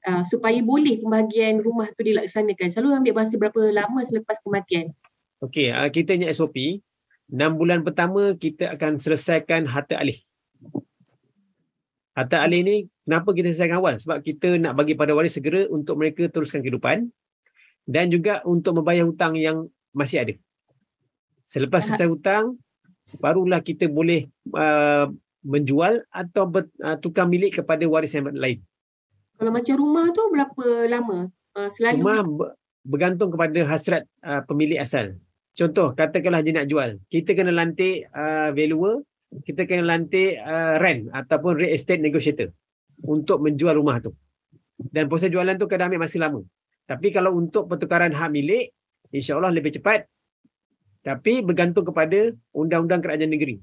uh, 0.06 0.24
supaya 0.28 0.60
boleh 0.62 1.02
pembahagian 1.02 1.64
rumah 1.64 1.90
tu 1.96 2.06
dilaksanakan. 2.06 2.70
Selalu 2.70 3.02
ambil 3.04 3.14
masa 3.24 3.40
berapa 3.40 3.62
lama 3.74 4.00
selepas 4.04 4.38
kematian? 4.44 4.94
Okey, 5.42 5.70
uh, 5.70 5.90
kita 5.90 6.18
punya 6.18 6.30
SOP 6.34 6.82
6 7.28 7.60
bulan 7.60 7.84
pertama 7.84 8.34
kita 8.40 8.72
akan 8.80 9.04
selesaikan 9.04 9.68
harta 9.68 10.00
alih. 10.00 10.16
Harta 12.16 12.42
alih 12.42 12.62
ni 12.64 12.76
kenapa 13.04 13.36
kita 13.36 13.52
selesaikan 13.52 13.84
awal? 13.84 13.96
Sebab 14.00 14.24
kita 14.24 14.56
nak 14.58 14.74
bagi 14.80 14.96
pada 14.96 15.12
waris 15.12 15.36
segera 15.36 15.68
untuk 15.68 16.00
mereka 16.00 16.32
teruskan 16.32 16.64
kehidupan 16.64 17.12
dan 17.84 18.10
juga 18.10 18.42
untuk 18.48 18.80
membayar 18.80 19.04
hutang 19.06 19.36
yang 19.36 19.68
masih 19.92 20.24
ada. 20.24 20.34
Selepas 21.48 21.88
selesai 21.88 22.08
hutang, 22.12 22.60
barulah 23.20 23.60
kita 23.64 23.88
boleh 23.88 24.28
uh, 24.56 25.08
menjual 25.46 26.06
atau 26.10 26.50
ber, 26.50 26.70
uh, 26.82 26.98
tukar 26.98 27.30
milik 27.30 27.62
kepada 27.62 27.84
waris 27.86 28.16
yang 28.16 28.30
lain. 28.32 28.62
Kalau 29.38 29.52
macam 29.54 29.76
rumah 29.78 30.10
tu 30.16 30.24
berapa 30.34 30.66
lama? 30.90 31.30
Uh, 31.54 31.70
selalu 31.70 32.02
Rumah 32.02 32.20
ber- 32.26 32.54
bergantung 32.88 33.30
kepada 33.30 33.60
hasrat 33.68 34.04
uh, 34.24 34.42
pemilik 34.48 34.80
asal. 34.80 35.20
Contoh, 35.58 35.94
katakanlah 35.98 36.46
dia 36.46 36.54
nak 36.54 36.70
jual. 36.70 37.02
Kita 37.10 37.34
kena 37.34 37.50
lantik 37.50 38.06
uh, 38.14 38.54
valuer, 38.54 39.02
kita 39.44 39.66
kena 39.66 39.84
lantik 39.84 40.38
uh, 40.38 40.78
rent 40.78 41.10
ataupun 41.12 41.60
real 41.60 41.74
estate 41.74 42.00
negotiator 42.00 42.54
untuk 43.02 43.42
menjual 43.42 43.74
rumah 43.76 43.98
tu. 44.00 44.14
Dan 44.78 45.10
proses 45.10 45.34
jualan 45.34 45.58
tu 45.58 45.66
kadang 45.66 45.90
ambil 45.90 46.06
masa 46.06 46.22
lama. 46.22 46.46
Tapi 46.86 47.10
kalau 47.10 47.34
untuk 47.36 47.66
pertukaran 47.66 48.14
hak 48.14 48.30
milik, 48.30 48.72
insya-Allah 49.10 49.52
lebih 49.52 49.76
cepat. 49.76 50.06
Tapi 51.02 51.42
bergantung 51.42 51.84
kepada 51.90 52.32
undang-undang 52.54 53.02
kerajaan 53.02 53.32
negeri. 53.34 53.58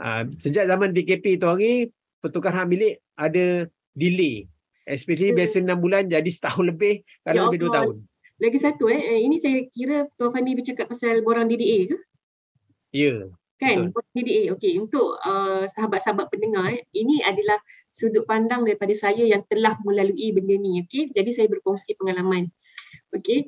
Uh, 0.00 0.22
sejak 0.40 0.64
zaman 0.68 0.92
PKP 0.92 1.36
tu 1.36 1.46
hari, 1.48 1.92
pertukar 2.22 2.54
hak 2.54 2.68
milik 2.68 3.02
ada 3.18 3.66
delay. 3.92 4.48
Especially 4.82 5.30
Hmm. 5.30 5.38
biasa 5.38 5.56
6 5.62 5.78
bulan 5.78 6.02
jadi 6.10 6.30
setahun 6.30 6.64
lebih, 6.74 7.06
kadang 7.22 7.46
Ya 7.46 7.48
lebih 7.50 7.60
2 7.62 7.70
Allah. 7.70 7.76
tahun. 7.78 7.96
lagi 8.42 8.58
satu 8.58 8.90
eh, 8.90 8.98
eh, 8.98 9.20
ini 9.22 9.38
saya 9.38 9.62
kira 9.70 10.10
Tuan 10.18 10.34
Fahmi 10.34 10.58
bercakap 10.58 10.90
pasal 10.90 11.22
borang 11.22 11.46
DDA 11.46 11.94
ke? 11.94 11.96
Ya. 12.90 13.30
kan 13.62 13.94
borang 13.94 14.10
DDA 14.18 14.50
okey 14.58 14.82
untuk 14.82 15.22
uh, 15.22 15.62
sahabat-sahabat 15.70 16.26
pendengar 16.26 16.74
eh, 16.74 16.82
ini 16.90 17.22
adalah 17.22 17.62
sudut 17.86 18.26
pandang 18.26 18.66
daripada 18.66 18.90
saya 18.98 19.22
yang 19.22 19.46
telah 19.46 19.78
melalui 19.86 20.34
benda 20.34 20.58
ni 20.58 20.82
okey 20.82 21.14
jadi 21.14 21.30
saya 21.30 21.46
berkongsi 21.46 21.94
pengalaman 21.94 22.50
okey 23.14 23.46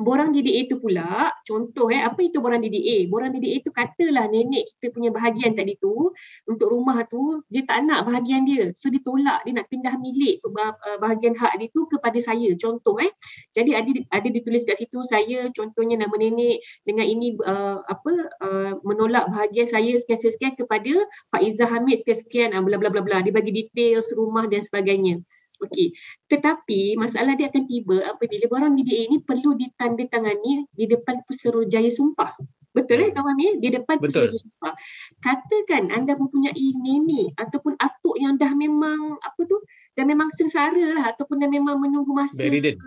borang 0.00 0.32
DDA 0.32 0.64
tu 0.66 0.80
pula 0.80 1.28
contoh 1.44 1.92
eh 1.92 2.00
apa 2.00 2.18
itu 2.24 2.40
borang 2.40 2.64
DDA 2.64 3.04
borang 3.12 3.36
DDA 3.36 3.60
tu 3.60 3.68
katalah 3.68 4.32
nenek 4.32 4.64
kita 4.76 4.96
punya 4.96 5.12
bahagian 5.12 5.52
tadi 5.52 5.76
tu 5.76 6.10
untuk 6.48 6.72
rumah 6.72 7.04
tu 7.04 7.44
dia 7.52 7.62
tak 7.68 7.84
nak 7.84 8.08
bahagian 8.08 8.48
dia. 8.48 8.72
So 8.72 8.88
dia 8.88 9.04
tolak 9.04 9.44
dia 9.44 9.52
nak 9.60 9.68
pindah 9.68 9.94
milik 10.00 10.40
uh, 10.46 10.74
bahagian 10.98 11.36
hak 11.36 11.60
dia 11.60 11.68
tu 11.70 11.84
kepada 11.90 12.16
saya 12.16 12.48
contoh 12.56 12.96
eh. 13.02 13.12
Jadi 13.52 13.76
ada 13.76 13.90
ada 14.14 14.28
ditulis 14.30 14.64
kat 14.64 14.80
situ 14.80 15.04
saya 15.04 15.52
contohnya 15.52 16.00
nama 16.00 16.14
nenek 16.16 16.64
dengan 16.88 17.06
ini 17.06 17.36
uh, 17.44 17.84
apa 17.84 18.12
uh, 18.40 18.72
menolak 18.86 19.28
bahagian 19.28 19.68
saya 19.68 19.92
sekian-sekian 20.00 20.56
kepada 20.56 20.92
Faizah 21.28 21.68
Hamid 21.68 22.00
sekian-sekian 22.00 22.56
bla 22.64 22.76
bla 22.80 22.88
bla 22.88 23.02
bla 23.04 23.18
dia 23.20 23.34
bagi 23.34 23.52
details 23.52 24.08
rumah 24.16 24.48
dan 24.48 24.64
sebagainya 24.64 25.20
Okey. 25.60 25.92
Tetapi 26.26 26.96
masalah 26.96 27.36
dia 27.36 27.48
akan 27.48 27.64
tiba 27.64 28.00
apabila 28.06 28.44
barang 28.48 28.72
DDA 28.74 29.00
ini 29.06 29.20
perlu 29.20 29.52
ditandatangani 29.54 30.64
di 30.70 30.84
depan 30.84 31.20
Puserujaya 31.22 31.88
Sumpah. 31.88 32.32
Betul 32.70 33.02
eh 33.02 33.10
Tuan 33.10 33.26
Fahmi? 33.26 33.58
Di 33.58 33.68
depan 33.68 33.98
Betul. 33.98 34.30
Puserujaya 34.30 34.40
Sumpah. 34.40 34.72
Katakan 35.18 35.90
anda 35.90 36.14
mempunyai 36.14 36.54
nini 36.74 37.28
ataupun 37.34 37.76
atuk 37.76 38.16
yang 38.16 38.34
dah 38.34 38.52
memang 38.52 39.18
apa 39.18 39.40
tu? 39.44 39.60
Dah 39.92 40.06
memang 40.06 40.30
sengsara 40.30 40.96
lah 40.96 41.04
ataupun 41.10 41.38
dah 41.38 41.50
memang 41.50 41.76
menunggu 41.76 42.10
masa. 42.10 42.38
Bedridden. 42.38 42.78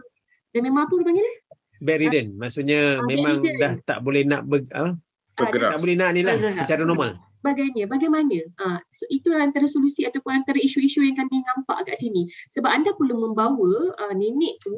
Dah 0.49 0.61
memang 0.61 0.87
apa 0.87 0.95
panggil? 0.95 1.21
eh? 1.21 1.35
Bedridden. 1.77 2.27
Maksudnya 2.35 2.97
Ah, 2.97 3.05
memang 3.05 3.37
bedridden. 3.37 3.59
dah 3.59 3.73
tak 3.85 3.99
boleh 4.01 4.23
nak 4.23 4.41
ber, 4.43 4.63
ah, 4.71 4.95
Ah, 5.33 5.49
Bergerak. 5.49 5.73
tak 5.73 5.79
boleh 5.81 5.95
nak 5.97 6.09
ni 6.13 6.21
lah 6.21 6.35
secara 6.53 6.85
normal. 6.85 7.17
Sebagainya. 7.43 7.91
Bagaimana? 7.91 8.39
Ha, 8.63 8.79
so 8.87 9.03
itu 9.11 9.27
antara 9.35 9.67
solusi 9.67 10.07
ataupun 10.07 10.39
antara 10.39 10.55
isu-isu 10.63 11.03
yang 11.03 11.19
kami 11.19 11.43
nampak 11.43 11.83
kat 11.91 11.99
sini. 11.99 12.31
Sebab 12.55 12.71
anda 12.71 12.95
perlu 12.95 13.19
membawa 13.19 13.91
uh, 13.99 14.13
nenek 14.15 14.63
tu 14.63 14.71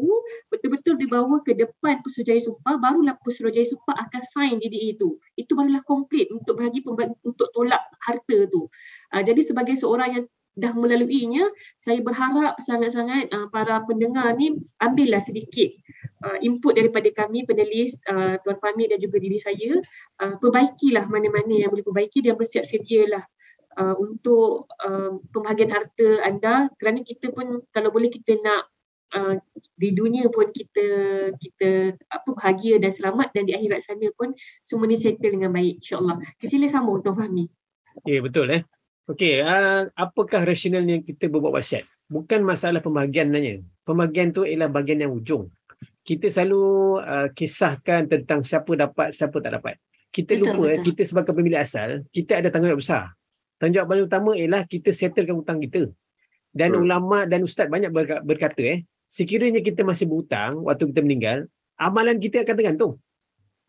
betul-betul 0.50 0.98
dibawa 0.98 1.46
ke 1.46 1.54
depan 1.54 2.02
Pusurujaya 2.02 2.42
Sumpah, 2.42 2.82
barulah 2.82 3.14
Pusurujaya 3.22 3.70
Sumpah 3.70 3.94
akan 4.10 4.22
sign 4.26 4.58
DDA 4.58 4.98
itu. 4.98 5.22
Itu 5.38 5.54
barulah 5.54 5.86
komplit 5.86 6.34
untuk 6.34 6.58
bagi 6.58 6.82
pemba- 6.82 7.14
untuk 7.22 7.54
tolak 7.54 7.86
harta 8.02 8.50
tu. 8.50 8.66
Uh, 9.14 9.22
jadi 9.22 9.46
sebagai 9.46 9.78
seorang 9.78 10.10
yang 10.18 10.26
dah 10.56 10.72
melaluinya, 10.72 11.52
saya 11.76 12.00
berharap 12.00 12.56
sangat-sangat 12.64 13.28
uh, 13.36 13.48
para 13.52 13.84
pendengar 13.84 14.32
ni 14.40 14.56
ambillah 14.80 15.20
sedikit 15.20 15.68
uh, 16.24 16.40
input 16.40 16.80
daripada 16.80 17.12
kami 17.12 17.44
penulis 17.44 18.00
uh, 18.08 18.40
Tuan 18.42 18.58
Fahmi 18.58 18.88
dan 18.88 18.98
juga 18.98 19.20
diri 19.20 19.36
saya 19.36 19.78
uh, 20.24 20.36
perbaikilah 20.40 21.12
mana-mana 21.12 21.54
yang 21.54 21.70
boleh 21.70 21.84
perbaiki 21.84 22.24
dan 22.24 22.40
bersiap 22.40 22.64
sedialah 22.64 23.24
uh, 23.76 23.96
untuk 24.00 24.72
uh, 24.82 25.20
pembahagian 25.36 25.76
harta 25.76 26.24
anda 26.24 26.72
kerana 26.80 27.04
kita 27.04 27.36
pun 27.36 27.62
kalau 27.76 27.92
boleh 27.92 28.08
kita 28.08 28.40
nak 28.40 28.72
uh, 29.16 29.36
di 29.76 29.92
dunia 29.92 30.32
pun 30.32 30.50
kita 30.56 30.88
kita 31.36 32.00
apa 32.10 32.30
bahagia 32.32 32.80
dan 32.80 32.92
selamat 32.96 33.36
dan 33.36 33.44
di 33.46 33.54
akhirat 33.54 33.84
sana 33.84 34.08
pun 34.16 34.32
semua 34.64 34.88
ni 34.88 34.96
settle 34.96 35.36
dengan 35.36 35.52
baik 35.52 35.84
insyaallah. 35.84 36.20
Sila 36.40 36.68
sambung 36.72 37.04
Tuan 37.04 37.16
Fahmi. 37.16 37.46
Ya 38.04 38.20
betul 38.20 38.52
eh. 38.52 38.64
Okey, 39.06 39.38
uh, 39.46 39.86
apakah 39.94 40.42
rasionalnya 40.42 40.98
kita 41.06 41.30
berbuat 41.30 41.54
wasiat? 41.62 41.86
Bukan 42.10 42.42
masalah 42.42 42.82
pembahagiannya. 42.82 43.62
Pembahagian 43.86 44.34
tu 44.34 44.50
ialah 44.50 44.66
bahagian 44.66 45.06
yang 45.06 45.14
ujung. 45.14 45.54
Kita 46.02 46.26
selalu 46.30 46.98
uh, 47.02 47.28
kisahkan 47.34 48.10
tentang 48.10 48.42
siapa 48.42 48.74
dapat, 48.74 49.14
siapa 49.14 49.38
tak 49.42 49.62
dapat. 49.62 49.78
Kita 50.10 50.38
Betul, 50.38 50.42
lupa 50.42 50.66
betul. 50.74 50.84
kita 50.90 51.02
sebagai 51.06 51.34
pemilik 51.38 51.62
asal, 51.62 52.02
kita 52.10 52.42
ada 52.42 52.50
tanggungjawab 52.50 52.82
besar. 52.82 53.14
Tanggungjawab 53.62 53.88
paling 53.94 54.06
utama 54.10 54.32
ialah 54.34 54.62
kita 54.66 54.90
settlekan 54.90 55.38
hutang 55.38 55.62
kita. 55.62 55.90
Dan 56.56 56.74
Hmm. 56.74 56.88
ulama 56.88 57.30
dan 57.30 57.44
ustaz 57.46 57.68
banyak 57.68 57.92
berka- 57.92 58.24
berkata 58.24 58.62
eh, 58.64 58.80
sekiranya 59.06 59.60
kita 59.62 59.84
masih 59.86 60.08
berhutang 60.10 60.66
waktu 60.66 60.88
kita 60.90 61.02
meninggal, 61.06 61.38
amalan 61.78 62.18
kita 62.18 62.42
akan 62.42 62.56
tergantung. 62.58 62.94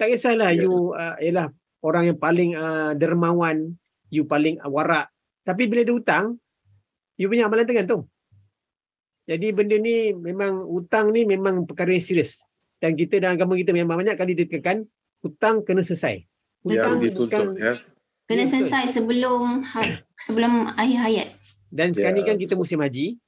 Tak 0.00 0.12
kisahlah 0.12 0.54
Ya. 0.54 0.64
you 0.64 0.96
uh, 0.96 1.16
ialah 1.20 1.50
orang 1.82 2.14
yang 2.14 2.18
paling 2.20 2.54
uh, 2.56 2.94
dermawan, 2.96 3.74
you 4.08 4.24
paling 4.24 4.56
warak. 4.64 5.10
Tapi 5.46 5.70
bila 5.70 5.86
ada 5.86 5.94
hutang, 5.94 6.24
you 7.14 7.30
punya 7.30 7.46
amalan 7.46 7.62
tergantung. 7.62 8.10
Jadi 9.26 9.50
benda 9.50 9.78
ni 9.78 10.10
memang 10.10 10.66
hutang 10.66 11.10
ni 11.10 11.22
memang 11.22 11.62
perkara 11.62 11.90
yang 11.90 12.02
serius. 12.02 12.42
Dan 12.78 12.94
kita 12.94 13.18
dalam 13.18 13.38
agama 13.38 13.54
kita 13.54 13.70
memang 13.70 13.98
banyak 13.98 14.14
kali 14.14 14.34
ditekan 14.34 14.82
hutang 15.22 15.62
kena 15.62 15.82
selesai. 15.82 16.22
Yang 16.66 16.66
Hutang 16.66 16.94
dituntut 16.98 17.26
bukan- 17.30 17.54
ya. 17.56 17.72
Kena 18.26 18.42
Ya, 18.42 18.48
selesai 18.50 18.84
sebelum 18.90 19.62
ha- 19.62 20.02
sebelum 20.18 20.52
akhir 20.74 20.98
hayat. 20.98 21.28
Dan 21.70 21.94
sekarang 21.94 22.18
ni 22.18 22.22
Ya, 22.22 22.28
kan 22.28 22.36
kita 22.36 22.54
musim 22.58 22.82
haji. 22.82 23.18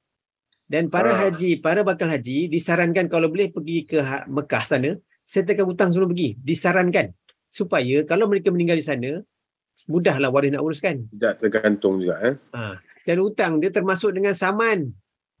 Dan 0.69 0.91
para 0.91 1.15
Ah. 1.15 1.19
haji, 1.27 1.55
para 1.57 1.81
bakal 1.81 2.11
haji 2.11 2.45
disarankan 2.45 3.07
kalau 3.07 3.31
boleh 3.31 3.47
pergi 3.49 3.87
ke 3.87 4.03
Ha- 4.03 4.27
Mekah 4.27 4.63
sana, 4.67 4.91
settlekan 5.23 5.65
hutang 5.65 5.89
sebelum 5.89 6.11
pergi. 6.11 6.35
Disarankan. 6.37 7.15
Supaya 7.47 8.03
kalau 8.03 8.27
mereka 8.27 8.51
meninggal 8.51 8.77
di 8.77 8.85
sana, 8.85 9.09
mudahlah 9.87 10.33
waris 10.33 10.51
nak 10.51 10.65
uruskan. 10.65 11.07
Tidak 11.07 11.33
tergantung 11.39 12.01
juga 12.01 12.19
eh. 12.25 12.35
Ha. 12.51 12.81
Dan 13.05 13.17
hutang 13.23 13.61
dia 13.61 13.71
termasuk 13.71 14.11
dengan 14.11 14.35
saman, 14.35 14.91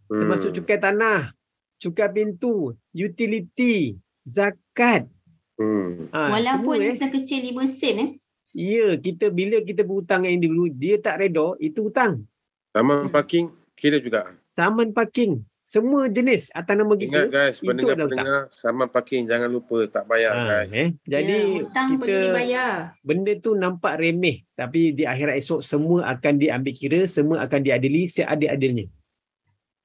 Hmm. 0.09 0.25
termasuk 0.25 0.57
cukai 0.57 0.81
tanah, 0.81 1.33
cukai 1.77 2.09
pintu, 2.09 2.73
utility, 2.93 3.93
zakat. 4.25 5.05
Hmm. 5.59 6.07
Ha, 6.09 6.33
Walaupun 6.33 6.81
semua, 6.81 6.89
eh. 6.89 6.95
sekecil 6.95 7.53
5 7.53 7.67
sen 7.69 7.95
eh. 7.99 8.09
Ya, 8.49 8.97
kita 8.97 9.29
bila 9.29 9.61
kita 9.61 9.85
berhutang 9.85 10.25
dengan 10.25 10.41
individu, 10.41 10.65
dia 10.73 10.97
tak 10.97 11.21
reda, 11.21 11.53
itu 11.61 11.85
hutang. 11.85 12.25
Taman 12.73 13.13
parking 13.13 13.53
kira 13.79 13.97
juga. 13.97 14.27
Saman 14.35 14.91
parking, 14.91 15.39
semua 15.47 16.11
jenis 16.11 16.51
atas 16.51 16.75
nama 16.75 16.91
kita. 16.93 17.23
Ingat 17.23 17.27
guys, 17.31 17.55
itu 17.57 17.65
pendengar-pendengar 17.71 18.39
saman 18.51 18.91
parking 18.91 19.23
jangan 19.23 19.47
lupa 19.47 19.87
tak 19.87 20.03
bayar 20.03 20.35
Ha, 20.35 20.43
guys. 20.43 20.69
eh. 20.75 20.89
Jadi 21.07 21.35
ya, 21.39 21.47
hutang 21.63 21.89
kita 21.95 22.15
dibayar. 22.27 22.71
benda 22.99 23.33
tu 23.39 23.55
nampak 23.55 23.95
remeh 23.95 24.43
tapi 24.51 24.91
di 24.91 25.07
akhirat 25.07 25.39
esok 25.39 25.63
semua 25.63 26.11
akan 26.11 26.33
diambil 26.35 26.73
kira, 26.75 26.99
semua 27.07 27.39
akan 27.47 27.59
diadili 27.63 28.11
seadil-adilnya. 28.11 28.91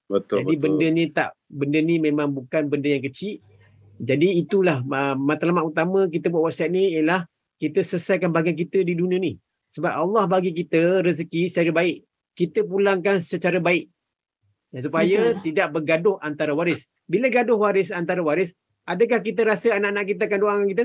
Betul 0.05 0.45
Jadi 0.45 0.55
betul. 0.59 0.61
benda 0.61 0.87
ni 0.91 1.05
tak 1.09 1.29
benda 1.49 1.79
ni 1.81 1.97
memang 1.97 2.29
bukan 2.29 2.69
benda 2.69 2.91
yang 2.91 3.05
kecil. 3.07 3.41
Jadi 3.97 4.43
itulah 4.43 4.83
uh, 4.83 5.15
matlamat 5.15 5.65
utama 5.65 6.11
kita 6.11 6.29
buat 6.29 6.51
wasiat 6.51 6.69
ni 6.69 6.99
ialah 6.99 7.25
kita 7.57 7.81
selesaikan 7.81 8.29
bahagian 8.29 8.59
kita 8.59 8.83
di 8.83 8.99
dunia 8.99 9.17
ni. 9.17 9.39
Sebab 9.71 9.91
Allah 9.91 10.27
bagi 10.27 10.51
kita 10.51 11.01
rezeki 11.01 11.49
secara 11.49 11.71
baik. 11.73 12.05
Kita 12.35 12.66
pulangkan 12.66 13.22
secara 13.22 13.62
baik. 13.62 13.91
Ya, 14.74 14.82
supaya 14.82 15.39
Betul. 15.39 15.43
tidak 15.47 15.68
bergaduh 15.70 16.18
antara 16.18 16.51
waris. 16.51 16.91
Bila 17.07 17.30
gaduh 17.30 17.55
waris 17.55 17.95
antara 17.95 18.18
waris, 18.26 18.51
adakah 18.82 19.22
kita 19.22 19.47
rasa 19.47 19.78
anak-anak 19.78 20.05
kita 20.11 20.22
akan 20.26 20.39
doakan 20.43 20.66
kita? 20.66 20.85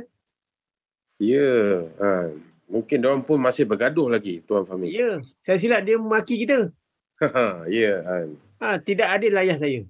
Ya. 1.17 1.89
Ha. 1.97 2.29
Mungkin 2.69 2.97
diorang 3.01 3.25
pun 3.25 3.41
masih 3.41 3.65
bergaduh 3.65 4.05
lagi 4.05 4.45
Tuan 4.45 4.61
Fahmi. 4.63 4.93
Ya. 4.93 5.25
Saya 5.41 5.57
silap 5.57 5.81
dia 5.81 5.97
memaki 5.97 6.45
kita. 6.45 6.69
ya. 7.81 7.93
Ha. 8.05 8.15
Ha, 8.61 8.77
tidak 8.85 9.09
adil 9.09 9.33
ayah 9.41 9.57
saya. 9.57 9.81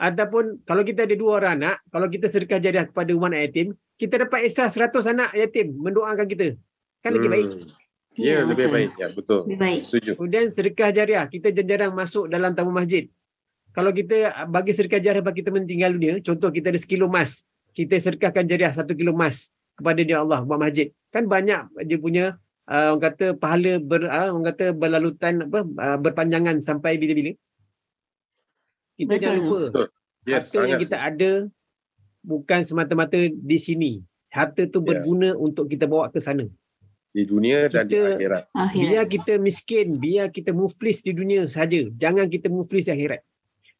Ataupun 0.00 0.60
kalau 0.68 0.84
kita 0.84 1.08
ada 1.08 1.16
dua 1.16 1.40
orang 1.40 1.60
anak, 1.60 1.76
kalau 1.88 2.08
kita 2.12 2.28
sedekah 2.28 2.60
jariah 2.60 2.84
kepada 2.88 3.08
rumah 3.12 3.32
anak 3.32 3.52
yatim, 3.52 3.72
kita 4.00 4.20
dapat 4.24 4.48
ekstra 4.48 4.72
100 4.72 5.12
anak 5.12 5.30
yatim 5.36 5.76
mendoakan 5.76 6.24
kita. 6.24 6.56
Kan 7.04 7.16
lagi 7.16 7.28
baik. 7.28 7.48
Ya, 8.18 8.42
lebih 8.42 8.66
betul. 8.66 8.74
baik. 8.74 8.90
Ya, 8.98 9.08
betul. 9.14 9.40
Lebih 9.46 9.58
baik. 9.58 9.80
Setuju. 9.86 10.10
Kemudian 10.18 10.46
sedekah 10.50 10.90
jariah, 10.90 11.24
kita 11.30 11.54
jarang 11.54 11.94
masuk 11.94 12.26
dalam 12.26 12.50
tamu 12.56 12.74
masjid. 12.74 13.06
Kalau 13.70 13.94
kita 13.94 14.46
bagi 14.50 14.74
sedekah 14.74 14.98
jariah 14.98 15.22
bagi 15.22 15.46
kita 15.46 15.54
meninggal 15.54 15.94
dunia, 15.94 16.18
contoh 16.18 16.50
kita 16.50 16.74
ada 16.74 16.80
sekilo 16.82 17.06
emas, 17.06 17.46
kita 17.70 17.94
sedekahkan 18.02 18.42
jariah 18.50 18.74
satu 18.74 18.98
kilo 18.98 19.14
emas 19.14 19.54
kepada 19.78 20.02
dia 20.02 20.18
Allah 20.18 20.42
buat 20.42 20.58
masjid. 20.58 20.90
Kan 21.14 21.30
banyak 21.30 21.70
dia 21.86 21.98
punya 22.02 22.24
uh, 22.66 22.98
orang 22.98 23.14
kata 23.14 23.26
pahala 23.38 23.78
ber, 23.78 24.10
uh, 24.10 24.34
orang 24.34 24.46
kata 24.50 24.74
berlalutan 24.74 25.46
apa 25.46 25.62
uh, 25.62 25.98
berpanjangan 26.02 26.58
sampai 26.58 26.98
bila-bila. 26.98 27.30
Kita 28.98 29.16
Betul. 29.16 29.22
jangan 29.22 29.38
lupa 29.40 29.62
Ya, 30.28 30.36
harta 30.36 30.68
yang 30.68 30.76
kita 30.76 30.96
ada 31.00 31.30
bukan 32.20 32.60
semata-mata 32.60 33.16
di 33.32 33.56
sini. 33.56 34.04
Harta 34.28 34.68
tu 34.68 34.84
Ya. 34.84 34.92
berguna 34.92 35.32
untuk 35.32 35.64
kita 35.64 35.88
bawa 35.88 36.12
ke 36.12 36.20
sana. 36.20 36.44
Di 37.10 37.26
dunia 37.26 37.66
dan 37.66 37.90
di 37.90 37.98
Kita- 37.98 38.14
akhirat. 38.14 38.44
Biar 38.54 38.64
Akhirat. 38.70 39.06
kita 39.10 39.32
miskin, 39.42 39.86
biar 39.98 40.26
kita 40.30 40.54
muflis 40.54 41.02
di 41.02 41.10
dunia 41.10 41.42
saja. 41.50 41.90
Jangan 41.90 42.30
kita 42.30 42.46
muflis 42.46 42.86
di 42.86 42.92
akhirat. 42.94 43.20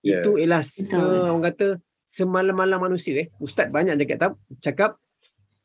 Ya. 0.02 0.18
Itu 0.24 0.34
ialah 0.34 0.66
se, 0.66 0.98
orang 0.98 1.46
kata 1.46 1.78
semalam-malam 2.02 2.82
manusia. 2.82 3.22
Eh. 3.22 3.28
Ustaz 3.38 3.70
banyak 3.70 3.94
cakap, 4.02 4.18
tak- 4.18 4.40
cakap 4.58 4.90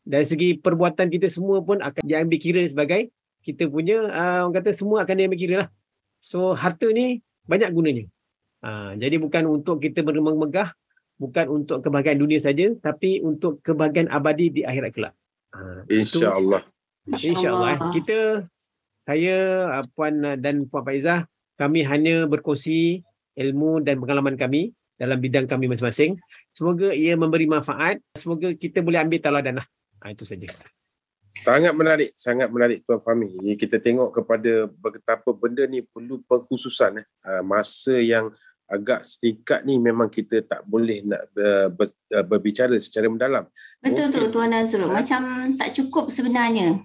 dari 0.05 0.25
segi 0.29 0.61
perbuatan 0.61 1.09
kita 1.09 1.25
semua 1.33 1.65
pun 1.65 1.81
akan 1.81 2.05
diambil 2.05 2.37
kira 2.37 2.61
sebagai 2.69 3.09
kita 3.41 3.65
punya 3.65 4.05
uh, 4.13 4.45
orang 4.45 4.61
kata 4.61 4.69
semua 4.69 5.01
akan 5.01 5.15
diambil 5.17 5.39
kira 5.41 5.55
lah. 5.65 5.69
So 6.21 6.53
harta 6.53 6.85
ni 6.93 7.25
banyak 7.49 7.73
gunanya. 7.73 8.05
Uh, 8.61 8.93
jadi 8.97 9.17
bukan 9.17 9.45
untuk 9.49 9.81
kita 9.81 10.05
bermegah, 10.05 10.73
bukan 11.17 11.45
untuk 11.49 11.81
kebahagiaan 11.81 12.21
dunia 12.21 12.37
saja, 12.37 12.69
tapi 12.77 13.21
untuk 13.25 13.61
kebahagiaan 13.65 14.09
abadi 14.09 14.53
di 14.53 14.61
akhirat 14.61 14.93
kelak. 14.93 15.13
Uh, 15.49 15.81
InsyaAllah. 15.89 16.61
InsyaAllah. 17.09 17.73
Eh. 17.77 17.79
Kita, 18.01 18.17
saya, 18.97 19.37
Puan 19.93 20.25
uh, 20.25 20.37
dan 20.37 20.65
Puan 20.65 20.81
Faizah, 20.81 21.29
kami 21.55 21.85
hanya 21.85 22.25
berkongsi 22.25 23.05
ilmu 23.37 23.83
dan 23.83 24.01
pengalaman 24.01 24.35
kami 24.35 24.73
dalam 24.95 25.19
bidang 25.19 25.45
kami 25.45 25.67
masing-masing. 25.67 26.15
Semoga 26.55 26.91
ia 26.95 27.19
memberi 27.19 27.45
manfaat. 27.47 27.99
Semoga 28.15 28.51
kita 28.55 28.79
boleh 28.79 28.99
ambil 29.03 29.19
teladan 29.19 29.59
lah. 29.59 29.67
Ha, 30.03 30.11
itu 30.15 30.23
saja. 30.23 30.47
Sangat 31.35 31.75
menarik, 31.75 32.15
sangat 32.15 32.47
menarik 32.47 32.81
Tuan 32.87 33.03
Fahmi. 33.03 33.35
Kita 33.59 33.77
tengok 33.77 34.09
kepada 34.15 34.71
betapa 34.71 35.29
benda 35.35 35.67
ni 35.67 35.83
perlu 35.83 36.23
pengkhususan. 36.25 37.03
Eh. 37.03 37.05
Ha, 37.27 37.43
Masa 37.43 37.99
yang 37.99 38.31
agak 38.65 39.05
singkat 39.05 39.61
ni 39.61 39.77
memang 39.77 40.09
kita 40.09 40.41
tak 40.41 40.65
boleh 40.65 41.05
nak 41.05 41.21
uh, 41.37 41.69
ber, 41.69 41.93
uh, 42.09 42.25
berbicara 42.25 42.73
secara 42.81 43.05
mendalam. 43.05 43.45
Betul 43.77 44.09
tu 44.09 44.25
Mungkin- 44.25 44.33
Tuan 44.33 44.49
Nazrul. 44.49 44.89
Macam 44.89 45.21
tak 45.53 45.69
cukup 45.75 46.09
sebenarnya 46.09 46.81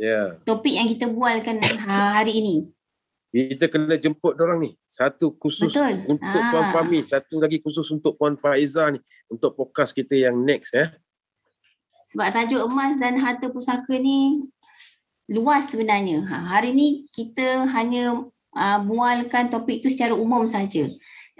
Ya, 0.00 0.32
topik 0.48 0.72
yang 0.72 0.88
kita 0.88 1.12
bualkan 1.12 1.60
ha- 1.60 2.16
hari 2.24 2.40
ini. 2.40 2.56
kita 3.30 3.68
kena 3.68 3.94
jemput 3.94 4.34
orang 4.40 4.58
ni. 4.58 4.70
Satu 4.88 5.30
khusus 5.36 5.70
Betul. 5.70 6.16
untuk 6.16 6.40
Puan 6.50 6.64
Ah. 6.66 6.72
Fahmi, 6.72 7.04
satu 7.04 7.38
lagi 7.38 7.60
khusus 7.60 7.86
untuk 7.92 8.16
Puan 8.16 8.34
Faiza 8.34 8.88
ni 8.90 8.98
untuk 9.28 9.54
podcast 9.54 9.92
kita 9.92 10.16
yang 10.16 10.34
next 10.40 10.72
ya. 10.74 10.90
Sebab 12.10 12.26
tajuk 12.26 12.58
emas 12.66 12.98
dan 12.98 13.20
harta 13.22 13.46
pusaka 13.46 13.94
ni 13.94 14.50
luas 15.30 15.70
sebenarnya. 15.70 16.26
Ha, 16.26 16.58
hari 16.58 16.74
ni 16.74 17.06
kita 17.14 17.70
hanya 17.70 18.26
uh, 18.50 18.78
mualkan 18.82 19.46
topik 19.46 19.78
tu 19.78 19.86
secara 19.86 20.10
umum 20.10 20.42
saja. 20.50 20.90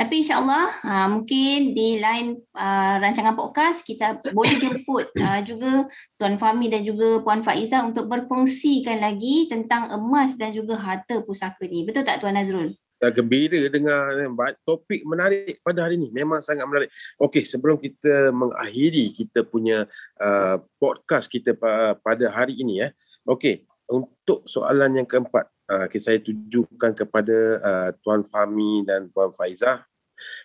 Tapi 0.01 0.25
insyaAllah 0.25 0.67
uh, 0.81 1.09
mungkin 1.13 1.77
di 1.77 2.01
lain 2.01 2.41
uh, 2.57 2.97
rancangan 3.05 3.37
podcast 3.37 3.85
kita 3.85 4.25
boleh 4.33 4.57
jemput 4.57 5.13
uh, 5.21 5.45
juga 5.49 5.93
Tuan 6.17 6.41
Fahmi 6.41 6.73
dan 6.73 6.89
juga 6.89 7.21
Puan 7.21 7.45
Faiza 7.45 7.85
untuk 7.85 8.09
berkongsikan 8.09 8.97
lagi 8.97 9.45
tentang 9.53 9.93
emas 9.93 10.41
dan 10.41 10.57
juga 10.57 10.81
harta 10.81 11.21
pusaka 11.21 11.69
ni. 11.69 11.85
Betul 11.85 12.09
tak 12.09 12.25
Tuan 12.25 12.33
Nazrul? 12.33 12.73
Dah 12.97 13.13
gembira 13.13 13.61
dengar 13.69 14.17
eh, 14.17 14.57
topik 14.65 15.05
menarik 15.05 15.61
pada 15.61 15.85
hari 15.85 16.01
ini. 16.01 16.09
Memang 16.17 16.41
sangat 16.41 16.65
menarik. 16.65 16.89
Okey, 17.21 17.45
sebelum 17.45 17.77
kita 17.77 18.33
mengakhiri 18.33 19.13
kita 19.13 19.45
punya 19.45 19.85
uh, 20.17 20.65
podcast 20.81 21.29
kita 21.29 21.53
pa- 21.53 21.97
pada 22.01 22.33
hari 22.33 22.57
ini 22.57 22.85
ya. 22.85 22.89
Okey, 23.29 23.69
untuk 23.85 24.49
soalan 24.49 24.97
yang 24.97 25.09
keempat, 25.09 25.45
uh, 25.69 25.85
saya 25.97 26.21
tujukan 26.25 26.97
kepada 26.97 27.37
uh, 27.61 27.91
Tuan 28.01 28.25
Fahmi 28.25 28.85
dan 28.89 29.13
Puan 29.13 29.33
Faizah. 29.37 29.90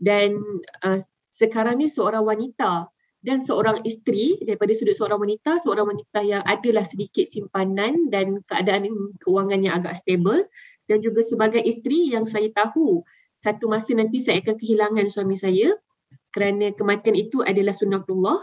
Dan 0.00 0.40
uh, 0.80 1.04
sekarang 1.28 1.84
ni 1.84 1.92
seorang 1.92 2.24
wanita 2.24 2.88
dan 3.20 3.44
seorang 3.44 3.84
isteri. 3.84 4.40
Daripada 4.40 4.72
sudut 4.72 4.96
seorang 4.96 5.20
wanita, 5.20 5.60
seorang 5.60 5.92
wanita 5.92 6.24
yang 6.24 6.40
adalah 6.48 6.88
sedikit 6.88 7.28
simpanan 7.28 8.08
dan 8.08 8.40
keadaan 8.48 8.88
kewangannya 9.20 9.68
agak 9.76 10.00
stable 10.00 10.48
dan 10.86 11.02
juga 11.02 11.22
sebagai 11.22 11.62
isteri 11.62 12.14
yang 12.14 12.26
saya 12.26 12.50
tahu 12.54 13.02
satu 13.36 13.68
masa 13.68 13.92
nanti 13.92 14.18
saya 14.18 14.40
akan 14.40 14.56
kehilangan 14.56 15.06
suami 15.12 15.36
saya 15.36 15.76
kerana 16.32 16.72
kematian 16.72 17.16
itu 17.16 17.44
adalah 17.44 17.72
sunnatullah. 17.72 18.40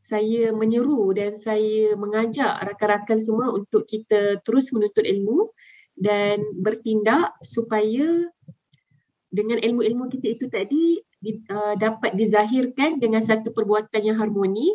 Saya 0.00 0.48
menyeru 0.56 1.12
dan 1.12 1.36
saya 1.36 1.92
mengajak 1.92 2.56
rakan-rakan 2.64 3.20
semua 3.20 3.52
untuk 3.52 3.84
kita 3.84 4.40
terus 4.40 4.72
menuntut 4.72 5.04
ilmu 5.04 5.52
dan 5.92 6.40
bertindak 6.56 7.36
supaya 7.44 8.24
dengan 9.28 9.60
ilmu-ilmu 9.60 10.08
kita 10.08 10.40
itu 10.40 10.48
tadi 10.48 11.04
di, 11.20 11.44
uh, 11.52 11.76
dapat 11.76 12.16
dizahirkan 12.16 12.96
dengan 12.96 13.20
satu 13.20 13.52
perbuatan 13.52 14.00
yang 14.00 14.16
harmoni 14.16 14.72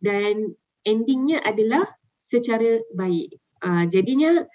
dan 0.00 0.56
endingnya 0.82 1.44
adalah 1.44 1.84
secara 2.24 2.80
baik. 2.96 3.36
Uh, 3.60 3.84
jadinya 3.84 4.48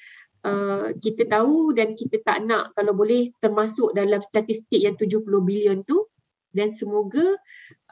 uh, 0.45 0.95
kita 0.99 1.27
tahu 1.27 1.75
dan 1.75 1.95
kita 1.95 2.21
tak 2.23 2.45
nak 2.45 2.71
kalau 2.75 2.95
boleh 2.95 3.31
termasuk 3.39 3.91
dalam 3.95 4.23
statistik 4.23 4.79
yang 4.79 4.95
70 4.95 5.25
bilion 5.43 5.81
tu 5.83 6.07
dan 6.49 6.73
semoga 6.73 7.37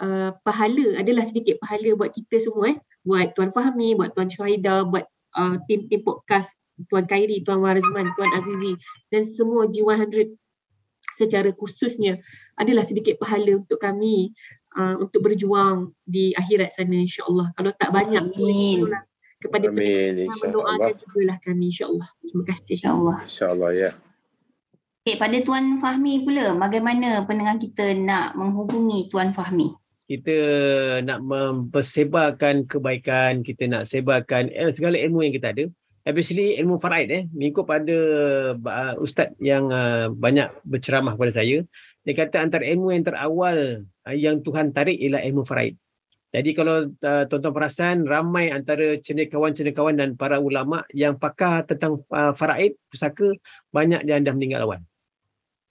uh, 0.02 0.34
pahala 0.42 0.98
adalah 0.98 1.24
sedikit 1.24 1.62
pahala 1.62 1.94
buat 1.94 2.12
kita 2.14 2.42
semua 2.42 2.74
eh 2.74 2.78
buat 3.06 3.32
Tuan 3.38 3.54
Fahmi, 3.54 3.96
buat 3.96 4.12
Tuan 4.18 4.28
Syuhaida, 4.28 4.84
buat 4.84 5.06
uh, 5.38 5.62
tim-tim 5.70 6.02
podcast 6.04 6.52
Tuan 6.90 7.06
Khairi, 7.06 7.42
Tuan 7.46 7.62
Warizman, 7.62 8.12
Tuan 8.18 8.32
Azizi 8.38 8.78
dan 9.14 9.26
semua 9.26 9.70
G100 9.70 10.36
secara 11.18 11.50
khususnya 11.50 12.22
adalah 12.54 12.86
sedikit 12.86 13.18
pahala 13.18 13.58
untuk 13.58 13.82
kami 13.82 14.38
uh, 14.78 15.02
untuk 15.02 15.26
berjuang 15.26 15.94
di 16.06 16.38
akhirat 16.38 16.78
sana 16.78 16.94
insya-Allah. 16.94 17.50
Kalau 17.58 17.72
tak 17.74 17.90
banyak 17.90 18.22
Amin. 18.30 18.86
Kepada 19.38 19.70
Amin, 19.70 19.78
pendengar 19.78 20.34
insya-Allah. 20.34 20.46
mendoakan 20.50 20.94
jugalah 20.98 21.38
kami 21.42 21.66
insya-Allah. 21.70 22.10
Terima 22.22 22.44
kasih. 22.50 22.74
InsyaAllah. 22.74 23.18
InsyaAllah 23.24 23.72
ya. 23.74 23.92
Okay, 25.08 25.16
pada 25.16 25.38
Tuan 25.40 25.66
Fahmi 25.80 26.14
pula, 26.28 26.52
bagaimana 26.60 27.24
pendengar 27.24 27.56
kita 27.62 27.96
nak 27.96 28.36
menghubungi 28.36 29.08
Tuan 29.08 29.32
Fahmi? 29.32 29.72
kita 30.08 30.38
nak 31.04 31.20
mempersebarkan 31.20 32.64
kebaikan, 32.64 33.44
kita 33.44 33.68
nak 33.68 33.84
sebarkan 33.84 34.48
eh, 34.48 34.72
segala 34.72 34.96
ilmu 34.96 35.28
yang 35.28 35.36
kita 35.36 35.52
ada. 35.52 35.68
Especially 36.08 36.56
ilmu 36.64 36.80
faraid 36.80 37.12
eh. 37.12 37.24
Mengikut 37.36 37.68
pada 37.68 37.98
uh, 38.56 38.94
ustaz 39.04 39.36
yang 39.44 39.68
uh, 39.68 40.08
banyak 40.08 40.48
berceramah 40.64 41.20
kepada 41.20 41.44
saya, 41.44 41.68
dia 42.08 42.14
kata 42.16 42.40
antara 42.40 42.64
ilmu 42.64 42.96
yang 42.96 43.04
terawal 43.04 43.84
uh, 43.84 44.16
yang 44.16 44.40
Tuhan 44.40 44.72
tarik 44.72 44.96
ialah 44.96 45.28
ilmu 45.28 45.44
faraid. 45.44 45.76
Jadi 46.38 46.54
kalau 46.54 46.86
uh, 46.86 47.24
tuan-tuan 47.26 47.50
perasan 47.50 48.06
ramai 48.06 48.54
antara 48.54 49.02
cendekiawan-cendekiawan 49.02 49.98
dan 49.98 50.14
para 50.14 50.38
ulama 50.38 50.86
yang 50.94 51.18
pakar 51.18 51.66
tentang 51.66 52.06
uh, 52.14 52.30
faraid 52.38 52.78
pusaka 52.94 53.34
banyak 53.74 54.06
yang 54.06 54.22
dah 54.22 54.38
meninggal 54.38 54.70
awal. 54.70 54.78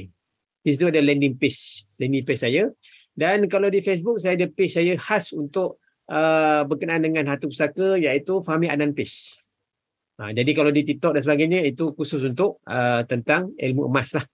Di 0.62 0.70
situ 0.70 0.86
ada 0.86 1.02
landing 1.02 1.34
page, 1.34 1.82
landing 1.98 2.22
page 2.22 2.46
saya. 2.46 2.70
Dan 3.18 3.50
kalau 3.50 3.74
di 3.74 3.82
Facebook 3.82 4.22
saya 4.22 4.38
ada 4.38 4.46
page 4.54 4.78
saya 4.78 4.94
khas 5.02 5.34
untuk 5.34 5.82
uh, 6.14 6.62
berkenaan 6.70 7.10
dengan 7.10 7.26
harta 7.26 7.50
pusaka 7.50 7.98
iaitu 7.98 8.46
Fahmi 8.46 8.70
Anan 8.70 8.94
Page. 8.94 9.34
Ha, 10.20 10.36
jadi 10.36 10.52
kalau 10.52 10.68
di 10.70 10.84
TikTok 10.86 11.18
dan 11.18 11.24
sebagainya 11.24 11.64
itu 11.66 11.90
khusus 11.96 12.20
untuk 12.22 12.62
uh, 12.70 13.02
tentang 13.10 13.50
ilmu 13.58 13.90
emas 13.90 14.14
lah. 14.14 14.30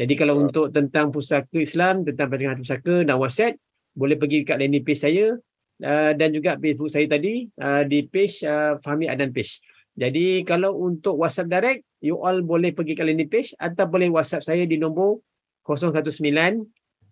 Jadi 0.00 0.16
kalau 0.16 0.40
untuk 0.40 0.72
tentang 0.72 1.12
pusaka 1.12 1.60
Islam, 1.60 2.00
tentang 2.00 2.32
harta 2.32 2.64
pusaka 2.64 3.04
dan 3.04 3.20
WhatsApp, 3.20 3.60
boleh 3.92 4.16
pergi 4.16 4.48
dekat 4.48 4.56
landing 4.56 4.80
page 4.80 5.00
saya 5.04 5.36
uh, 5.84 6.12
dan 6.16 6.32
juga 6.32 6.56
Facebook 6.56 6.88
saya 6.88 7.04
tadi 7.04 7.52
uh, 7.60 7.84
di 7.84 8.08
page 8.08 8.40
uh, 8.48 8.80
Fahmi 8.80 9.12
Anan 9.12 9.28
Page. 9.28 9.60
Jadi 10.00 10.40
kalau 10.48 10.80
untuk 10.80 11.20
WhatsApp 11.20 11.52
direct, 11.52 11.80
you 12.00 12.16
all 12.16 12.40
boleh 12.40 12.72
pergi 12.72 12.96
ke 12.96 13.04
landing 13.04 13.28
page 13.28 13.52
atau 13.60 13.84
boleh 13.84 14.08
WhatsApp 14.08 14.40
saya 14.40 14.64
di 14.64 14.80
nombor 14.80 15.20
019 15.68 16.16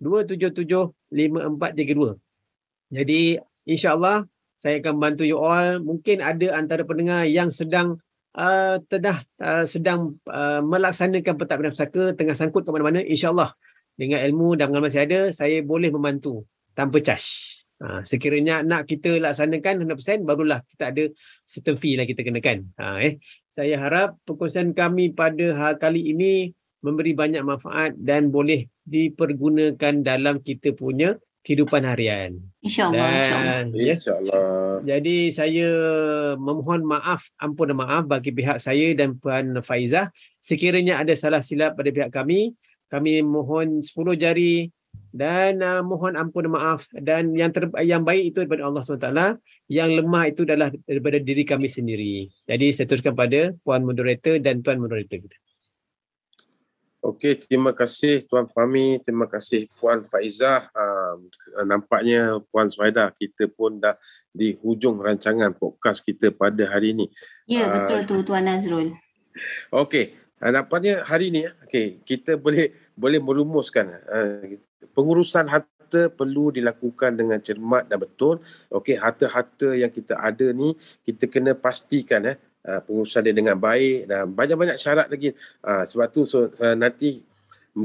277 0.01 0.65
5432. 1.13 2.17
Jadi 2.89 3.37
insya-Allah 3.69 4.25
saya 4.57 4.81
akan 4.81 4.97
bantu 4.97 5.29
you 5.29 5.37
all. 5.37 5.77
Mungkin 5.85 6.25
ada 6.25 6.57
antara 6.57 6.89
pendengar 6.89 7.29
yang 7.29 7.53
sedang 7.53 8.01
tedah 8.87 9.27
uh, 9.43 9.67
sedang 9.67 10.15
uh, 10.31 10.63
melaksanakan 10.63 11.35
pentadbiran 11.35 11.75
pusaka 11.75 12.15
tengah 12.15 12.39
sangkut 12.39 12.63
ke 12.63 12.71
mana-mana 12.71 13.03
insya-Allah 13.03 13.59
dengan 13.99 14.23
ilmu 14.23 14.55
dan 14.55 14.71
pengalaman 14.71 14.95
saya 14.95 15.05
ada 15.11 15.21
saya 15.35 15.59
boleh 15.67 15.91
membantu 15.91 16.47
tanpa 16.79 17.03
charge. 17.03 17.59
Ha, 17.79 18.03
sekiranya 18.03 18.67
nak 18.67 18.91
kita 18.91 19.23
laksanakan 19.23 19.87
100% 19.87 20.27
barulah 20.27 20.67
kita 20.67 20.91
ada 20.91 21.05
certain 21.47 21.79
fee 21.79 21.95
lah 21.95 22.11
kita 22.11 22.27
kenakan. 22.27 22.75
Ha, 22.75 22.99
eh. 23.07 23.23
Saya 23.47 23.79
harap 23.79 24.19
perkongsian 24.27 24.75
kami 24.75 25.15
pada 25.15 25.55
hal 25.55 25.79
kali 25.79 26.11
ini 26.11 26.51
memberi 26.83 27.15
banyak 27.15 27.43
manfaat 27.43 27.95
dan 27.99 28.35
boleh 28.35 28.67
dipergunakan 28.83 30.03
dalam 30.03 30.43
kita 30.43 30.75
punya 30.75 31.19
kehidupan 31.49 31.89
harian. 31.89 32.37
InsyaAllah. 32.61 33.09
InsyaAllah. 33.17 33.57
Dan 33.57 33.67
ya, 33.73 33.95
InsyaAllah. 33.97 34.85
jadi 34.85 35.17
saya 35.33 35.69
memohon 36.37 36.85
maaf, 36.85 37.25
ampun 37.41 37.73
dan 37.73 37.81
maaf 37.81 38.05
bagi 38.05 38.37
pihak 38.37 38.61
saya 38.61 38.93
dan 38.93 39.17
Puan 39.17 39.57
Faizah. 39.65 40.13
Sekiranya 40.45 41.01
ada 41.01 41.17
salah 41.17 41.41
silap 41.41 41.73
pada 41.73 41.89
pihak 41.89 42.13
kami, 42.13 42.53
kami 42.93 43.25
mohon 43.25 43.81
10 43.81 43.97
jari 44.21 44.69
dan 45.09 45.65
uh, 45.65 45.81
mohon 45.81 46.21
ampun 46.21 46.45
dan 46.45 46.53
maaf 46.53 46.85
dan 46.93 47.33
yang 47.33 47.49
ter, 47.49 47.65
yang 47.81 48.05
baik 48.05 48.33
itu 48.35 48.45
daripada 48.45 48.69
Allah 48.69 48.83
SWT 48.85 49.11
yang 49.73 49.89
lemah 49.89 50.29
itu 50.29 50.45
adalah 50.45 50.69
daripada 50.85 51.17
diri 51.17 51.49
kami 51.49 51.69
sendiri 51.73 52.29
jadi 52.45 52.67
saya 52.77 52.93
teruskan 52.93 53.17
pada 53.17 53.57
puan 53.65 53.89
moderator 53.89 54.37
dan 54.37 54.61
tuan 54.61 54.77
moderator 54.77 55.17
kita 55.17 55.37
Okey, 56.99 57.39
terima 57.47 57.71
kasih 57.71 58.27
Tuan 58.27 58.51
Fahmi, 58.51 58.99
terima 58.99 59.31
kasih 59.31 59.71
Puan 59.79 60.03
Faizah. 60.03 60.67
Uh, 60.75 61.31
nampaknya 61.63 62.43
Puan 62.51 62.67
Suhaida 62.67 63.15
kita 63.15 63.47
pun 63.47 63.79
dah 63.79 63.95
di 64.35 64.59
hujung 64.59 64.99
rancangan 64.99 65.55
podcast 65.55 66.03
kita 66.03 66.35
pada 66.35 66.67
hari 66.67 66.99
ini. 66.99 67.07
Ya, 67.47 67.71
Ah. 67.71 67.87
betul 67.87 68.03
tu 68.03 68.27
Tuan 68.27 68.51
Nazrul. 68.51 68.99
Okey, 69.71 70.19
uh, 70.43 70.51
nampaknya 70.51 71.07
hari 71.07 71.31
ini 71.31 71.47
okey, 71.71 72.03
kita 72.03 72.35
boleh 72.35 72.75
boleh 72.99 73.23
merumuskan 73.23 73.95
uh, 74.11 74.59
pengurusan 74.91 75.47
harta 75.47 76.11
perlu 76.11 76.51
dilakukan 76.51 77.15
dengan 77.15 77.39
cermat 77.39 77.87
dan 77.87 78.03
betul. 78.03 78.43
Okey, 78.75 78.99
harta-harta 78.99 79.71
yang 79.79 79.89
kita 79.95 80.19
ada 80.19 80.51
ni 80.51 80.75
kita 81.07 81.31
kena 81.31 81.55
pastikan 81.55 82.27
eh 82.27 82.37
uh, 82.69 82.81
pengurusan 82.85 83.25
dia 83.25 83.33
dengan 83.33 83.57
baik 83.57 84.05
dan 84.05 84.29
banyak-banyak 84.29 84.77
syarat 84.77 85.09
lagi. 85.09 85.33
Uh, 85.65 85.89
sebab 85.89 86.13
tu 86.13 86.29
so, 86.29 86.53
uh, 86.53 86.77
nanti 86.77 87.25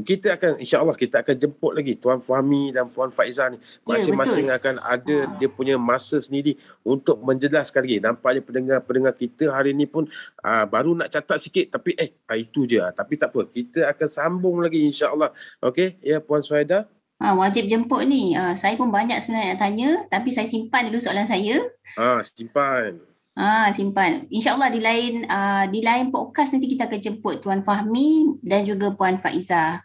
kita 0.02 0.34
akan 0.34 0.58
insya-Allah 0.58 0.96
kita 0.98 1.22
akan 1.22 1.36
jemput 1.38 1.70
lagi 1.76 1.94
Tuan 1.94 2.18
Fahmi 2.18 2.74
dan 2.74 2.90
Puan 2.90 3.14
Faizah 3.14 3.52
ni. 3.52 3.60
Masing-masing 3.86 4.50
betul. 4.50 4.58
akan 4.58 4.74
ada 4.82 5.16
Ah. 5.28 5.30
dia 5.38 5.46
punya 5.46 5.78
masa 5.78 6.18
sendiri 6.18 6.58
untuk 6.82 7.22
menjelaskan 7.22 7.84
lagi. 7.86 7.98
Nampaknya 8.02 8.42
pendengar-pendengar 8.42 9.14
kita 9.14 9.54
hari 9.54 9.70
ni 9.76 9.86
pun 9.86 10.08
uh, 10.42 10.64
baru 10.66 10.98
nak 10.98 11.12
catat 11.12 11.38
sikit 11.38 11.78
tapi 11.78 11.94
eh 11.94 12.10
ah, 12.26 12.34
itu 12.34 12.66
je. 12.66 12.82
Ah, 12.82 12.90
Tapi 12.90 13.14
tak 13.14 13.30
apa. 13.30 13.46
Kita 13.46 13.86
akan 13.86 14.08
sambung 14.08 14.58
lagi 14.58 14.82
insya-Allah. 14.82 15.30
Okey, 15.62 16.02
ya 16.02 16.18
Puan 16.18 16.42
Suhaida. 16.42 16.90
Ha, 17.22 17.30
wajib 17.38 17.70
jemput 17.70 18.02
ni. 18.10 18.34
Uh, 18.34 18.58
saya 18.58 18.74
pun 18.74 18.90
banyak 18.90 19.22
sebenarnya 19.22 19.54
nak 19.54 19.60
tanya 19.62 19.90
tapi 20.10 20.34
saya 20.34 20.50
simpan 20.50 20.90
dulu 20.90 20.98
soalan 20.98 21.28
saya. 21.28 21.62
Ah, 21.94 22.18
simpan. 22.24 23.13
Ah, 23.34 23.66
simpan. 23.74 24.30
InsyaAllah 24.30 24.70
di 24.70 24.78
lain 24.78 25.26
uh, 25.26 25.66
di 25.66 25.82
lain 25.82 26.14
podcast 26.14 26.54
nanti 26.54 26.70
kita 26.70 26.86
akan 26.86 27.00
jemput 27.02 27.42
Tuan 27.42 27.66
Fahmi 27.66 28.38
dan 28.46 28.62
juga 28.62 28.94
Puan 28.94 29.18
Faizah. 29.18 29.82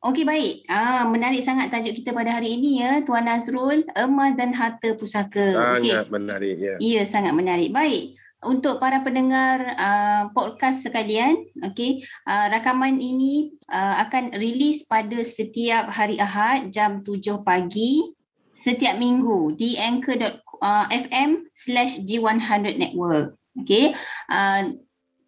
Okey 0.00 0.24
baik. 0.24 0.64
Ah, 0.72 1.04
menarik 1.04 1.44
sangat 1.44 1.68
tajuk 1.68 2.00
kita 2.00 2.16
pada 2.16 2.40
hari 2.40 2.56
ini 2.56 2.80
ya, 2.80 3.04
Tuan 3.04 3.28
Nazrul, 3.28 3.84
emas 3.92 4.32
dan 4.40 4.56
harta 4.56 4.96
pusaka. 4.96 5.52
Sangat 5.52 6.08
menarik 6.08 6.56
ya. 6.56 6.74
Ya, 6.80 7.02
sangat 7.04 7.36
menarik. 7.36 7.76
Baik. 7.76 8.16
Untuk 8.40 8.78
para 8.78 9.02
pendengar 9.02 9.74
uh, 9.74 10.30
podcast 10.30 10.86
sekalian, 10.86 11.34
okey, 11.58 12.06
uh, 12.24 12.46
rakaman 12.48 13.02
ini 13.02 13.58
uh, 13.68 14.00
akan 14.06 14.32
rilis 14.38 14.86
pada 14.86 15.20
setiap 15.26 15.90
hari 15.90 16.16
Ahad 16.22 16.70
jam 16.70 17.02
7 17.02 17.42
pagi 17.42 18.16
setiap 18.54 18.96
minggu 18.96 19.58
di 19.58 19.74
anchor.fm 20.60 21.30
slash 21.54 21.98
G100 22.02 22.78
Network. 22.78 23.38
Okey. 23.62 23.94
Uh, 24.30 24.78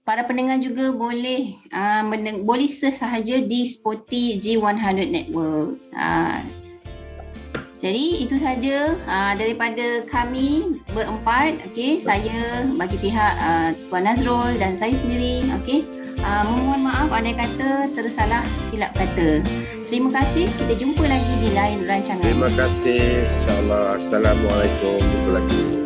para 0.07 0.26
pendengar 0.26 0.59
juga 0.59 0.91
boleh 0.91 1.55
uh, 1.70 2.03
meneng- 2.03 2.43
boleh 2.43 2.66
search 2.66 2.99
sahaja 2.99 3.39
di 3.43 3.62
Spotify 3.66 4.39
G100 4.39 5.07
Network. 5.11 5.78
Uh, 5.95 6.41
jadi 7.81 8.20
itu 8.20 8.37
saja 8.37 8.93
uh, 9.09 9.33
daripada 9.41 10.05
kami 10.12 10.78
berempat. 10.93 11.64
Okey, 11.72 11.97
saya 11.97 12.68
bagi 12.76 13.01
pihak 13.01 13.35
uh, 13.41 13.72
Tuan 13.89 14.05
Nazrul 14.05 14.61
dan 14.61 14.76
saya 14.76 14.93
sendiri. 14.93 15.49
Okey, 15.62 15.89
uh, 16.23 16.43
memohon 16.47 16.81
maaf 16.87 17.11
ada 17.12 17.33
kata 17.35 17.71
tersalah 17.93 18.43
silap 18.68 18.93
kata. 18.97 19.45
Terima 19.91 20.11
kasih. 20.23 20.47
Kita 20.55 20.73
jumpa 20.79 21.05
lagi 21.09 21.35
di 21.43 21.51
lain 21.51 21.85
rancangan. 21.85 22.23
Terima 22.23 22.49
kasih. 22.55 23.27
InsyaAllah. 23.27 23.99
Assalamualaikum 23.99 25.03
warahmatullahi 25.03 25.45
wabarakatuh. 25.45 25.80